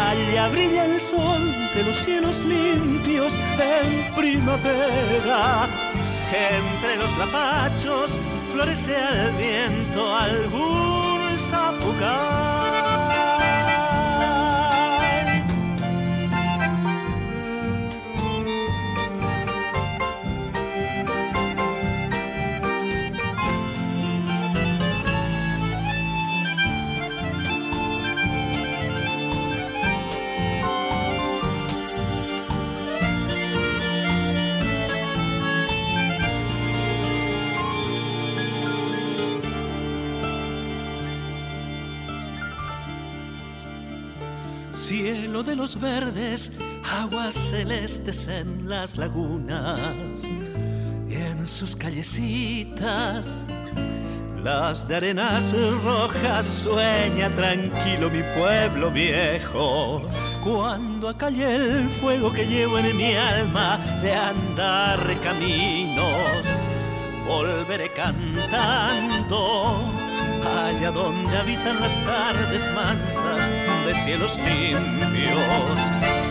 Allá 0.09 0.49
brilla 0.49 0.85
el 0.85 1.01
sol 1.01 1.43
de 1.75 1.83
los 1.83 1.97
cielos 1.97 2.45
limpios 2.45 3.39
en 3.59 4.15
primavera. 4.15 5.69
Entre 6.33 6.97
los 6.97 7.19
lapachos 7.19 8.21
florece 8.53 8.97
al 8.97 9.33
viento 9.33 10.15
algún 10.15 11.00
zapucay. 11.37 12.81
Verdes, 45.79 46.53
aguas 46.91 47.35
celestes 47.35 48.27
en 48.29 48.67
las 48.67 48.97
lagunas 48.97 50.25
y 51.07 51.15
en 51.15 51.47
sus 51.47 51.77
callecitas. 51.77 53.47
Las 54.43 54.89
de 54.89 54.97
arenas 54.97 55.55
rojas 55.85 56.47
sueña 56.47 57.29
tranquilo 57.35 58.09
mi 58.09 58.23
pueblo 58.39 58.91
viejo. 58.91 60.01
Cuando 60.43 61.11
acalle 61.11 61.57
el 61.57 61.89
fuego 61.89 62.33
que 62.33 62.47
llevo 62.47 62.79
en 62.79 62.97
mi 62.97 63.15
alma 63.15 63.79
de 64.01 64.15
andar 64.15 64.99
caminos, 65.21 66.59
volveré 67.29 67.93
cantando 67.93 69.93
allá 70.47 70.91
donde 70.91 71.37
habitan 71.37 71.81
las 71.81 71.95
tardes 72.05 72.71
mansas 72.75 73.51
de 73.87 73.95
cielos 73.95 74.39
limpios. 74.39 75.81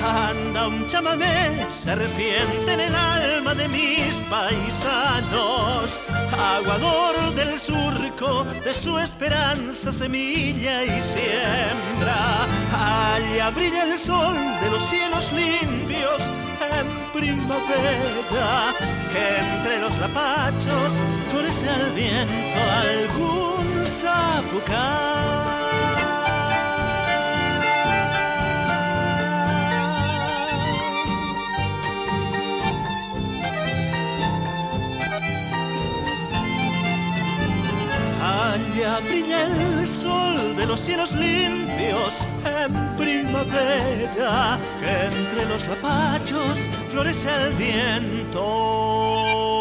Anda 0.03 0.67
un 0.67 0.87
chamamé, 0.87 1.65
se 1.69 1.91
arrepiente 1.91 2.73
en 2.73 2.79
el 2.79 2.95
alma 2.95 3.53
de 3.55 3.67
mis 3.67 4.21
paisanos, 4.29 5.99
aguador 6.31 7.33
del 7.35 7.59
surco 7.59 8.45
de 8.63 8.73
su 8.73 8.97
esperanza, 8.97 9.91
semilla 9.91 10.83
y 10.83 11.03
siembra. 11.03 12.45
Allá 12.73 13.49
brilla 13.51 13.83
el 13.83 13.97
sol 13.97 14.35
de 14.61 14.69
los 14.71 14.83
cielos 14.83 15.31
limpios 15.33 16.31
en 16.61 17.11
primavera, 17.11 18.73
que 19.11 19.39
entre 19.39 19.81
los 19.81 19.97
lapachos 19.99 21.01
florece 21.29 21.69
al 21.69 21.91
viento 21.91 22.59
algún 22.81 23.68
sapucay. 23.89 24.77
Allá 38.21 38.99
brilla 38.99 39.43
el 39.43 39.85
sol 39.85 40.55
de 40.55 40.65
los 40.65 40.79
cielos 40.79 41.11
limpios 41.13 42.25
en 42.45 42.95
primavera, 42.95 44.57
que 44.79 45.15
entre 45.15 45.45
los 45.47 45.67
lapachos 45.67 46.57
florece 46.89 47.29
el 47.29 47.53
viento. 47.53 49.58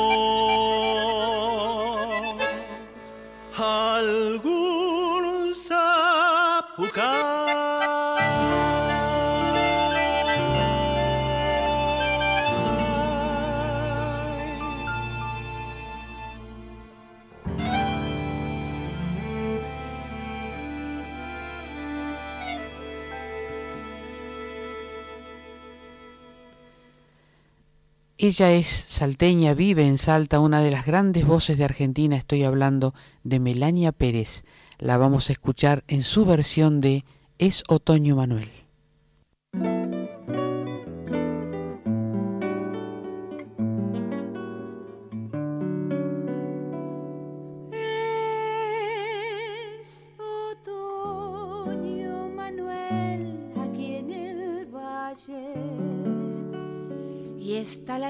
Ella 28.21 28.51
es 28.51 28.67
salteña, 28.67 29.55
vive 29.55 29.87
en 29.87 29.97
Salta, 29.97 30.41
una 30.41 30.61
de 30.61 30.73
las 30.73 30.85
grandes 30.85 31.25
voces 31.25 31.57
de 31.57 31.63
Argentina. 31.65 32.17
Estoy 32.17 32.43
hablando 32.43 32.93
de 33.23 33.39
Melania 33.39 33.93
Pérez. 33.93 34.43
La 34.81 34.97
vamos 34.97 35.29
a 35.29 35.33
escuchar 35.33 35.85
en 35.87 36.03
su 36.03 36.25
versión 36.25 36.81
de 36.81 37.05
Es 37.39 37.63
Otoño 37.69 38.17
Manuel. 38.17 38.58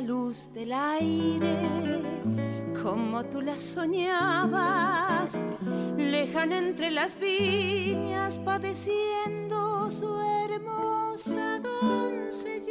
La 0.01 0.07
luz 0.07 0.49
del 0.55 0.73
aire, 0.73 1.57
como 2.81 3.25
tú 3.25 3.41
la 3.41 3.59
soñabas, 3.59 5.33
lejana 5.97 6.59
entre 6.59 6.93
las 6.93 7.19
viñas, 7.19 8.39
padeciendo 8.39 9.91
su 9.91 10.21
hermosa 10.21 11.59
doncellez. 11.59 12.69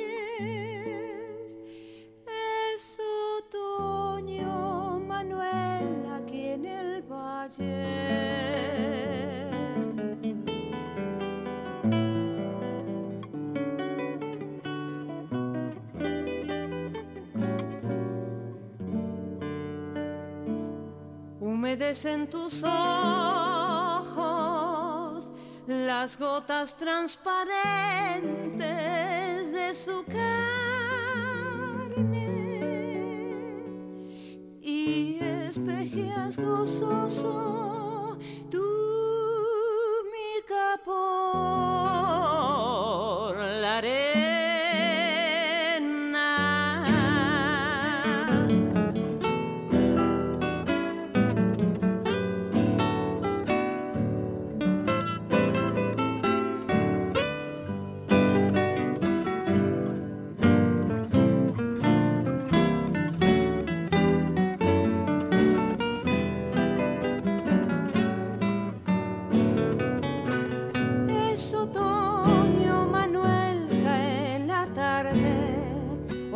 Es 2.71 2.97
otoño, 3.39 4.99
Manuel, 4.99 6.05
aquí 6.15 6.45
en 6.45 6.65
el 6.65 7.01
valle. 7.01 7.97
Humedecen 21.57 22.29
tus 22.29 22.61
ojos 22.63 22.71
las 25.65 26.19
gotas 26.19 26.77
transparentes 26.77 29.51
de 29.51 29.73
su 29.73 30.05
carne 30.05 30.27
y 34.61 35.17
espejeas 35.19 36.37
gozoso 36.37 38.19
tu 38.51 38.63
mica 40.13 40.79
por 40.85 43.35
la. 43.35 44.26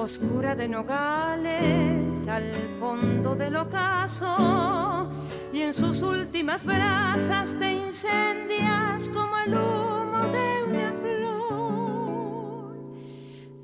Oscura 0.02 0.56
de 0.56 0.68
nogales 0.68 2.28
al 2.28 2.52
fondo 2.80 3.36
del 3.36 3.56
ocaso, 3.56 5.08
y 5.54 5.62
en 5.62 5.74
sus 5.76 6.02
últimas 6.02 6.66
brasas 6.66 7.56
te 7.60 7.72
incendias 7.74 9.08
como 9.10 9.38
el 9.38 9.54
humo 9.54 10.24
de 10.38 10.64
una 10.68 10.92
flor. 11.02 12.76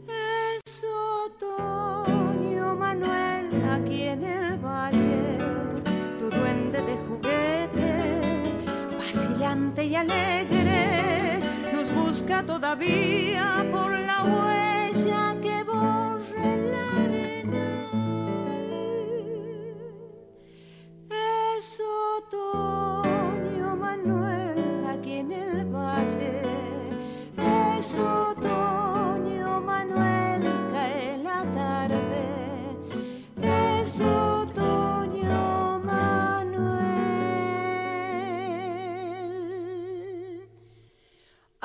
Es 0.08 0.86
otoño, 1.26 2.76
Manuel, 2.76 3.64
aquí 3.72 4.04
en 4.04 4.24
el 4.24 4.60
valle, 4.60 5.40
tu 6.20 6.30
duende 6.30 6.84
de 6.84 6.98
juguete 7.08 8.12
vacilante 8.96 9.86
y 9.86 9.96
alegre, 9.96 11.40
nos 11.74 11.92
busca 11.92 12.44
todavía 12.44 13.66
por 13.72 13.92
la 13.92 14.24
huella 14.24 14.67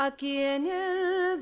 aquí 0.05 0.37
en 0.39 0.67
el 0.67 1.41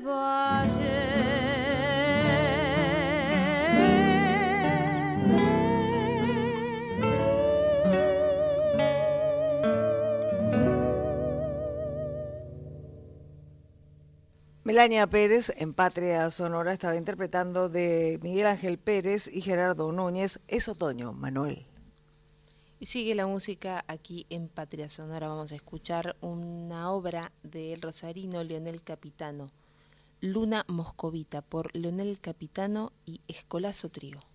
Melania 14.63 15.07
Pérez 15.07 15.51
en 15.57 15.73
Patria 15.73 16.29
Sonora 16.29 16.71
estaba 16.71 16.95
interpretando 16.95 17.67
de 17.67 18.19
Miguel 18.21 18.47
Ángel 18.47 18.77
Pérez 18.77 19.27
y 19.27 19.41
Gerardo 19.41 19.91
Núñez 19.91 20.39
Es 20.47 20.69
otoño, 20.69 21.13
Manuel. 21.13 21.70
Y 22.81 22.87
sigue 22.87 23.13
la 23.13 23.27
música 23.27 23.85
aquí 23.87 24.25
en 24.31 24.47
Patria 24.47 24.89
Sonora. 24.89 25.27
Vamos 25.27 25.51
a 25.51 25.55
escuchar 25.55 26.15
una 26.19 26.89
obra 26.89 27.31
del 27.43 27.79
rosarino 27.79 28.43
Leonel 28.43 28.81
Capitano, 28.81 29.51
Luna 30.19 30.65
Moscovita, 30.67 31.43
por 31.43 31.69
Leonel 31.75 32.19
Capitano 32.19 32.91
y 33.05 33.21
Escolazo 33.27 33.89
Trío. 33.89 34.30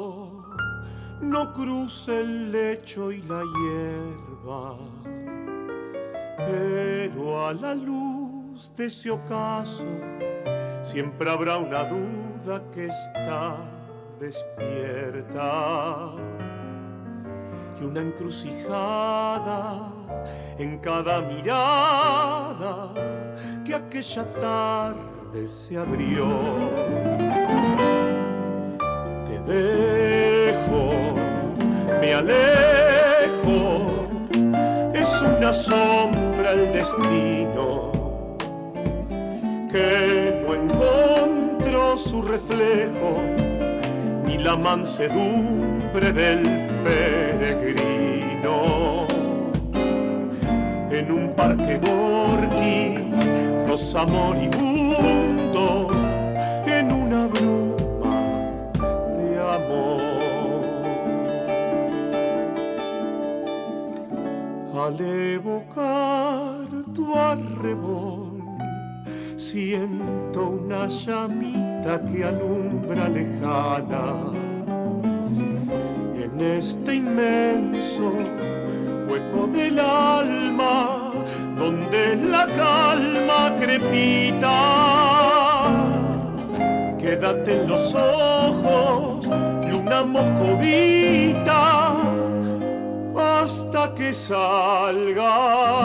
no 1.21 1.53
cruce 1.53 2.19
el 2.19 2.51
lecho 2.51 3.11
y 3.11 3.21
la 3.23 3.41
hierba? 3.41 4.75
Pero 6.37 7.47
a 7.47 7.53
la 7.53 7.73
luz 7.73 8.71
de 8.75 8.85
ese 8.85 9.11
ocaso 9.11 9.85
siempre 10.81 11.29
habrá 11.29 11.57
una 11.57 11.83
duda 11.85 12.61
que 12.71 12.87
está 12.87 13.57
despierta 14.19 16.11
y 17.79 17.83
una 17.83 18.01
encrucijada 18.01 19.91
en 20.57 20.77
cada 20.79 21.21
mirada 21.21 22.93
que 23.65 23.75
aquella 23.75 24.31
tarde 24.33 25.47
se 25.47 25.77
abrió. 25.77 27.44
Dejo, 29.47 30.89
me 32.01 32.13
alejo, 32.15 34.07
es 34.93 35.21
una 35.21 35.53
sombra 35.53 36.53
el 36.53 36.73
destino 36.73 37.91
que 39.71 40.43
no 40.45 40.55
encontró 40.55 41.97
su 41.97 42.23
reflejo 42.23 43.21
ni 44.25 44.37
la 44.39 44.55
mansedumbre 44.55 46.11
del 46.11 46.41
peregrino. 46.83 48.55
En 50.89 51.11
un 51.11 51.33
parque 51.35 51.77
gorqui, 51.77 53.11
rosa 53.67 54.05
moribundo, 54.05 55.91
Al 64.85 65.01
evocar 65.01 66.67
tu 66.93 67.15
arrebol, 67.15 68.39
siento 69.35 70.49
una 70.61 70.85
llamita 70.85 71.99
que 72.05 72.23
alumbra 72.23 73.09
lejana 73.09 74.31
en 76.23 76.39
este 76.39 76.95
inmenso 77.01 78.13
hueco 79.09 79.47
del 79.47 79.79
alma 79.79 81.13
donde 81.57 82.17
la 82.17 82.45
calma 82.45 83.57
crepita. 83.57 84.57
Quédate 86.99 87.61
en 87.61 87.69
los 87.69 87.95
ojos, 87.95 89.25
luna 89.67 90.03
moscovita, 90.03 91.84
hasta 93.85 93.95
que 93.95 94.13
salga 94.13 95.75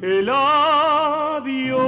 el 0.00 0.28
adiós. 0.28 1.78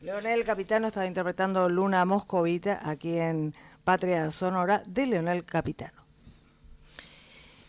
Leonel 0.00 0.44
Capitano 0.44 0.88
estaba 0.88 1.06
interpretando 1.06 1.68
Luna 1.68 2.04
Moscovita 2.04 2.80
aquí 2.82 3.16
en 3.18 3.54
Patria 3.84 4.30
Sonora 4.30 4.82
de 4.86 5.06
Leonel 5.06 5.44
Capitano. 5.44 6.04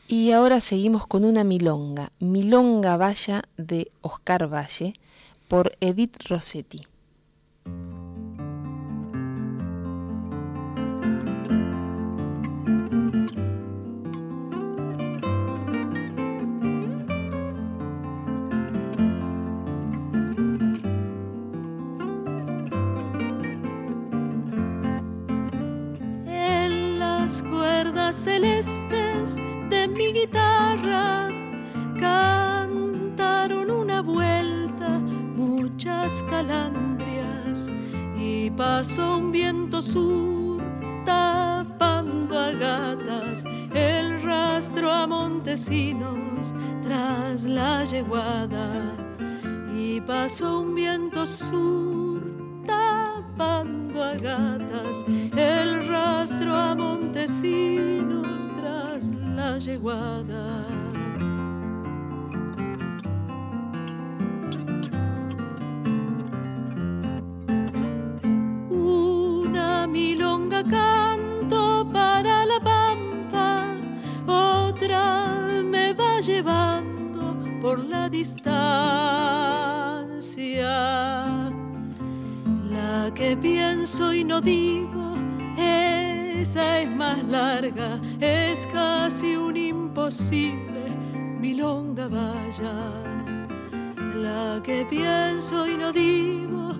Y 0.07 0.31
ahora 0.31 0.61
seguimos 0.61 1.05
con 1.07 1.25
una 1.25 1.43
milonga, 1.43 2.11
Milonga 2.19 2.95
Valla 2.95 3.43
de 3.57 3.89
Oscar 4.01 4.47
Valle, 4.53 4.93
por 5.49 5.73
Edith 5.81 6.29
Rossetti. 6.29 6.87
Celestes 28.15 29.35
de 29.69 29.87
mi 29.87 30.13
guitarra 30.13 31.27
cantaron 31.99 33.69
una 33.69 34.01
vuelta 34.01 34.99
muchas 35.35 36.23
calandrias 36.29 37.69
y 38.17 38.49
pasó 38.51 39.17
un 39.17 39.31
viento 39.31 39.81
sur 39.81 40.61
tapando 41.05 42.39
a 42.39 42.51
gatas 42.51 43.43
el 43.73 44.21
rastro 44.23 44.91
a 44.91 45.05
montesinos 45.05 46.53
tras 46.83 47.43
la 47.43 47.83
yeguada 47.83 48.95
y 49.77 49.99
pasó 50.01 50.61
un 50.61 50.75
viento 50.75 51.25
sur 51.25 52.06
tapando 53.37 54.03
a 54.03 54.15
gatas 54.15 55.05
el 55.35 55.87
rastro 55.87 56.55
a 56.55 56.75
montesinos 56.75 58.49
tras 58.57 59.05
la 59.35 59.59
yeguada. 59.59 60.65
Una 68.69 69.87
milonga 69.87 70.63
canto 70.63 71.87
para 71.93 72.45
la 72.45 72.59
pampa, 72.59 73.75
otra 74.25 75.61
me 75.63 75.93
va 75.93 76.19
llevando 76.21 77.37
por 77.61 77.85
la 77.85 78.09
distancia. 78.09 78.77
Que 83.17 83.35
pienso 83.35 84.13
y 84.13 84.23
no 84.23 84.39
digo, 84.39 85.15
esa 85.57 86.81
es 86.81 86.89
más 86.91 87.23
larga, 87.23 87.99
es 88.19 88.67
casi 88.71 89.35
un 89.35 89.57
imposible, 89.57 90.91
milonga 91.39 92.07
vaya. 92.09 92.75
La 94.15 94.61
que 94.63 94.85
pienso 94.87 95.67
y 95.67 95.77
no 95.77 95.91
digo, 95.91 96.75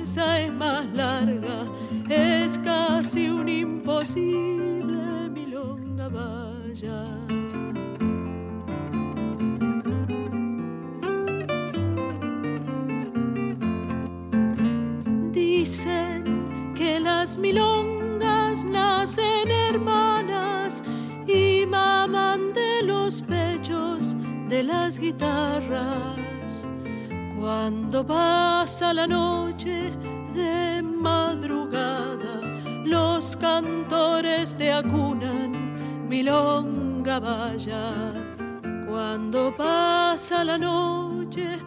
esa 0.00 0.42
es 0.42 0.52
más 0.52 0.86
larga, 0.94 1.66
es 2.08 2.56
casi 2.58 3.26
un 3.26 3.48
imposible, 3.48 5.28
milonga 5.28 6.08
vaya. 6.08 7.04
Cuando 27.42 28.06
pasa 28.06 28.94
la 28.94 29.06
noche 29.06 29.90
de 30.34 30.80
madrugada, 30.80 32.40
los 32.84 33.36
cantores 33.36 34.56
te 34.56 34.72
acunan, 34.72 36.08
milonga 36.08 37.18
vaya. 37.18 37.92
Cuando 38.88 39.54
pasa 39.54 40.44
la 40.44 40.56
noche 40.56 41.58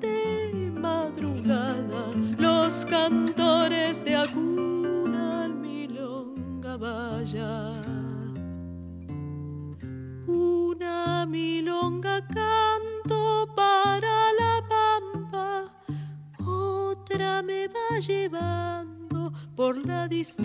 de 0.00 0.72
madrugada, 0.72 2.06
los 2.38 2.86
cantores 2.86 4.02
te 4.02 4.14
acunan, 4.14 5.60
milonga 5.60 6.76
vaya. 6.76 7.82
Una 10.26 11.26
milonga 11.26 12.26
canto 12.28 12.83
me 17.18 17.68
va 17.68 17.98
llevando 17.98 19.32
por 19.54 19.86
la 19.86 20.08
distancia. 20.08 20.44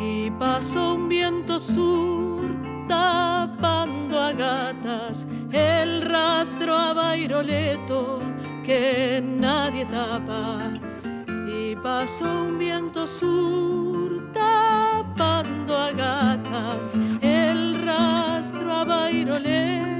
Y 0.00 0.30
pasó 0.30 0.94
un 0.94 1.08
viento 1.08 1.58
sur 1.58 2.40
tapando 2.88 4.18
a 4.18 4.32
gatas 4.32 5.26
el 5.52 6.02
rastro 6.02 6.74
a 6.74 6.94
Bairoleto 6.94 8.20
que 8.64 9.22
nadie 9.22 9.84
tapa. 9.86 10.72
Y 11.46 11.76
pasó 11.76 12.24
un 12.24 12.58
viento 12.58 13.06
sur 13.06 14.32
tapando 14.32 15.76
a 15.76 15.92
gatas 15.92 16.92
el 17.20 17.84
rastro 17.84 18.72
a 18.72 18.84
Bairoleto 18.84 19.97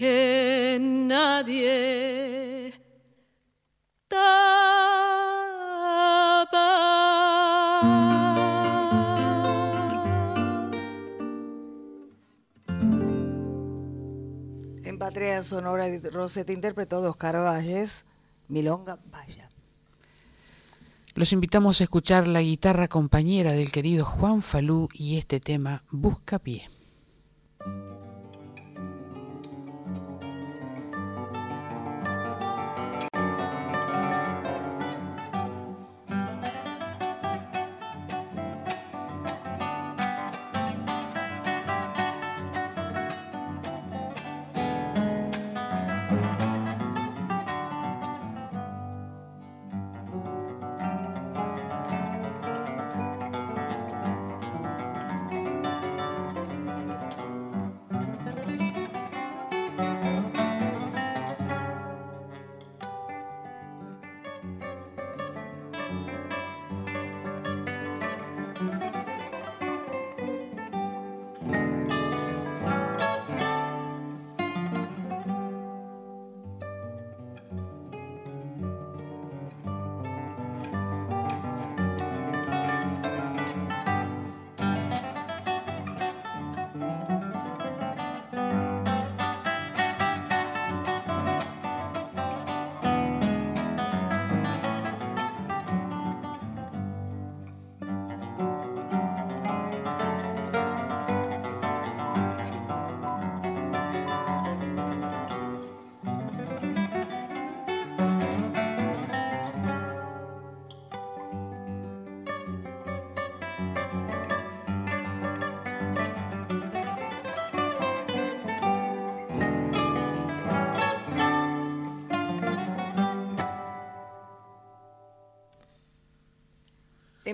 que 0.00 0.78
nadie 0.80 2.72
tapa. 4.08 4.32
En 14.84 14.98
Patria 14.98 15.42
Sonora, 15.42 15.86
Edith 15.86 16.06
Rossetti 16.10 16.54
interpretó 16.54 17.02
de 17.02 17.08
Oscar 17.08 17.36
Valles, 17.36 18.06
Milonga 18.48 18.98
Vaya. 19.12 19.50
Los 21.14 21.34
invitamos 21.34 21.82
a 21.82 21.84
escuchar 21.84 22.26
la 22.26 22.40
guitarra 22.40 22.88
compañera 22.88 23.52
del 23.52 23.70
querido 23.70 24.06
Juan 24.06 24.40
Falú 24.40 24.88
y 24.94 25.18
este 25.18 25.40
tema 25.40 25.84
Busca 25.90 26.38
Pie. 26.38 26.79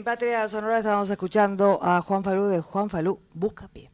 Patria 0.07 0.49
Sonora 0.49 0.79
estábamos 0.79 1.11
escuchando 1.11 1.81
a 1.83 2.01
Juan 2.01 2.23
Falú 2.23 2.45
de 2.45 2.61
Juan 2.61 2.89
Falú, 2.89 3.19
Busca 3.35 3.67
Pie. 3.67 3.91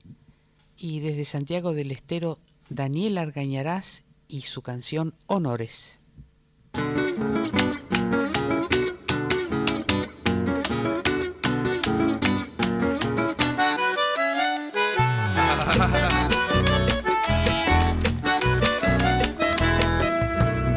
Y 0.76 1.00
desde 1.00 1.24
Santiago 1.24 1.72
del 1.72 1.90
Estero, 1.90 2.38
Daniel 2.68 3.16
Argañarás 3.16 4.04
y 4.28 4.42
su 4.42 4.60
canción 4.60 5.14
Honores. 5.26 6.02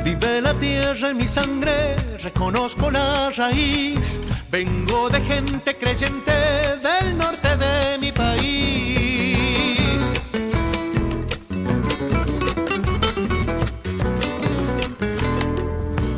Vive 0.06 0.42
la 0.42 0.54
tierra 0.54 1.10
en 1.10 1.18
mi 1.18 1.28
sangre, 1.28 1.98
reconozco 2.26 2.90
la 2.90 3.30
raíz. 3.30 4.20
Vengo 4.50 5.10
de 5.10 5.22
gente 5.22 5.78
creyente 5.78 6.32
del 6.88 7.16
norte 7.16 7.50
de 7.56 8.00
mi 8.00 8.12
país. 8.12 9.78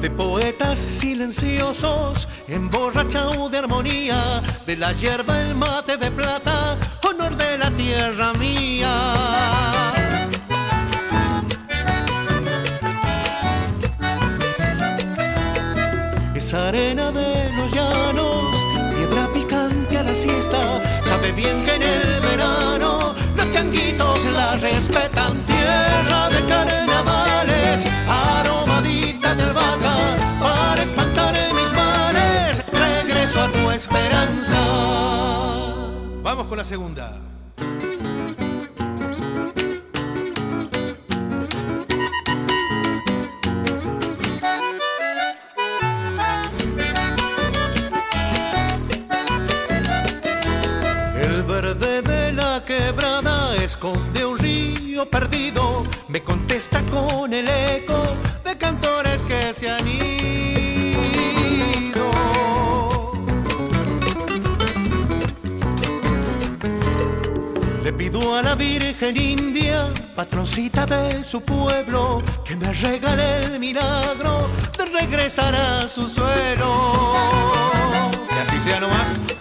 De 0.02 0.10
poetas 0.10 0.80
silenciosos, 0.80 2.30
emborrachados 2.48 3.52
de 3.52 3.58
armonía, 3.58 4.42
de 4.66 4.78
la 4.78 4.94
hierba 4.94 5.42
el 5.42 5.56
mate 5.56 5.98
de 5.98 6.10
plata, 6.10 6.78
honor 7.04 7.36
de 7.36 7.58
la 7.58 7.70
tierra 7.72 8.32
mía. 8.34 9.67
Arena 16.54 17.12
de 17.12 17.52
los 17.58 17.74
llanos, 17.74 18.56
piedra 18.96 19.28
picante 19.34 19.98
a 19.98 20.04
la 20.04 20.16
siesta, 20.16 20.58
sabe 21.04 21.34
bien 21.34 21.62
que 21.66 21.76
en 21.76 21.82
el 21.82 22.22
verano 22.22 23.14
los 23.36 23.50
changuitos 23.50 24.26
la 24.28 24.56
respetan. 24.56 25.38
Tierra 25.46 26.30
de 26.30 26.46
carnavales, 26.46 27.90
aromadita 28.08 29.36
de 29.36 29.44
albahaca, 29.44 29.96
para 30.42 30.82
espantar 30.82 31.36
mis 31.54 31.74
males, 31.74 32.64
regreso 32.72 33.42
a 33.42 33.52
tu 33.52 33.70
esperanza. 33.72 34.58
Vamos 36.24 36.48
con 36.48 36.60
la 36.60 36.64
segunda. 36.64 37.27
Esconde 53.68 54.26
un 54.26 54.38
río 54.38 55.10
perdido. 55.10 55.84
Me 56.08 56.24
contesta 56.24 56.82
con 56.84 57.34
el 57.34 57.48
eco 57.50 58.02
de 58.46 58.58
cantores 58.58 59.22
que 59.24 59.54
se 59.54 59.70
han 59.70 59.86
ido. 59.86 60.08
Le 67.84 67.92
pido 67.92 68.38
a 68.38 68.42
la 68.42 68.56
Virgen 68.56 69.18
India, 69.18 69.92
patroncita 70.16 70.86
de 70.86 71.26
su 71.26 71.42
pueblo, 71.42 72.24
que 72.46 72.56
me 72.56 72.72
regale 72.72 73.44
el 73.44 73.60
milagro 73.60 74.50
de 74.78 74.86
regresar 74.86 75.54
a 75.54 75.90
su 75.90 76.08
suelo. 76.08 76.72
Así 78.42 78.60
sea 78.62 78.80
nomás. 78.80 79.37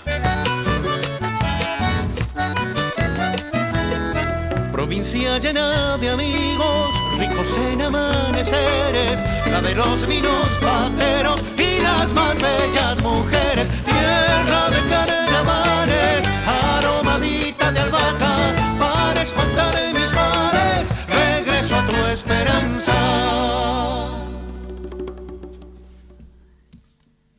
Provincia 4.87 5.39
llena 5.39 5.99
de 5.99 6.11
amigos, 6.11 7.03
ricos 7.19 7.59
en 7.59 7.83
amaneceres, 7.83 9.21
la 9.51 9.61
de 9.61 9.75
los 9.75 10.07
vinos 10.07 10.59
pateros 10.61 11.45
y 11.59 11.81
las 11.83 12.13
más 12.13 12.35
bellas 12.35 13.03
mujeres. 13.03 13.69
Tierra 13.69 14.71
de 14.71 14.89
carnavales, 14.89 16.25
aromadita 16.47 17.73
de 17.73 17.81
albahaca, 17.81 18.53
para 18.79 19.23
espantar 19.23 19.75
mis 19.93 20.13
males, 20.15 20.93
regreso 21.09 21.75
a 21.75 21.87
tu 21.89 21.97
esperanza. 22.13 22.93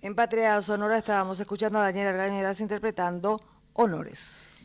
En 0.01 0.15
Patria 0.15 0.61
Sonora 0.61 0.97
estábamos 0.97 1.39
escuchando 1.39 1.79
a 1.79 1.83
Daniel 1.83 2.07
Argañeras 2.07 2.59
interpretando 2.59 3.39
Honores. 3.71 4.56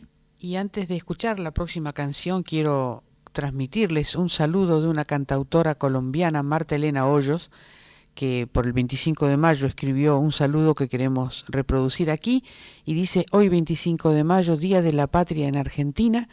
Y 0.45 0.57
antes 0.57 0.89
de 0.89 0.97
escuchar 0.97 1.39
la 1.39 1.53
próxima 1.53 1.93
canción, 1.93 2.43
quiero 2.43 3.05
transmitirles 3.31 4.17
un 4.17 4.29
saludo 4.29 4.83
de 4.83 4.89
una 4.89 5.05
cantautora 5.05 5.77
colombiana, 5.77 6.43
Marta 6.43 6.75
Elena 6.75 7.07
Hoyos, 7.07 7.53
que 8.17 8.49
por 8.51 8.67
el 8.67 8.73
25 8.73 9.29
de 9.29 9.37
mayo 9.37 9.69
escribió 9.69 10.19
un 10.19 10.33
saludo 10.33 10.75
que 10.75 10.89
queremos 10.89 11.45
reproducir 11.47 12.11
aquí. 12.11 12.43
Y 12.85 12.95
dice, 12.95 13.25
hoy 13.31 13.51
25 13.51 14.11
de 14.11 14.25
mayo, 14.25 14.57
Día 14.57 14.83
de 14.83 14.93
la 14.93 15.07
Patria 15.07 15.47
en 15.47 15.57
Argentina, 15.57 16.29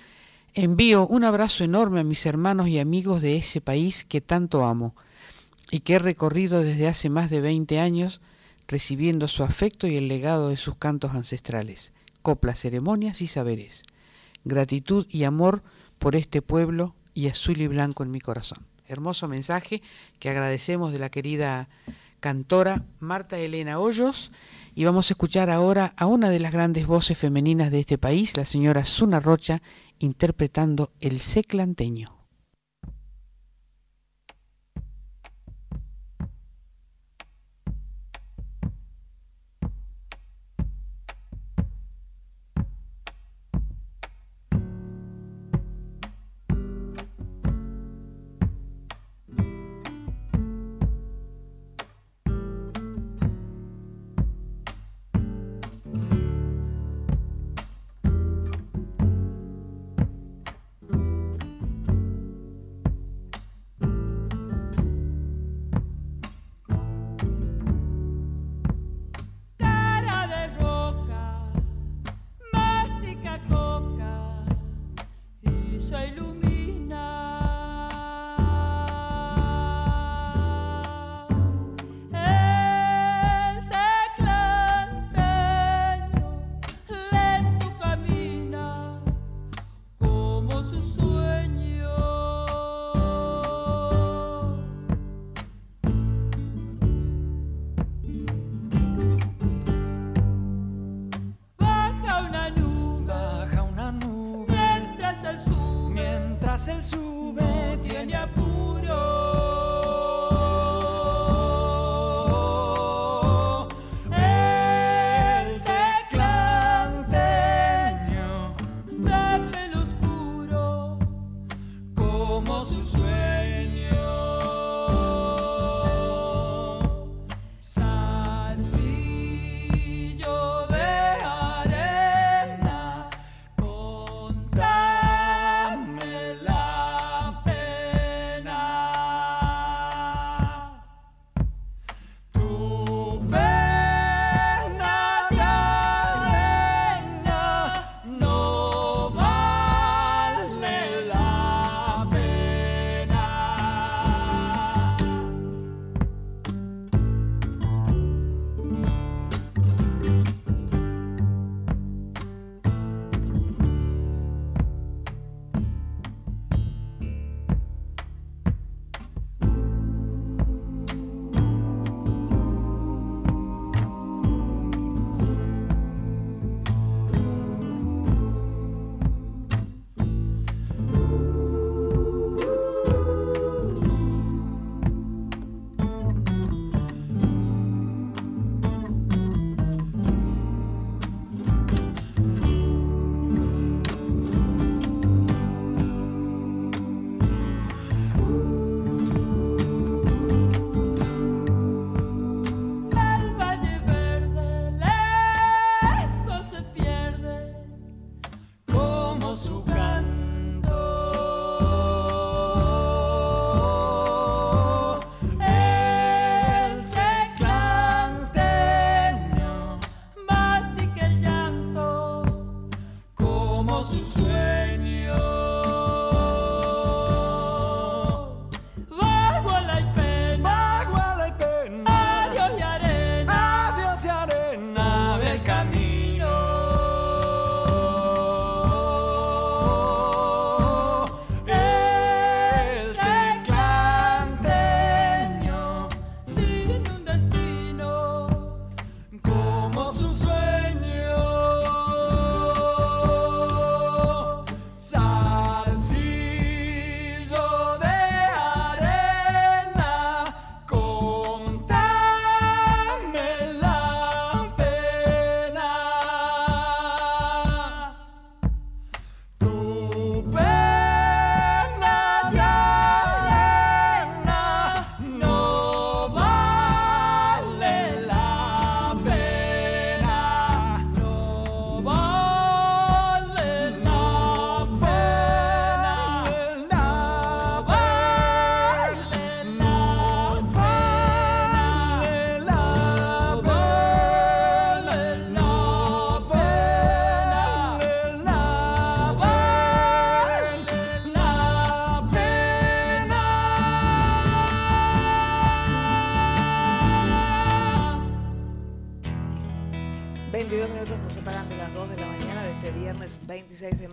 envío 0.56 1.06
un 1.06 1.24
abrazo 1.24 1.64
enorme 1.64 2.00
a 2.00 2.04
mis 2.04 2.26
hermanos 2.26 2.68
y 2.68 2.80
amigos 2.80 3.22
de 3.22 3.38
ese 3.38 3.62
país 3.62 4.06
que 4.06 4.22
tanto 4.22 4.66
amo 4.66 4.96
y 5.70 5.82
que 5.82 5.94
he 5.94 6.00
recorrido 6.00 6.64
desde 6.64 6.88
hace 6.88 7.12
más 7.12 7.30
de 7.30 7.42
20 7.42 7.80
años 7.80 8.22
recibiendo 8.68 9.28
su 9.28 9.44
afecto 9.44 9.86
y 9.86 9.98
el 9.98 10.08
legado 10.08 10.50
de 10.50 10.58
sus 10.58 10.74
cantos 10.78 11.14
ancestrales, 11.14 11.94
coplas, 12.24 12.60
ceremonias 12.60 13.22
y 13.22 13.28
saberes 13.28 13.84
gratitud 14.44 15.06
y 15.10 15.24
amor 15.24 15.62
por 15.98 16.16
este 16.16 16.42
pueblo 16.42 16.96
y 17.14 17.28
azul 17.28 17.60
y 17.62 17.68
blanco 17.68 18.04
en 18.04 18.12
mi 18.12 18.20
corazón. 18.20 18.66
Hermoso 18.88 19.28
mensaje 19.28 19.82
que 20.20 20.30
agradecemos 20.30 20.92
de 20.92 21.00
la 21.00 21.10
querida 21.10 21.70
cantora 22.20 22.84
Marta 23.00 23.38
Elena 23.38 23.80
Hoyos 23.80 24.32
y 24.76 24.84
vamos 24.84 25.10
a 25.10 25.14
escuchar 25.14 25.50
ahora 25.50 25.94
a 25.98 26.06
una 26.06 26.30
de 26.30 26.40
las 26.40 26.52
grandes 26.52 26.88
voces 26.88 27.18
femeninas 27.18 27.72
de 27.72 27.82
este 27.82 27.98
país, 27.98 28.36
la 28.38 28.46
señora 28.46 28.86
Suna 28.86 29.20
Rocha, 29.20 29.62
interpretando 30.00 30.92
El 31.00 31.20
Seclanteño. 31.20 32.19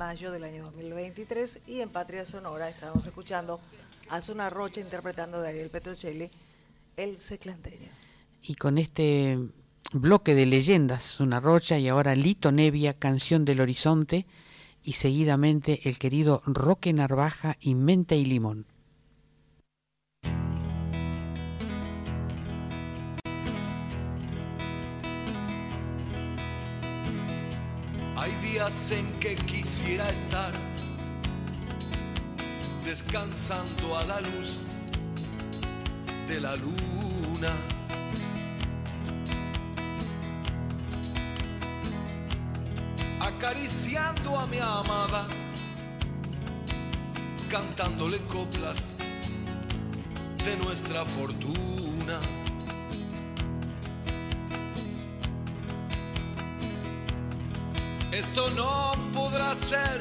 Mayo 0.07 0.31
del 0.31 0.45
año 0.45 0.62
2023 0.62 1.62
y 1.66 1.81
en 1.81 1.89
Patria 1.89 2.24
Sonora 2.24 2.69
estamos 2.69 3.05
escuchando 3.05 3.59
a 4.09 4.20
Zona 4.20 4.49
Rocha 4.49 4.81
interpretando 4.81 5.39
a 5.39 5.41
Daniel 5.41 5.69
Petrocelli, 5.69 6.31
El 6.97 7.19
Seclanteño. 7.19 7.89
Y 8.41 8.55
con 8.55 8.78
este 8.78 9.37
bloque 9.93 10.37
de 10.37 10.47
leyendas, 10.47 11.19
una 11.19 11.41
rocha 11.41 11.77
y 11.81 11.89
ahora 11.89 12.15
Lito 12.15 12.53
Nevia, 12.53 12.95
Canción 12.95 13.45
del 13.45 13.61
Horizonte, 13.61 14.27
y 14.85 14.93
seguidamente 14.93 15.81
el 15.89 15.99
querido 15.99 16.41
Roque 16.47 16.93
Narvaja 16.93 17.57
y 17.59 17.74
Menta 17.74 18.15
y 18.15 18.27
Limón. 18.27 18.66
Días 28.57 28.91
en 28.91 29.12
que 29.20 29.35
quisiera 29.35 30.05
estar 30.05 30.51
descansando 32.87 33.99
a 33.99 34.05
la 34.05 34.19
luz 34.23 34.62
de 36.27 36.41
la 36.41 36.57
luna. 36.57 37.53
Acariciando 43.20 44.41
a 44.41 44.47
mi 44.47 44.59
amada, 44.59 45.27
cantándole 47.51 48.19
coplas 48.20 48.97
de 50.47 50.57
nuestra 50.65 51.05
fortuna. 51.05 52.19
Esto 58.19 58.49
no 58.57 58.93
podrá 59.13 59.55
ser 59.55 60.01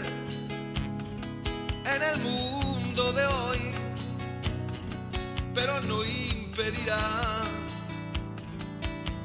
en 1.94 2.02
el 2.02 2.22
mundo 2.22 3.12
de 3.12 3.26
hoy, 3.26 3.60
pero 5.54 5.82
no 5.82 6.02
impedirá 6.06 6.98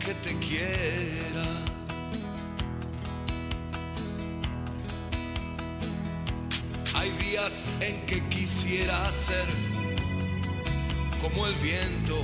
que 0.04 0.12
te 0.12 0.34
quiera. 0.40 1.44
Hay 6.94 7.10
días 7.18 7.72
en 7.82 8.04
que 8.06 8.20
quisiera 8.28 9.08
ser 9.12 9.46
como 11.20 11.46
el 11.46 11.54
viento, 11.54 12.16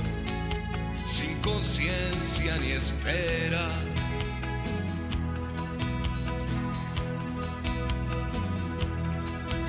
sin 0.97 1.33
conciencia 1.39 2.57
ni 2.57 2.71
espera. 2.71 3.69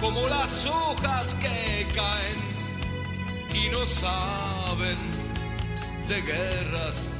Como 0.00 0.28
las 0.28 0.66
hojas 0.66 1.34
que 1.34 1.86
caen 1.94 2.36
y 3.54 3.68
no 3.70 3.84
saben 3.86 4.96
de 6.06 6.22
guerras 6.22 7.10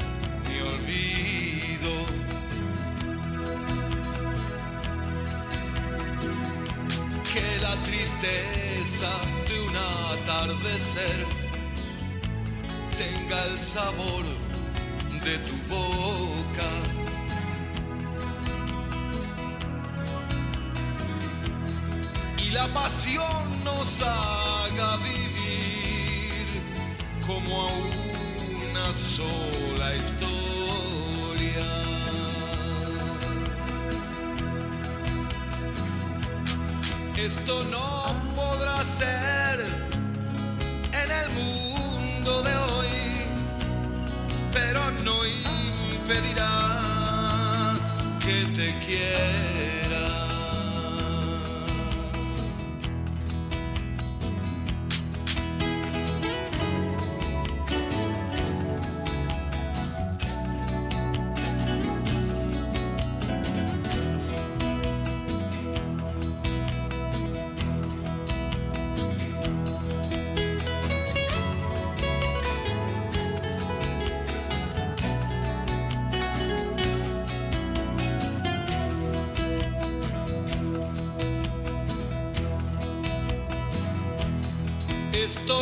ni 0.48 0.60
olvido. 0.60 1.92
Que 7.32 7.60
la 7.62 7.76
tristeza 7.84 9.10
de 9.48 9.60
un 9.60 9.76
atardecer 10.12 11.26
tenga 12.96 13.44
el 13.46 13.58
sabor 13.58 14.24
de 15.24 15.38
tu 15.38 15.56
boca. 15.68 17.07
La 22.58 22.66
pasión 22.74 23.62
nos 23.62 24.02
haga 24.02 24.96
vivir 24.96 26.46
como 27.24 27.52
a 27.62 27.72
una 28.66 28.92
sola 28.92 29.94
historia. 29.94 31.68
Esto 37.16 37.54
no 37.70 37.88
podrá 38.34 38.76
ser 39.02 39.56
en 41.02 41.10
el 41.20 41.28
mundo 41.40 42.42
de 42.42 42.54
hoy, 42.56 42.94
pero 44.52 44.80
no 45.06 45.16
impedirá 45.94 46.80
que 48.24 48.36
te 48.56 48.68
quiera. 48.84 50.27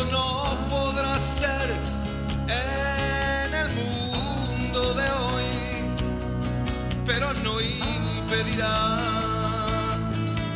No 0.05 0.55
podrá 0.69 1.17
ser 1.17 1.69
en 2.47 3.53
el 3.53 3.67
mundo 3.73 4.93
de 4.93 5.09
hoy, 5.09 5.43
pero 7.05 7.33
no 7.43 7.59
impedirá 7.59 8.99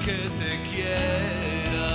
que 0.06 0.14
te 0.40 0.52
quiera. 0.70 1.90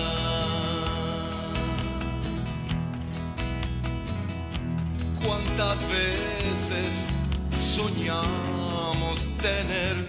¿Cuántas 5.24 5.80
veces 5.88 7.08
soñamos 7.54 9.28
tener 9.40 10.06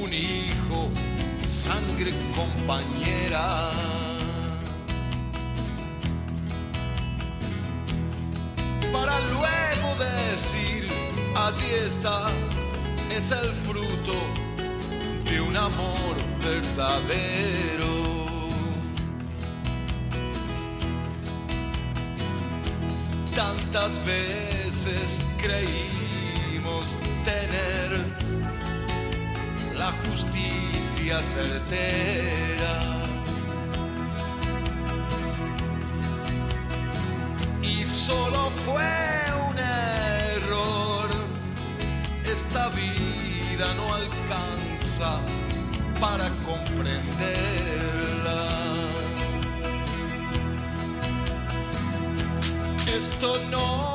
un 0.00 0.12
hijo, 0.12 0.90
sangre 1.40 2.12
compañera? 2.36 4.03
Decir, 10.34 10.88
allí 11.36 11.70
está, 11.86 12.26
es 13.16 13.30
el 13.30 13.48
fruto 13.68 14.16
de 15.30 15.40
un 15.40 15.56
amor 15.56 16.16
verdadero. 16.42 17.92
Tantas 23.36 23.92
veces 24.04 25.28
creímos 25.40 26.84
tener 27.24 27.90
la 29.78 29.92
justicia 30.02 31.20
certera. 31.20 32.74
y 37.62 37.86
solo 37.86 38.44
fue 38.66 39.23
Esta 42.54 42.68
vida 42.68 43.66
no 43.74 43.94
alcanza 43.94 45.18
para 46.00 46.28
comprenderla. 46.46 46.86
Esto 52.86 53.40
no 53.50 53.93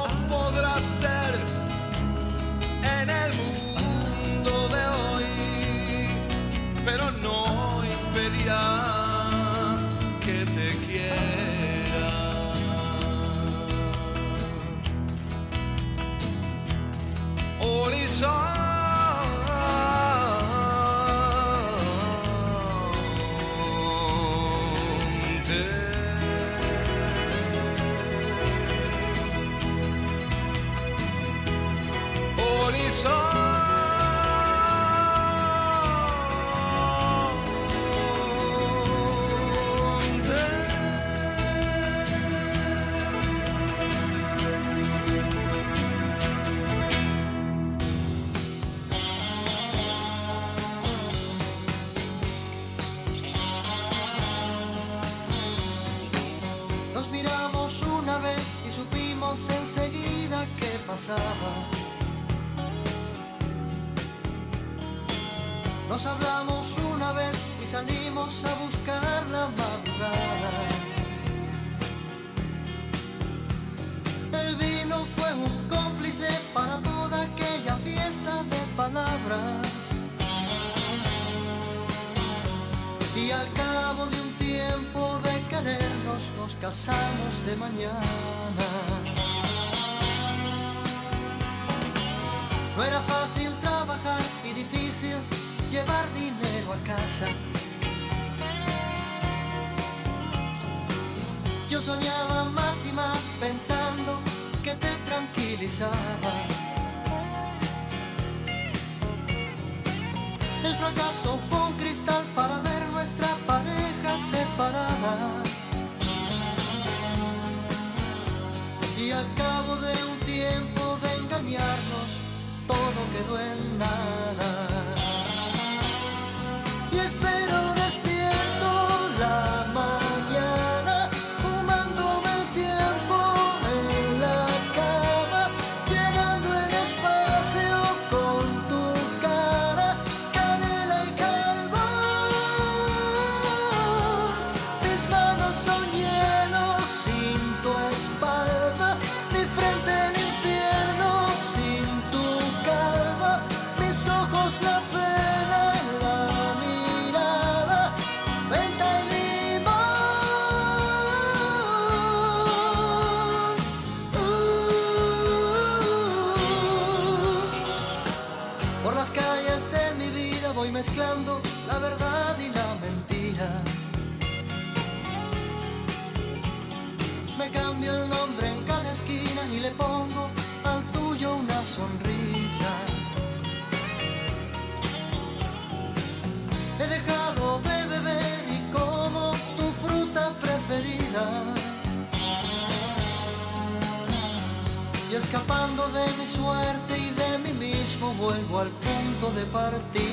escapando 195.31 195.87
de 195.89 196.07
mi 196.17 196.25
suerte 196.25 196.97
y 196.97 197.11
de 197.11 197.37
mí 197.37 197.67
mismo, 197.67 198.11
vuelvo 198.15 198.61
al 198.61 198.69
punto 198.69 199.31
de 199.39 199.45
partida. 199.45 200.08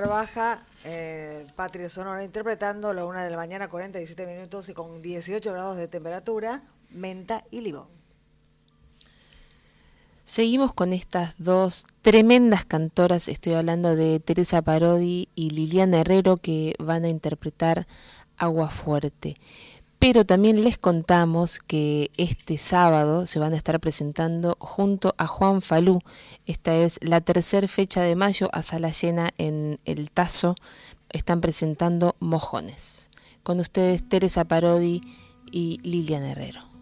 Narvaja, 0.00 0.62
eh, 0.84 1.46
Patria 1.56 1.88
Sonora, 1.88 2.22
interpretando 2.22 2.92
la 2.92 3.06
una 3.06 3.24
de 3.24 3.30
la 3.30 3.38
mañana, 3.38 3.68
47 3.68 4.26
minutos 4.26 4.68
y 4.68 4.74
con 4.74 5.00
18 5.00 5.50
grados 5.54 5.78
de 5.78 5.88
temperatura, 5.88 6.64
menta 6.90 7.44
y 7.50 7.62
limón. 7.62 7.88
Seguimos 10.24 10.74
con 10.74 10.92
estas 10.92 11.34
dos 11.38 11.86
tremendas 12.02 12.66
cantoras, 12.66 13.28
estoy 13.28 13.54
hablando 13.54 13.96
de 13.96 14.20
Teresa 14.20 14.60
Parodi 14.60 15.30
y 15.34 15.50
Liliana 15.50 16.00
Herrero 16.00 16.36
que 16.36 16.74
van 16.78 17.04
a 17.04 17.08
interpretar 17.08 17.86
Agua 18.36 18.68
Fuerte 18.68 19.32
pero 19.98 20.24
también 20.24 20.62
les 20.62 20.78
contamos 20.78 21.58
que 21.58 22.10
este 22.16 22.58
sábado 22.58 23.26
se 23.26 23.38
van 23.38 23.54
a 23.54 23.56
estar 23.56 23.80
presentando 23.80 24.56
junto 24.60 25.14
a 25.18 25.26
Juan 25.26 25.62
Falú. 25.62 26.00
Esta 26.46 26.74
es 26.76 26.98
la 27.02 27.20
tercera 27.20 27.66
fecha 27.66 28.02
de 28.02 28.16
mayo 28.16 28.50
a 28.52 28.62
sala 28.62 28.90
llena 28.90 29.30
en 29.38 29.78
El 29.84 30.10
Tazo. 30.10 30.54
Están 31.10 31.40
presentando 31.40 32.14
Mojones. 32.20 33.10
Con 33.42 33.60
ustedes 33.60 34.06
Teresa 34.08 34.44
Parodi 34.44 35.00
y 35.50 35.80
Lilian 35.82 36.24
Herrero. 36.24 36.75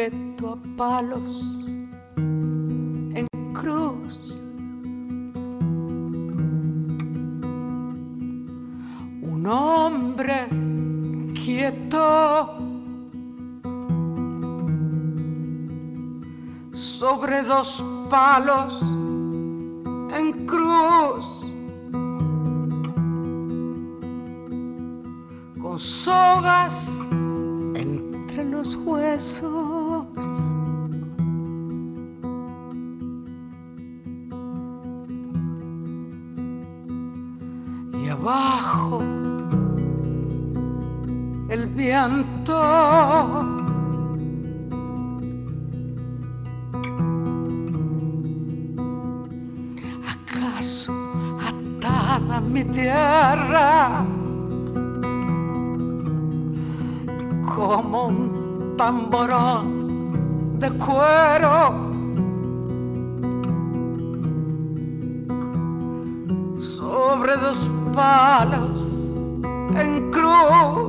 a 0.00 0.56
palos 0.76 1.42
en 3.14 3.26
cruz. 3.52 4.40
Un 9.22 9.44
hombre 9.44 10.46
quieto 11.34 12.58
sobre 16.72 17.42
dos 17.42 17.84
palos 18.08 18.80
en 20.16 20.46
cruz. 20.46 21.24
con 25.60 25.76
sogas 25.76 26.88
entre 27.74 28.44
los 28.44 28.76
huesos. 28.76 29.87
Y 37.92 38.08
abajo 38.08 39.02
el 41.48 41.66
viento. 41.68 42.56
¿Acaso 50.06 50.92
atada 51.40 52.40
mi 52.40 52.64
tierra 52.64 54.04
como 57.54 58.06
un 58.08 58.74
tamborón 58.76 59.77
de 60.58 60.70
cuero? 60.70 61.74
Sobre 66.58 67.36
dos 67.36 67.70
palos 67.94 68.80
en 69.76 70.10
cruz 70.10 70.87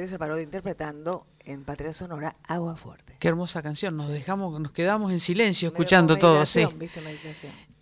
Teresa 0.00 0.16
Parodi 0.16 0.44
interpretando 0.44 1.26
en 1.44 1.62
Patria 1.62 1.92
Sonora 1.92 2.34
Agua 2.48 2.74
Fuerte. 2.74 3.16
Qué 3.18 3.28
hermosa 3.28 3.60
canción, 3.60 3.98
nos 3.98 4.08
dejamos, 4.08 4.58
nos 4.58 4.72
quedamos 4.72 5.12
en 5.12 5.20
silencio 5.20 5.68
escuchando 5.68 6.16
todo, 6.16 6.46
sí. 6.46 6.66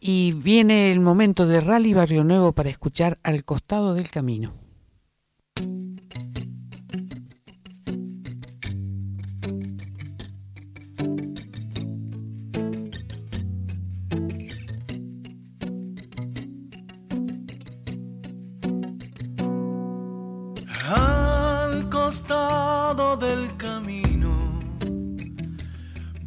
Y 0.01 0.33
viene 0.33 0.91
el 0.91 0.99
momento 0.99 1.47
de 1.47 1.61
Rally 1.61 1.95
Barrio 1.95 2.25
Nuevo 2.25 2.51
para 2.51 2.71
escuchar 2.71 3.21
al 3.23 3.45
costado 3.45 3.95
del 3.95 4.11
camino. 4.11 4.53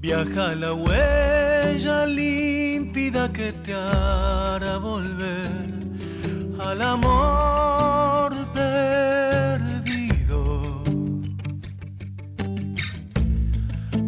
Viaja 0.02 0.56
la 0.56 0.74
huella 0.74 2.08
límpida 2.08 3.32
que 3.32 3.54
te 3.54 3.74
hará 3.76 4.78
volver 4.78 5.70
al 6.60 6.82
amor 6.82 8.34
perdido, 8.52 10.04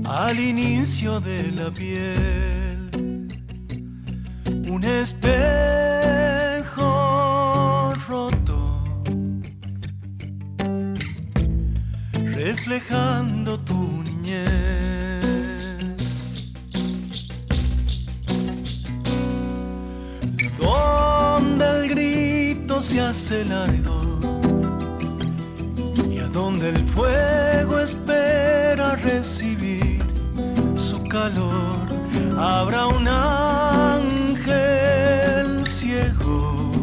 al 0.03 0.39
inicio 0.39 1.19
de 1.19 1.51
la 1.51 1.69
piel, 1.69 2.89
un 4.67 4.83
espejo 4.83 5.43
roto, 8.07 8.83
reflejando 12.15 13.59
tu 13.59 14.03
niñez. 14.03 14.92
Se 22.83 22.99
hace 22.99 23.45
largo 23.45 24.01
y 26.11 26.19
a 26.19 26.27
donde 26.27 26.67
el 26.67 26.85
fuego 26.85 27.79
espera 27.79 28.97
recibir 28.97 30.03
su 30.75 31.01
calor, 31.05 31.77
habrá 32.37 32.87
un 32.87 33.07
ángel 33.07 34.45
ciego. 35.65 36.73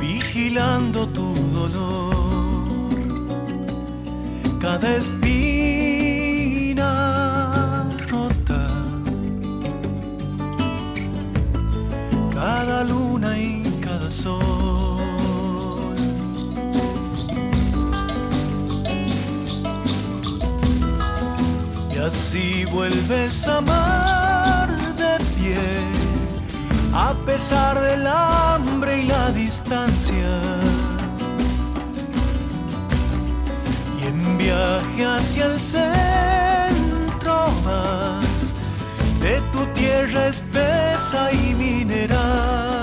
Vigilando 0.00 1.06
tu 1.06 1.34
dolor, 1.54 2.64
cada 4.60 4.96
espina 4.96 6.01
cada 12.64 12.84
luna 12.84 13.36
y 13.36 13.60
cada 13.80 14.08
sol. 14.08 15.96
Y 21.92 21.98
así 21.98 22.64
vuelves 22.66 23.48
a 23.48 23.58
amar 23.58 24.68
de 24.94 25.14
pie, 25.34 25.56
a 26.94 27.12
pesar 27.26 27.80
del 27.80 28.06
hambre 28.06 29.02
y 29.02 29.06
la 29.06 29.32
distancia. 29.32 30.32
Y 34.00 34.06
en 34.06 34.38
viaje 34.38 35.04
hacia 35.04 35.46
el 35.46 35.58
centro 35.58 37.34
vas 37.64 38.01
de 39.22 39.40
tu 39.52 39.64
tierra 39.66 40.26
espesa 40.26 41.32
y 41.32 41.54
mineral. 41.54 42.81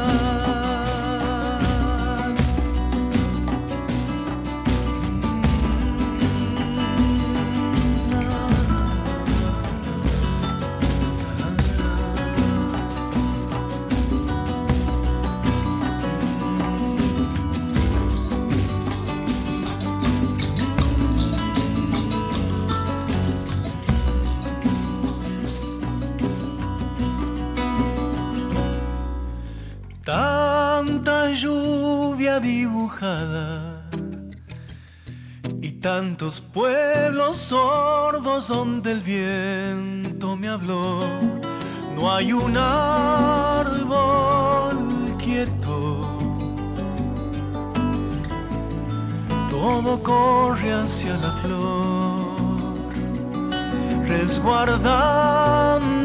Tanta 30.11 31.30
lluvia 31.30 32.40
dibujada 32.40 33.84
y 35.61 35.73
tantos 35.73 36.41
pueblos 36.41 37.38
sordos 37.38 38.48
donde 38.48 38.94
el 38.94 39.02
viento 39.02 40.36
me 40.36 40.48
habló. 40.48 41.02
No 41.95 42.11
hay 42.11 42.34
un 42.34 42.57
árbol 42.57 43.98
quieto. 45.19 46.18
Todo 49.48 50.02
corre 50.02 50.73
hacia 50.73 51.15
la 51.18 51.31
flor, 51.34 52.36
resguardando 54.07 55.98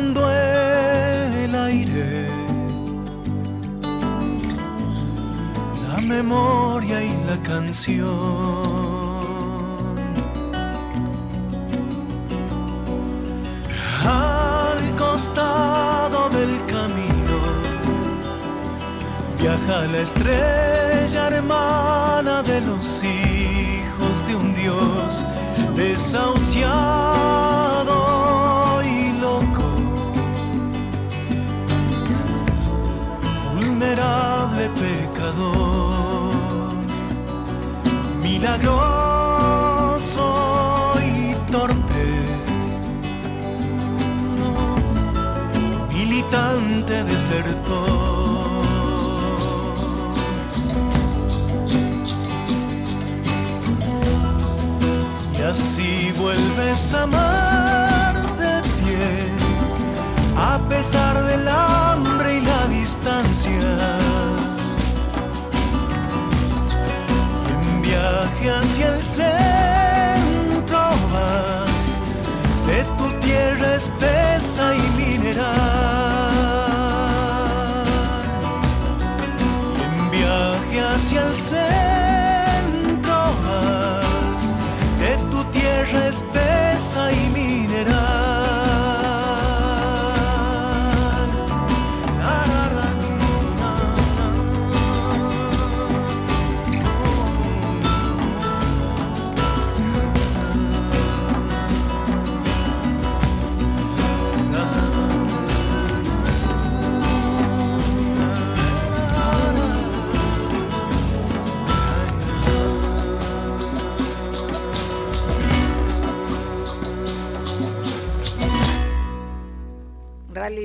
memoria 6.05 7.02
y 7.02 7.12
la 7.26 7.36
canción. 7.43 8.05
Al 14.05 14.97
costado 14.97 16.28
del 16.31 16.64
camino 16.66 17.39
viaja 19.40 19.86
la 19.93 19.98
estrella 19.98 21.28
hermana 21.28 22.43
de 22.43 22.60
los 22.60 23.02
hijos 23.02 24.26
de 24.26 24.36
un 24.36 24.55
Dios 24.55 25.24
desahuciado 25.74 26.72
y 28.82 29.12
loco. 29.20 29.64
vulnerable 33.55 34.68
milagroso 38.35 40.27
y 41.01 41.35
torpe, 41.52 42.06
militante 45.93 47.05
desertor. 47.05 48.65
Y 55.39 55.43
así 55.43 56.12
vuelves 56.19 56.94
a 56.94 57.02
amar 57.05 58.15
de 58.43 58.62
pie 58.78 59.28
a 60.36 60.59
pesar 60.69 61.15
del 61.24 61.47
hambre 61.47 62.39
y 62.39 62.40
la 62.40 62.66
distancia. 62.66 64.43
Viaje 68.44 68.58
hacia 68.58 68.94
el 68.94 69.02
centro 69.02 70.78
vas 71.12 71.96
de 72.66 72.84
tu 72.98 73.10
tierra 73.20 73.76
espesa 73.76 74.74
y 74.74 74.82
mineral. 75.00 75.44
En 79.84 80.10
viaje 80.10 80.80
hacia 80.94 81.26
el 81.26 81.34
centro 81.34 83.16
vas 83.44 84.52
de 85.00 85.16
tu 85.30 85.44
tierra 85.44 86.08
espesa 86.08 87.12
y 87.12 87.28
mineral. 87.40 88.13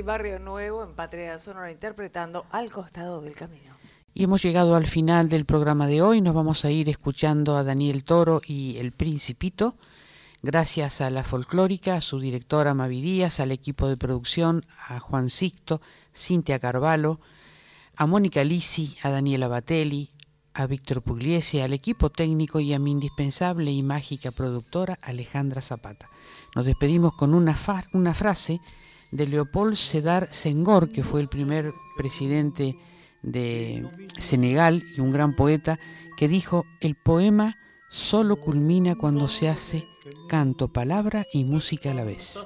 Barrio 0.04 0.40
Nuevo 0.40 0.86
Sonora 1.40 1.72
interpretando 1.72 2.46
Al 2.52 2.70
costado 2.70 3.22
del 3.22 3.34
camino. 3.34 3.78
Y 4.14 4.26
hemos 4.26 4.44
llegado 4.44 4.76
al 4.76 4.88
final 4.88 5.30
del 5.30 5.46
programa 5.46 5.88
de 5.88 6.02
hoy. 6.02 6.20
Nos 6.20 6.34
vamos 6.34 6.66
a 6.66 6.70
ir 6.70 6.90
escuchando 6.90 7.56
a 7.56 7.64
Daniel 7.64 8.04
Toro 8.04 8.42
y 8.46 8.76
El 8.78 8.92
Principito. 8.92 9.78
Gracias 10.42 11.00
a 11.00 11.10
la 11.10 11.24
folclórica, 11.24 11.96
a 11.96 12.02
su 12.02 12.20
directora 12.20 12.74
Mavi 12.74 13.00
Díaz, 13.00 13.40
al 13.40 13.54
equipo 13.54 13.88
de 13.88 13.96
producción, 13.96 14.66
a 14.86 15.00
Juan 15.00 15.30
Sicto, 15.30 15.80
Cintia 16.14 16.60
Carvalho, 16.60 17.22
a 17.96 18.06
Mónica 18.06 18.44
Lisi, 18.44 18.98
a 19.02 19.10
Daniela 19.10 19.48
Batelli, 19.48 20.12
a 20.56 20.68
Víctor 20.68 21.04
Pugliese, 21.04 21.64
al 21.64 21.72
equipo 21.72 22.10
técnico 22.10 22.60
y 22.60 22.74
a 22.74 22.80
mi 22.80 22.92
indispensable 22.92 23.72
y 23.72 23.82
mágica 23.82 24.32
productora 24.32 25.00
Alejandra 25.02 25.62
Zapata. 25.62 26.10
Nos 26.54 26.66
despedimos 26.66 27.14
con 27.14 27.34
una, 27.34 27.58
una 27.94 28.14
frase 28.14 28.60
de 29.12 29.28
Leopold 29.28 29.76
Sedar 29.76 30.28
Senghor, 30.32 30.92
que 30.92 31.04
fue 31.04 31.22
el 31.22 31.28
primer 31.28 31.74
presidente 31.98 32.78
de 33.22 33.90
Senegal 34.18 34.84
y 34.96 35.02
un 35.02 35.12
gran 35.12 35.36
poeta, 35.36 35.80
que 36.18 36.28
dijo, 36.28 36.66
el 36.80 36.96
poema 36.96 37.58
solo 37.90 38.38
culmina 38.38 38.96
cuando 38.96 39.28
se 39.28 39.50
hace 39.50 39.88
canto, 40.28 40.72
palabra 40.72 41.26
y 41.34 41.44
música 41.44 41.92
a 41.92 41.94
la 41.94 42.04
vez. 42.04 42.40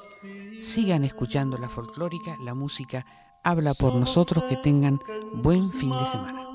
Sigan 0.60 1.04
escuchando 1.04 1.58
la 1.58 1.70
folclórica, 1.70 2.38
la 2.44 2.54
música 2.54 3.06
habla 3.44 3.74
por 3.74 3.96
nosotros, 3.96 4.46
que 4.46 4.58
tengan 4.58 5.00
buen 5.36 5.72
fin 5.72 5.92
de 5.92 6.06
semana. 6.06 6.46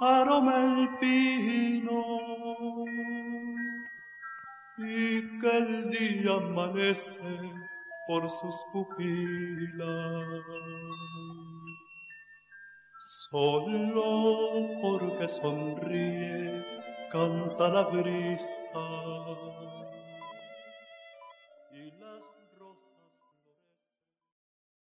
aroma 0.00 0.64
el 0.64 0.88
pino 0.98 2.02
y 4.78 5.38
que 5.38 5.58
el 5.58 5.90
día 5.90 6.34
amanece 6.34 7.18
por 8.12 8.28
sus 8.28 8.62
pupilas. 8.74 10.42
Solo 13.30 14.68
porque 14.82 15.26
sonríe 15.26 16.62
canta 17.10 17.70
la 17.70 17.84
brisa 17.84 18.86